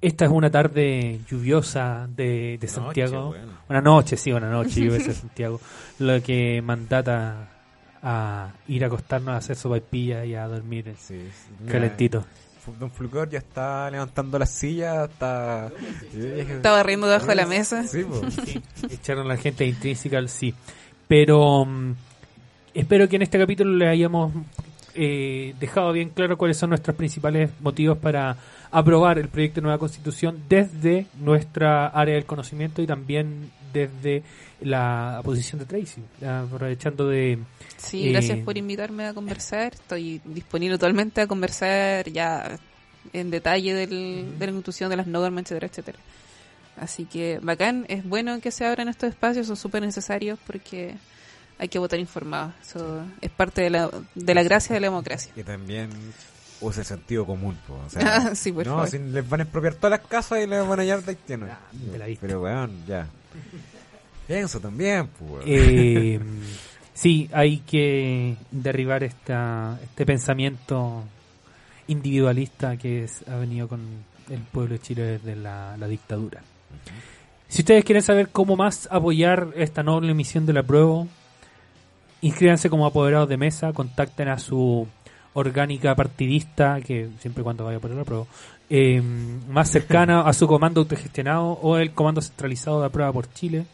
esta 0.01 0.25
es 0.25 0.31
una 0.31 0.51
tarde 0.51 1.21
lluviosa 1.29 2.09
de, 2.09 2.59
de 2.61 2.69
Santiago. 2.69 3.27
Noche, 3.27 3.39
bueno. 3.39 3.59
Una 3.69 3.81
noche, 3.81 4.17
sí, 4.17 4.33
una 4.33 4.51
noche 4.51 4.81
lluviosa 4.85 5.09
de 5.09 5.15
Santiago. 5.15 5.61
Lo 5.99 6.23
que 6.23 6.63
mandata 6.63 7.49
a 8.03 8.53
ir 8.69 8.85
a 8.85 8.89
acostarnos 8.89 9.35
a 9.35 9.37
hacer 9.39 9.57
sopaipilla 9.57 10.25
y 10.25 10.35
a 10.35 10.47
dormir 10.47 10.95
Sí, 10.99 11.29
sí. 11.33 11.51
Mira, 11.61 11.73
calentito. 11.73 12.25
Don 12.79 12.91
Fulgor 12.91 13.29
ya 13.29 13.39
está 13.39 13.91
levantando 13.91 14.39
la 14.39 14.47
silla, 14.47 15.05
está... 15.05 15.71
Estaba 16.15 16.83
riendo 16.83 17.07
debajo 17.07 17.27
de 17.27 17.35
la 17.35 17.47
mesa. 17.47 17.87
Sí, 17.87 18.07
echaron 18.91 19.27
a 19.27 19.29
la 19.29 19.37
gente 19.37 19.67
intrínseca, 19.67 20.27
sí. 20.29 20.55
Pero 21.09 21.65
mm, 21.65 21.95
espero 22.75 23.09
que 23.09 23.17
en 23.17 23.23
este 23.23 23.39
capítulo 23.39 23.73
le 23.73 23.89
hayamos 23.89 24.33
eh, 24.95 25.55
dejado 25.59 25.93
bien 25.93 26.11
claro 26.11 26.39
cuáles 26.39 26.57
son 26.57 26.71
nuestros 26.71 26.97
principales 26.97 27.51
motivos 27.61 27.99
para 27.99 28.37
aprobar 28.71 29.19
el 29.19 29.29
proyecto 29.29 29.57
de 29.57 29.63
nueva 29.63 29.79
constitución 29.79 30.43
desde 30.49 31.07
nuestra 31.21 31.87
área 31.89 32.15
del 32.15 32.25
conocimiento 32.25 32.83
y 32.83 32.87
también 32.87 33.51
desde 33.73 34.23
la 34.61 35.21
posición 35.25 35.59
de 35.61 35.67
Tracy, 35.67 36.01
aprovechando 36.25 37.09
de... 37.09 37.39
Sí, 37.77 38.09
eh, 38.09 38.13
gracias 38.13 38.39
por 38.39 38.57
invitarme 38.57 39.07
a 39.07 39.15
conversar. 39.15 39.75
Estoy 39.75 40.21
disponible 40.25 40.79
totalmente 40.79 41.21
a 41.21 41.27
conversar 41.27 42.09
ya 42.11 42.59
en 43.13 43.31
detalle 43.31 43.75
del, 43.75 44.39
de 44.39 44.47
la 44.47 44.53
constitución, 44.53 44.91
de 44.91 44.97
las 44.97 45.07
normas, 45.07 45.43
etcétera, 45.43 45.67
etcétera. 45.67 45.99
Así 46.77 47.05
que 47.05 47.39
bacán, 47.43 47.87
es 47.89 48.05
bueno 48.05 48.41
que 48.41 48.51
se 48.51 48.65
abran 48.67 48.89
estos 48.89 49.11
espacios, 49.11 49.47
son 49.47 49.57
súper 49.57 49.83
necesarios 49.83 50.39
porque 50.47 50.97
hay 51.59 51.69
que 51.69 51.79
votar 51.79 51.99
informado. 52.01 52.53
Eso 52.63 53.03
es 53.21 53.31
parte 53.31 53.63
de 53.63 53.71
la, 53.71 53.91
de 54.15 54.35
la 54.35 54.43
gracia 54.43 54.75
de 54.75 54.81
la 54.81 54.89
democracia. 54.89 55.33
Y 55.37 55.43
también 55.45 55.91
use 56.61 56.81
el 56.81 56.87
sentido 56.87 57.25
común, 57.27 57.57
po, 57.67 57.75
o 57.87 57.91
sea, 57.91 58.17
Ah, 58.31 58.35
sí, 58.35 58.51
por 58.53 58.67
no, 58.67 58.73
favor. 58.75 58.89
si 58.89 58.99
les 58.99 59.29
van 59.29 59.41
a 59.41 59.43
expropiar 59.45 59.75
todas 59.75 60.01
las 60.01 60.09
casas 60.09 60.43
y 60.43 60.47
les 60.49 60.67
van 60.67 60.81
a 60.81 60.85
llevar 60.85 61.03
de 61.05 61.11
haitianos. 61.13 61.51
de 61.73 61.99
la 61.99 62.07
vista. 62.07 62.27
Pero 62.27 62.43
weón, 62.43 62.85
ya. 62.87 63.07
Pienso 64.27 64.59
también, 64.61 65.07
pues. 65.09 65.31
weón. 65.31 65.43
Eh, 65.47 66.21
sí, 66.93 67.29
hay 67.33 67.59
que 67.59 68.37
derribar 68.51 69.05
esta, 69.05 69.79
este 69.83 70.05
pensamiento 70.07 71.05
individualista 71.87 72.77
que 72.77 73.05
es- 73.05 73.23
ha 73.29 73.37
venido 73.37 73.69
con 73.69 73.81
el 74.31 74.41
pueblo 74.41 74.75
de 74.75 74.81
Chile 74.81 75.03
desde 75.03 75.37
la, 75.37 75.77
la 75.77 75.87
dictadura. 75.87 76.41
Si 77.49 77.63
ustedes 77.63 77.85
quieren 77.85 78.03
saber 78.03 78.31
cómo 78.31 78.57
más 78.57 78.89
apoyar 78.91 79.49
esta 79.57 79.83
noble 79.83 80.15
misión 80.15 80.47
de 80.47 80.53
la 80.53 80.63
prueba, 80.63 81.07
inscríbanse 82.21 82.71
como 82.71 82.87
apoderados 82.87 83.29
de 83.29 83.37
mesa, 83.37 83.73
contacten 83.73 84.29
a 84.29 84.39
su 84.39 84.89
orgánica 85.35 85.95
partidista, 85.95 86.81
que 86.81 87.11
siempre 87.19 87.43
y 87.43 87.45
cuando 87.45 87.65
vaya 87.65 87.81
por 87.81 87.91
la 87.91 88.05
prueba, 88.05 88.25
eh, 88.71 89.03
más 89.49 89.71
cercana 89.71 90.23
a 90.23 90.33
su 90.33 90.47
comando 90.47 90.81
autogestionado 90.81 91.53
o 91.53 91.77
el 91.77 91.93
comando 91.93 92.23
centralizado 92.23 92.79
de 92.79 92.87
la 92.87 92.89
prueba 92.89 93.13
por 93.13 93.33
Chile. 93.33 93.67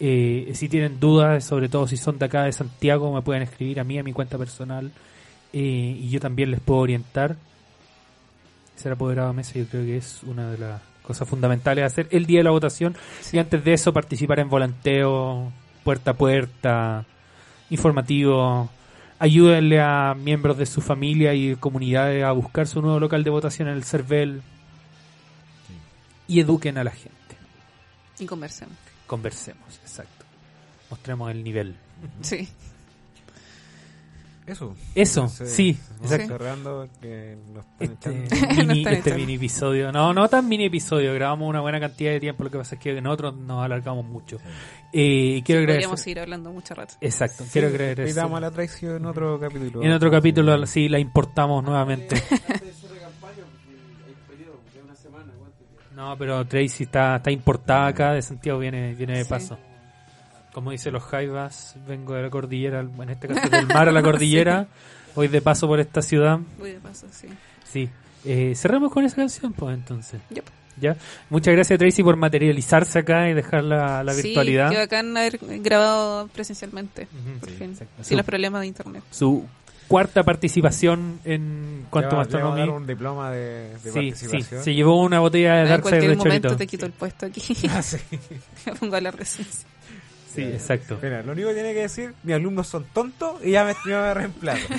Eh, 0.00 0.50
si 0.54 0.68
tienen 0.68 0.98
dudas, 0.98 1.44
sobre 1.44 1.68
todo 1.68 1.86
si 1.86 1.96
son 1.96 2.18
de 2.18 2.24
acá 2.26 2.44
de 2.44 2.52
Santiago, 2.52 3.12
me 3.12 3.22
pueden 3.22 3.42
escribir 3.42 3.80
a 3.80 3.84
mí, 3.84 3.98
a 3.98 4.02
mi 4.02 4.12
cuenta 4.12 4.38
personal, 4.38 4.90
eh, 5.52 5.98
y 6.00 6.08
yo 6.08 6.20
también 6.20 6.50
les 6.50 6.60
puedo 6.60 6.80
orientar. 6.80 7.36
Ser 8.76 8.92
apoderado 8.92 9.28
de 9.28 9.34
mesa 9.34 9.52
yo 9.54 9.66
creo 9.66 9.84
que 9.84 9.96
es 9.96 10.22
una 10.24 10.50
de 10.50 10.58
las 10.58 10.80
cosas 11.06 11.28
fundamentales 11.28 11.82
a 11.82 11.86
hacer 11.86 12.08
el 12.10 12.26
día 12.26 12.40
de 12.40 12.44
la 12.44 12.50
votación 12.50 12.96
y 13.32 13.38
antes 13.38 13.62
de 13.62 13.74
eso 13.74 13.92
participar 13.92 14.40
en 14.40 14.48
volanteo, 14.48 15.52
puerta 15.84 16.12
a 16.12 16.14
puerta, 16.14 17.04
informativo. 17.70 18.70
Ayúdenle 19.18 19.80
a 19.80 20.14
miembros 20.14 20.58
de 20.58 20.66
su 20.66 20.80
familia 20.80 21.34
y 21.34 21.54
comunidades 21.56 22.24
a 22.24 22.32
buscar 22.32 22.66
su 22.66 22.82
nuevo 22.82 22.98
local 22.98 23.22
de 23.22 23.30
votación 23.30 23.68
en 23.68 23.74
el 23.74 23.84
CERVEL 23.84 24.42
y 26.26 26.40
eduquen 26.40 26.78
a 26.78 26.84
la 26.84 26.90
gente. 26.90 27.14
Y 28.18 28.26
conversemos. 28.26 28.76
Conversemos, 29.06 29.78
exacto. 29.82 30.24
Mostremos 30.90 31.30
el 31.30 31.44
nivel. 31.44 31.76
Sí. 32.22 32.48
Eso. 34.46 34.74
Eso, 34.94 35.26
sí, 35.28 35.78
vamos 35.92 36.12
exacto. 36.12 36.36
cerrando 36.36 36.88
que 37.00 37.38
nos 37.54 37.64
están 37.80 38.12
Este 38.12 38.36
echando. 38.36 38.64
mini, 38.74 38.84
este 38.86 39.14
mini 39.14 39.34
episodio. 39.36 39.90
No, 39.90 40.12
no 40.12 40.28
tan 40.28 40.46
mini 40.48 40.66
episodio. 40.66 41.14
Grabamos 41.14 41.48
una 41.48 41.62
buena 41.62 41.80
cantidad 41.80 42.10
de 42.12 42.20
tiempo. 42.20 42.44
Lo 42.44 42.50
que 42.50 42.58
pasa 42.58 42.74
es 42.74 42.80
que 42.80 43.00
nosotros 43.00 43.34
nos 43.36 43.64
alargamos 43.64 44.04
mucho. 44.04 44.36
Eh, 44.92 45.42
quiero 45.46 45.62
Podríamos 45.62 45.84
agradecer. 45.84 45.98
seguir 45.98 46.20
hablando 46.20 46.52
mucho 46.52 46.74
rato. 46.74 46.92
Exacto, 47.00 47.44
quiero 47.50 47.68
agradecer. 47.68 48.04
Pidamos 48.04 48.36
a 48.36 48.40
la 48.42 48.50
traición 48.50 48.96
en 48.96 49.06
otro 49.06 49.40
capítulo. 49.40 49.82
En 49.82 49.92
otro 49.92 50.10
capítulo, 50.10 50.66
sí, 50.66 50.88
la 50.90 50.98
importamos 50.98 51.64
nuevamente. 51.64 52.16
No, 55.94 56.16
pero 56.18 56.44
Tracy 56.46 56.84
está, 56.84 57.16
está 57.16 57.30
importada 57.30 57.86
acá 57.86 58.12
de 58.14 58.22
Santiago, 58.22 58.58
viene, 58.58 58.94
viene 58.94 59.16
de 59.18 59.24
Sí. 59.24 59.30
paso. 59.30 59.56
Como 60.54 60.70
dice 60.70 60.90
los 60.90 61.02
Jaivas, 61.02 61.74
vengo 61.86 62.14
de 62.14 62.22
la 62.22 62.30
cordillera, 62.30 62.80
en 62.80 63.10
este 63.10 63.28
caso 63.28 63.48
del 63.50 63.66
mar 63.66 63.88
a 63.88 63.92
la 63.92 64.02
cordillera, 64.08 64.68
voy 65.16 65.28
de 65.28 65.42
paso 65.42 65.66
por 65.66 65.80
esta 65.80 66.00
ciudad. 66.00 66.38
Voy 66.58 66.70
de 66.72 66.78
paso, 66.80 67.06
sí. 67.10 67.26
Sí. 67.70 67.90
Eh, 68.24 68.54
cerramos 68.56 68.90
con 68.92 69.04
esa 69.04 69.16
canción, 69.16 69.52
pues 69.52 69.74
entonces. 69.74 70.20
Yep. 70.30 70.44
¿Ya? 70.80 70.96
Muchas 71.30 71.54
gracias 71.54 71.78
Tracy 71.78 72.02
por 72.02 72.16
materializarse 72.16 73.00
acá 73.00 73.28
y 73.28 73.34
dejar 73.34 73.62
la, 73.64 74.02
la 74.02 74.12
Sí, 74.14 74.22
virtualidad. 74.28 74.70
qué 74.70 74.76
bacán 74.78 75.16
haber 75.16 75.38
grabado 75.60 76.28
presencialmente. 76.28 77.02
Ujú, 77.12 77.38
por 77.40 77.48
sí, 77.50 77.54
fin. 77.56 77.70
exacto. 77.72 77.94
Sin 77.98 78.04
Su- 78.10 78.16
los 78.16 78.26
problemas 78.26 78.60
de 78.62 78.66
internet. 78.68 79.02
Su 79.10 79.46
cuarta 79.86 80.22
participación 80.24 81.20
en 81.24 81.86
vamos 81.92 82.34
a 82.34 82.38
dar 82.56 82.70
un 82.70 82.86
diploma 82.86 83.30
de, 83.30 83.70
de 83.70 83.78
Sí, 83.78 83.90
sí, 83.92 83.92
participación. 84.26 84.62
se 84.64 84.74
llevó 84.74 85.00
una 85.02 85.20
botella 85.20 85.56
de 85.56 85.62
en 85.62 85.68
Dark 85.68 85.82
Side 85.82 85.90
cualquier 85.90 86.10
de 86.10 86.16
momento 86.16 86.48
Chorito. 86.48 86.56
te 86.56 86.66
quito 86.66 86.86
el 86.86 86.92
puesto 86.92 87.26
aquí. 87.26 87.42
Ah, 87.70 87.82
sí. 87.82 87.98
Me 88.66 88.72
pongo 88.74 88.96
a 88.96 89.00
la 89.00 89.10
residencia. 89.10 89.68
Sí, 90.34 90.42
exacto. 90.42 90.98
Mira, 91.02 91.22
lo 91.22 91.32
único 91.32 91.48
que 91.48 91.54
tiene 91.54 91.72
que 91.74 91.80
decir, 91.82 92.12
mis 92.24 92.34
alumnos 92.34 92.66
son 92.66 92.84
tontos 92.92 93.36
y 93.44 93.52
ya 93.52 93.64
me, 93.64 93.72
ya 93.88 94.00
me 94.02 94.14
reemplazo. 94.14 94.66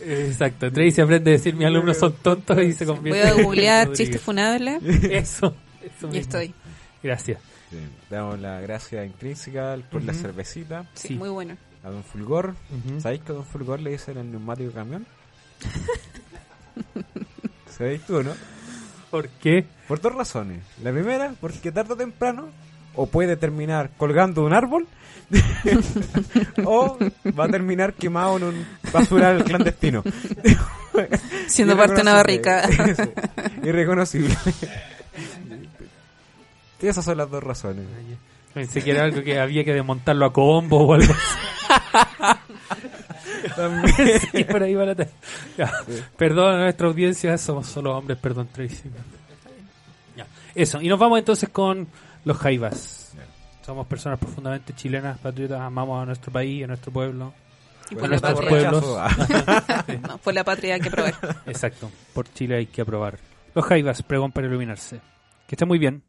Exacto. 0.00 0.70
Tracy 0.72 1.00
aprende 1.00 1.30
a 1.30 1.32
decir 1.32 1.54
mis 1.54 1.66
alumnos 1.66 1.96
son 1.98 2.12
tontos 2.14 2.58
y 2.62 2.72
se 2.72 2.84
Voy 2.84 2.94
convierte 2.94 3.28
a 3.28 3.32
en 3.32 3.42
googlear 3.42 3.92
chistes 3.92 4.20
funables 4.20 4.82
Eso. 4.84 5.54
eso 5.82 6.08
y 6.12 6.18
estoy. 6.18 6.54
Gracias. 7.02 7.40
Sí, 7.70 7.76
damos 8.08 8.38
la 8.40 8.60
gracia 8.60 9.04
intrínseca 9.04 9.76
por 9.90 10.02
la 10.02 10.14
cervecita 10.14 10.86
Sí, 10.94 11.08
Sí. 11.08 11.14
muy 11.14 11.28
bueno. 11.28 11.56
a 11.84 11.90
Don 11.90 12.02
Fulgor. 12.04 12.54
¿Sabéis 13.00 13.22
que 13.22 13.32
a 13.32 13.34
Don 13.34 13.44
Fulgor 13.44 13.80
le 13.80 13.90
dicen 13.90 14.16
el 14.18 14.30
neumático 14.30 14.72
camión? 14.72 15.06
¿Sabéis 17.76 18.02
tú, 18.02 18.22
no? 18.22 18.32
¿Por 19.10 19.28
qué? 19.28 19.64
Por 19.86 20.00
dos 20.00 20.14
razones. 20.14 20.62
La 20.82 20.92
primera, 20.92 21.34
porque 21.40 21.72
tarde 21.72 21.94
o 21.94 21.96
temprano 21.96 22.48
o 22.94 23.06
puede 23.06 23.36
terminar 23.36 23.90
colgando 23.96 24.42
de 24.42 24.46
un 24.46 24.52
árbol 24.52 24.86
o 26.64 26.96
va 27.38 27.44
a 27.44 27.48
terminar 27.48 27.92
quemado 27.94 28.38
en 28.38 28.44
un 28.44 28.66
basural 28.92 29.44
clandestino. 29.44 30.02
Siendo 31.46 31.76
parte 31.76 31.96
de 31.96 32.02
una 32.02 32.14
barrica. 32.14 32.68
Irreconocible. 33.62 34.34
Esas 36.80 37.04
son 37.04 37.18
las 37.18 37.30
dos 37.30 37.42
razones. 37.42 37.84
Pensé 38.54 38.82
que 38.82 38.90
era 38.92 39.04
algo 39.04 39.22
que 39.22 39.38
había 39.38 39.64
que 39.64 39.74
desmontarlo 39.74 40.26
a 40.26 40.32
combo 40.32 40.86
o 40.86 40.94
algo 40.94 41.12
así. 41.12 42.38
También. 43.56 44.20
Sí, 44.32 44.44
por 44.44 44.62
ahí 44.62 44.74
va 44.74 44.84
la. 44.84 44.96
Perdón 46.16 46.54
a 46.54 46.62
nuestra 46.64 46.86
audiencia, 46.86 47.36
somos 47.38 47.66
solo 47.66 47.96
hombres, 47.96 48.18
perdón 48.18 48.48
Tracy. 48.52 48.90
Ya. 50.16 50.26
Eso, 50.54 50.80
y 50.80 50.88
nos 50.88 50.98
vamos 50.98 51.18
entonces 51.18 51.48
con 51.50 51.86
los 52.28 52.36
Jaivas. 52.36 53.14
Somos 53.64 53.86
personas 53.86 54.18
profundamente 54.18 54.74
chilenas, 54.74 55.18
patriotas, 55.18 55.60
amamos 55.62 56.02
a 56.02 56.04
nuestro 56.04 56.30
país, 56.30 56.62
a 56.62 56.66
nuestro 56.66 56.92
pueblo. 56.92 57.32
Y 57.90 57.94
por 57.94 58.02
la 58.02 58.08
nuestros 58.18 58.34
patria. 58.40 58.70
pueblos. 58.70 60.02
No, 60.08 60.18
por 60.18 60.34
la 60.34 60.44
patria 60.44 60.74
hay 60.74 60.80
que 60.80 60.90
probar. 60.90 61.14
Exacto, 61.46 61.90
por 62.12 62.30
Chile 62.34 62.56
hay 62.56 62.66
que 62.66 62.82
aprobar. 62.82 63.18
Los 63.54 63.64
Jaivas, 63.64 64.02
pregón 64.02 64.30
para 64.30 64.46
iluminarse. 64.46 65.00
Que 65.46 65.54
esté 65.54 65.64
muy 65.64 65.78
bien. 65.78 66.02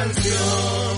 canción. 0.00 0.89